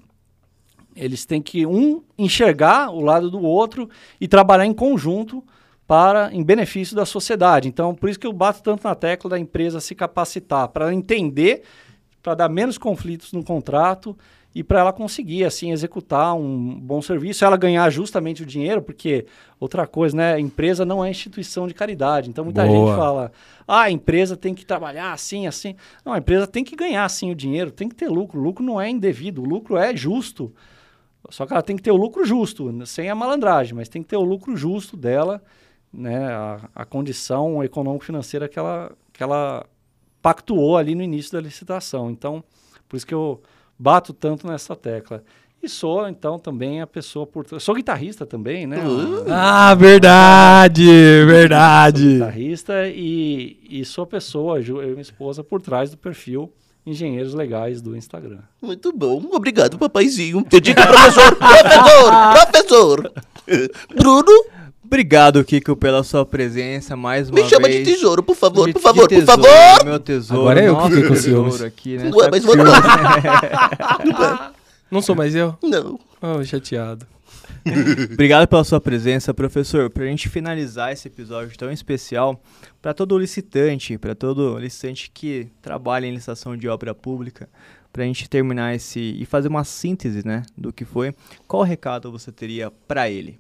eles 0.95 1.26
têm 1.26 1.41
que 1.41 1.65
um 1.65 2.03
enxergar 2.18 2.90
o 2.90 3.02
lado 3.02 3.30
do 3.30 3.41
outro 3.41 3.90
e 4.19 4.27
trabalhar 4.27 4.65
em 4.65 4.73
conjunto 4.73 5.44
para 5.88 6.30
em 6.34 6.44
benefício 6.44 6.95
da 6.95 7.06
sociedade. 7.06 7.68
Então, 7.68 7.95
por 7.95 8.10
isso 8.10 8.19
que 8.19 8.27
eu 8.27 8.34
bato 8.34 8.61
tanto 8.61 8.84
na 8.84 8.94
tecla 8.94 9.31
da 9.31 9.40
empresa 9.40 9.80
se 9.80 9.95
capacitar 9.95 10.68
para 10.68 10.94
entender, 10.94 11.64
para 12.22 12.36
dar 12.36 12.49
menos 12.49 12.77
conflitos 12.77 13.31
no 13.31 13.44
contrato 13.44 14.15
e 14.53 14.63
para 14.63 14.80
ela 14.80 14.91
conseguir 14.91 15.45
assim 15.45 15.71
executar 15.71 16.35
um 16.35 16.80
bom 16.80 17.01
serviço, 17.01 17.45
ela 17.45 17.55
ganhar 17.55 17.88
justamente 17.91 18.41
o 18.41 18.45
dinheiro, 18.45 18.81
porque 18.81 19.26
outra 19.59 19.85
coisa, 19.85 20.17
né, 20.17 20.39
empresa 20.39 20.84
não 20.84 21.05
é 21.05 21.09
instituição 21.09 21.67
de 21.67 21.73
caridade. 21.73 22.30
Então 22.30 22.43
muita 22.43 22.65
Boa. 22.65 22.88
gente 22.88 22.97
fala: 22.97 23.31
"Ah, 23.67 23.81
a 23.81 23.91
empresa 23.91 24.35
tem 24.35 24.55
que 24.55 24.65
trabalhar 24.65 25.13
assim, 25.13 25.45
assim". 25.45 25.76
Não, 26.03 26.13
a 26.13 26.17
empresa 26.17 26.47
tem 26.47 26.63
que 26.63 26.76
ganhar 26.76 27.07
sim 27.09 27.30
o 27.30 27.35
dinheiro, 27.35 27.69
tem 27.69 27.88
que 27.88 27.95
ter 27.95 28.09
lucro. 28.09 28.39
O 28.39 28.43
lucro 28.43 28.63
não 28.63 28.81
é 28.81 28.89
indevido, 28.89 29.43
o 29.43 29.45
lucro 29.45 29.77
é 29.77 29.95
justo. 29.95 30.51
Só 31.30 31.45
que 31.45 31.53
ela 31.53 31.61
tem 31.61 31.76
que 31.76 31.84
ter 31.84 31.91
o 31.91 31.97
lucro 31.97 32.26
justo, 32.26 32.73
sem 32.88 33.07
a 33.09 33.13
malandragem, 33.13 33.76
mas 33.76 33.88
tem 33.88 34.01
que 34.01 34.07
ter 34.07 34.17
o 34.17 34.23
lucro 34.23 34.55
justo 34.55 34.97
dela, 34.97 35.43
né, 35.93 36.26
a, 36.26 36.69
a 36.73 36.85
condição 36.85 37.63
econômico-financeira 37.63 38.47
que 38.47 38.57
ela, 38.57 38.91
que 39.13 39.21
ela 39.21 39.65
pactuou 40.21 40.76
ali 40.77 40.95
no 40.95 41.03
início 41.03 41.34
da 41.34 41.41
licitação. 41.41 42.09
Então, 42.09 42.43
por 42.88 42.97
isso 42.97 43.05
que 43.05 43.13
eu 43.13 43.41
bato 43.80 44.11
tanto 44.14 44.45
nessa 44.45 44.76
tecla. 44.76 45.23
E 45.61 45.68
sou, 45.68 46.07
então, 46.07 46.38
também 46.39 46.80
a 46.81 46.88
pessoa 46.88 47.26
por 47.27 47.43
trás. 47.45 47.64
Sou 47.64 47.76
guitarrista 47.76 48.26
também, 48.26 48.65
né? 48.68 48.77
Ah, 49.30 49.73
verdade, 49.76 50.85
Sou 50.85 51.27
verdade. 51.27 52.14
guitarrista 52.14 52.88
e, 52.88 53.57
e 53.69 53.84
sou 53.84 54.03
a 54.03 54.07
pessoa, 54.07 54.61
Ju- 54.61 54.77
eu 54.81 54.88
e 54.88 54.91
minha 54.91 55.01
esposa, 55.01 55.43
por 55.43 55.61
trás 55.61 55.91
do 55.91 55.97
perfil 55.97 56.51
Engenheiros 56.85 57.34
Legais 57.34 57.81
do 57.81 57.95
Instagram. 57.95 58.39
Muito 58.61 58.93
bom. 58.93 59.22
Obrigado, 59.34 59.77
papaizinho. 59.77 60.45
Dedica, 60.49 60.81
professor. 60.88 61.35
professor. 61.35 62.11
Professor. 62.31 63.11
Bruno. 63.95 64.45
Obrigado, 64.94 65.44
Kiko, 65.44 65.76
pela 65.76 66.03
sua 66.03 66.26
presença 66.26 66.95
mais 66.95 67.30
uma 67.30 67.36
Me 67.40 67.48
chama 67.48 67.68
vez. 67.68 67.86
de 67.88 67.94
tesouro, 67.94 68.24
por 68.24 68.36
favor, 68.36 68.66
De- 68.66 68.74
por 68.74 68.82
favor, 68.82 69.02
por 69.02 69.07
tesouro, 69.07 69.44
favor! 69.44 69.86
Meu 69.86 69.99
tesouro. 69.99 70.41
Agora 70.41 70.61
é 70.61 70.68
eu 70.68 70.76
que 70.78 70.90
fiquei 70.90 71.07
com 71.07 71.16
ciúmes. 71.16 71.61
aqui, 71.61 71.98
né? 71.98 72.10
Ué, 72.11 72.28
mas 72.32 72.44
vou 72.44 72.56
não. 72.57 72.66
Não 74.90 74.99
sou 75.03 75.16
mais 75.16 75.36
eu? 75.36 75.56
Não. 75.61 75.99
Oh, 76.20 76.44
chateado. 76.44 77.06
Obrigado 78.14 78.48
pela 78.48 78.64
sua 78.64 78.82
presença, 78.82 79.32
professor. 79.32 79.91
Para 79.91 80.06
a 80.06 80.07
gente 80.07 80.28
finalizar 80.28 80.91
esse 80.91 81.07
episódio 81.07 81.56
tão 81.56 81.72
especial, 81.72 82.41
para 82.82 82.91
todo 82.91 83.16
licitante, 83.16 83.95
para 83.99 84.16
todo 84.16 84.57
licitante 84.57 85.11
que 85.14 85.48
trabalha 85.61 86.07
em 86.07 86.11
licitação 86.16 86.57
de 86.57 86.68
obra 86.68 86.95
pública, 86.95 87.48
para 87.94 88.02
a 88.02 88.06
gente 88.07 88.28
terminar 88.28 88.74
esse 88.74 88.99
e 88.99 89.24
fazer 89.26 89.49
uma 89.49 89.64
síntese, 89.64 90.26
né, 90.26 90.41
do 90.57 90.74
que 90.74 90.84
foi. 90.84 91.14
Qual 91.48 91.61
recado 91.61 92.11
você 92.11 92.32
teria 92.32 92.72
para 92.88 93.07
ele? 93.07 93.40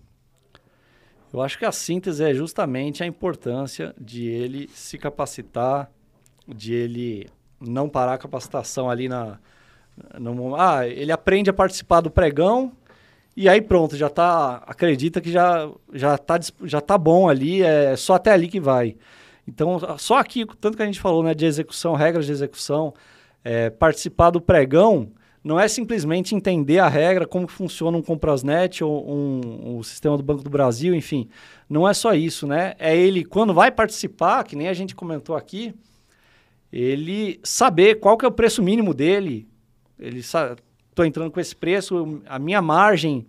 Eu 1.31 1.41
acho 1.41 1.57
que 1.57 1.65
a 1.65 1.71
síntese 1.71 2.23
é 2.23 2.33
justamente 2.33 3.03
a 3.03 3.05
importância 3.05 3.93
de 3.99 4.27
ele 4.27 4.67
se 4.73 4.97
capacitar, 4.97 5.89
de 6.47 6.73
ele 6.73 7.29
não 7.61 7.87
parar 7.87 8.13
a 8.13 8.17
capacitação 8.17 8.89
ali 8.89 9.07
na. 9.07 9.39
No, 10.17 10.55
ah, 10.55 10.87
ele 10.87 11.11
aprende 11.11 11.49
a 11.49 11.53
participar 11.53 11.99
do 12.01 12.09
pregão 12.09 12.71
e 13.35 13.47
aí 13.47 13.61
pronto, 13.61 13.95
já 13.95 14.09
tá. 14.09 14.63
Acredita 14.67 15.21
que 15.21 15.31
já, 15.31 15.69
já, 15.93 16.17
tá, 16.17 16.39
já 16.63 16.81
tá 16.81 16.97
bom 16.97 17.29
ali, 17.29 17.61
é 17.61 17.95
só 17.95 18.15
até 18.15 18.31
ali 18.31 18.47
que 18.47 18.59
vai. 18.59 18.97
Então, 19.47 19.79
só 19.97 20.17
aqui, 20.17 20.45
tanto 20.59 20.75
que 20.75 20.83
a 20.83 20.85
gente 20.85 20.99
falou 20.99 21.23
né, 21.23 21.33
de 21.33 21.45
execução, 21.45 21.95
regras 21.95 22.25
de 22.25 22.31
execução, 22.31 22.93
é, 23.43 23.69
participar 23.69 24.29
do 24.29 24.41
pregão 24.41 25.11
não 25.43 25.59
é 25.59 25.67
simplesmente 25.67 26.35
entender 26.35 26.79
a 26.79 26.87
regra, 26.87 27.25
como 27.25 27.47
funciona 27.47 27.97
um 27.97 28.01
Comprasnet 28.01 28.83
ou 28.83 29.09
um, 29.09 29.77
o 29.77 29.83
sistema 29.83 30.17
do 30.17 30.23
Banco 30.23 30.43
do 30.43 30.49
Brasil, 30.49 30.93
enfim. 30.93 31.29
Não 31.69 31.87
é 31.87 31.93
só 31.93 32.13
isso, 32.13 32.45
né? 32.45 32.75
É 32.77 32.95
ele, 32.95 33.23
quando 33.23 33.53
vai 33.53 33.71
participar, 33.71 34.43
que 34.43 34.55
nem 34.55 34.67
a 34.67 34.73
gente 34.73 34.95
comentou 34.95 35.35
aqui, 35.35 35.73
ele 36.71 37.39
saber 37.43 37.99
qual 37.99 38.17
que 38.17 38.25
é 38.25 38.27
o 38.27 38.33
preço 38.33 38.61
mínimo 38.61 38.93
dele. 38.93 39.47
Ele 39.97 40.19
estou 40.19 41.05
entrando 41.05 41.31
com 41.31 41.39
esse 41.39 41.55
preço, 41.55 42.21
a 42.25 42.37
minha 42.37 42.61
margem 42.61 43.25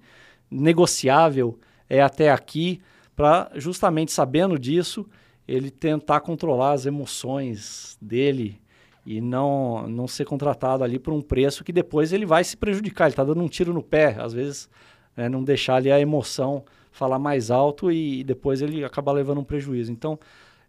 negociável 0.50 1.58
é 1.88 2.00
até 2.00 2.30
aqui, 2.30 2.80
para 3.14 3.50
justamente 3.54 4.10
sabendo 4.10 4.58
disso, 4.58 5.06
ele 5.46 5.70
tentar 5.70 6.20
controlar 6.20 6.72
as 6.72 6.86
emoções 6.86 7.96
dele 8.00 8.60
e 9.04 9.20
não, 9.20 9.88
não 9.88 10.06
ser 10.06 10.24
contratado 10.24 10.84
ali 10.84 10.98
por 10.98 11.12
um 11.12 11.20
preço 11.20 11.64
que 11.64 11.72
depois 11.72 12.12
ele 12.12 12.26
vai 12.26 12.44
se 12.44 12.56
prejudicar. 12.56 13.06
Ele 13.06 13.12
está 13.12 13.24
dando 13.24 13.42
um 13.42 13.48
tiro 13.48 13.72
no 13.72 13.82
pé, 13.82 14.16
às 14.18 14.32
vezes 14.32 14.68
né, 15.16 15.28
não 15.28 15.42
deixar 15.42 15.76
ali 15.76 15.90
a 15.90 15.98
emoção 15.98 16.64
falar 16.92 17.18
mais 17.18 17.50
alto 17.50 17.90
e, 17.90 18.24
depois 18.24 18.60
ele 18.60 18.84
acabar 18.84 19.12
levando 19.12 19.38
um 19.38 19.44
prejuízo. 19.44 19.92
Então, 19.92 20.18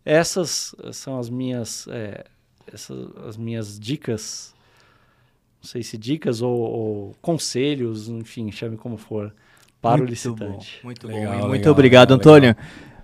essas 0.06 0.76
são 0.94 1.20
as 1.20 1.30
minhas, 1.30 1.88
é, 1.88 2.26
essas, 2.72 3.18
as 3.28 3.38
minhas 3.38 3.80
dicas, 3.80 4.53
não 5.62 5.68
sei 5.68 5.84
se 5.84 5.98
dicas 5.98 6.41
ou, 6.41 6.58
ou 6.58 7.16
conselhos, 7.22 8.08
enfim, 8.08 8.52
chame 8.52 8.78
como 8.78 8.98
for, 8.98 9.34
para 9.82 9.95
o 9.95 9.98
muito 9.99 10.10
licitante. 10.10 10.80
Bom, 10.82 10.88
muito 10.88 11.08
Legal, 11.08 11.22
bom. 11.22 11.28
E 11.28 11.34
legal, 11.34 11.49
muito 11.49 11.70
obrigado, 11.70 12.12
legal, 12.12 12.20
Antônio. 12.20 12.56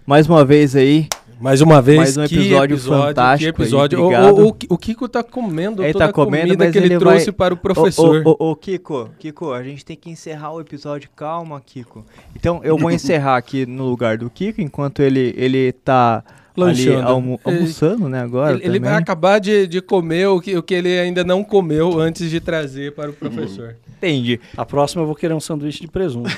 Mais 0.08 0.26
uma 0.28 0.46
vez 0.46 0.74
aí, 0.76 1.08
Mais 1.40 1.60
uma 1.62 1.82
vez, 1.82 1.98
Mais 1.98 2.18
um 2.18 2.26
que 2.26 2.36
episódio 2.36 2.78
fantástico 2.80 3.54
Que 3.54 3.62
episódio. 3.62 4.00
aí, 4.10 4.32
O- 4.32 4.46
o, 4.46 4.48
o, 4.50 4.58
o 4.70 4.78
Kiko 4.78 5.08
tá 5.10 5.22
comendo 5.22 5.84
Ele 5.84 5.92
toda 5.94 6.06
tá 6.06 6.10
a 6.10 6.14
comendo, 6.14 6.46
comida 6.46 6.72
que 6.72 6.78
ele, 6.78 6.88
ele 6.88 6.98
trouxe 6.98 7.26
vai- 7.26 7.34
para 7.34 7.54
o 7.54 7.58
professor. 7.58 8.24
Ô, 8.26 8.56
Kiko, 8.56 9.10
Kiko, 9.20 9.52
a 9.52 9.62
gente 9.62 9.84
tem 9.86 9.96
que 9.98 10.10
encerrar 10.10 10.54
o 10.54 10.62
episódio. 10.62 11.10
Calma, 11.16 11.62
Kiko. 11.64 12.06
Então 12.36 12.62
eu 12.64 12.78
vou 12.78 12.90
encerrar 12.90 13.36
aqui 13.38 13.66
no 13.66 13.84
lugar 13.86 14.18
do 14.18 14.30
Kiko, 14.30 14.62
enquanto 14.62 15.02
ele, 15.02 15.34
ele 15.38 15.74
tá 15.74 16.24
ali 16.64 16.94
almo- 16.96 17.40
Ele- 17.46 17.56
almoçando, 17.58 18.10
né, 18.10 18.22
agora 18.22 18.56
ele, 18.56 18.66
ele 18.66 18.80
vai 18.80 18.96
acabar 18.96 19.40
de, 19.40 19.68
de 19.68 19.82
comer 19.82 20.28
o 20.28 20.40
que, 20.42 20.58
o 20.58 20.64
que 20.64 20.74
ele 20.74 20.98
ainda 21.00 21.24
não 21.24 21.44
comeu 21.44 22.00
antes 22.00 22.30
de 22.30 22.40
trazer 22.40 22.94
para 22.94 23.10
o 23.10 23.14
professor. 23.14 23.76
Entendi. 23.98 24.40
A 24.56 24.66
próxima 24.66 25.02
eu 25.02 25.06
vou 25.08 25.16
querer 25.16 25.34
um 25.34 25.40
sanduíche 25.40 25.82
de 25.82 25.88
presunto. 25.88 26.30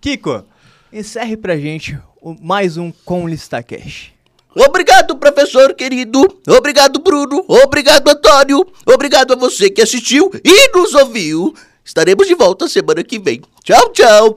Kiko, 0.00 0.44
encerre 0.92 1.36
pra 1.36 1.56
gente 1.56 1.98
o- 2.20 2.36
mais 2.40 2.76
um 2.76 2.90
Com 3.04 3.28
Listacash. 3.28 4.12
Obrigado, 4.56 5.16
professor 5.16 5.74
querido. 5.74 6.26
Obrigado, 6.48 6.98
Bruno. 6.98 7.44
Obrigado, 7.46 8.08
Antônio. 8.08 8.66
Obrigado 8.86 9.32
a 9.32 9.36
você 9.36 9.70
que 9.70 9.80
assistiu 9.82 10.30
e 10.44 10.72
nos 10.76 10.94
ouviu. 10.94 11.54
Estaremos 11.84 12.26
de 12.26 12.34
volta 12.34 12.66
semana 12.68 13.04
que 13.04 13.18
vem. 13.18 13.40
Tchau, 13.62 13.90
tchau. 13.92 14.34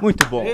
Muito 0.00 0.24
bom. 0.26 0.44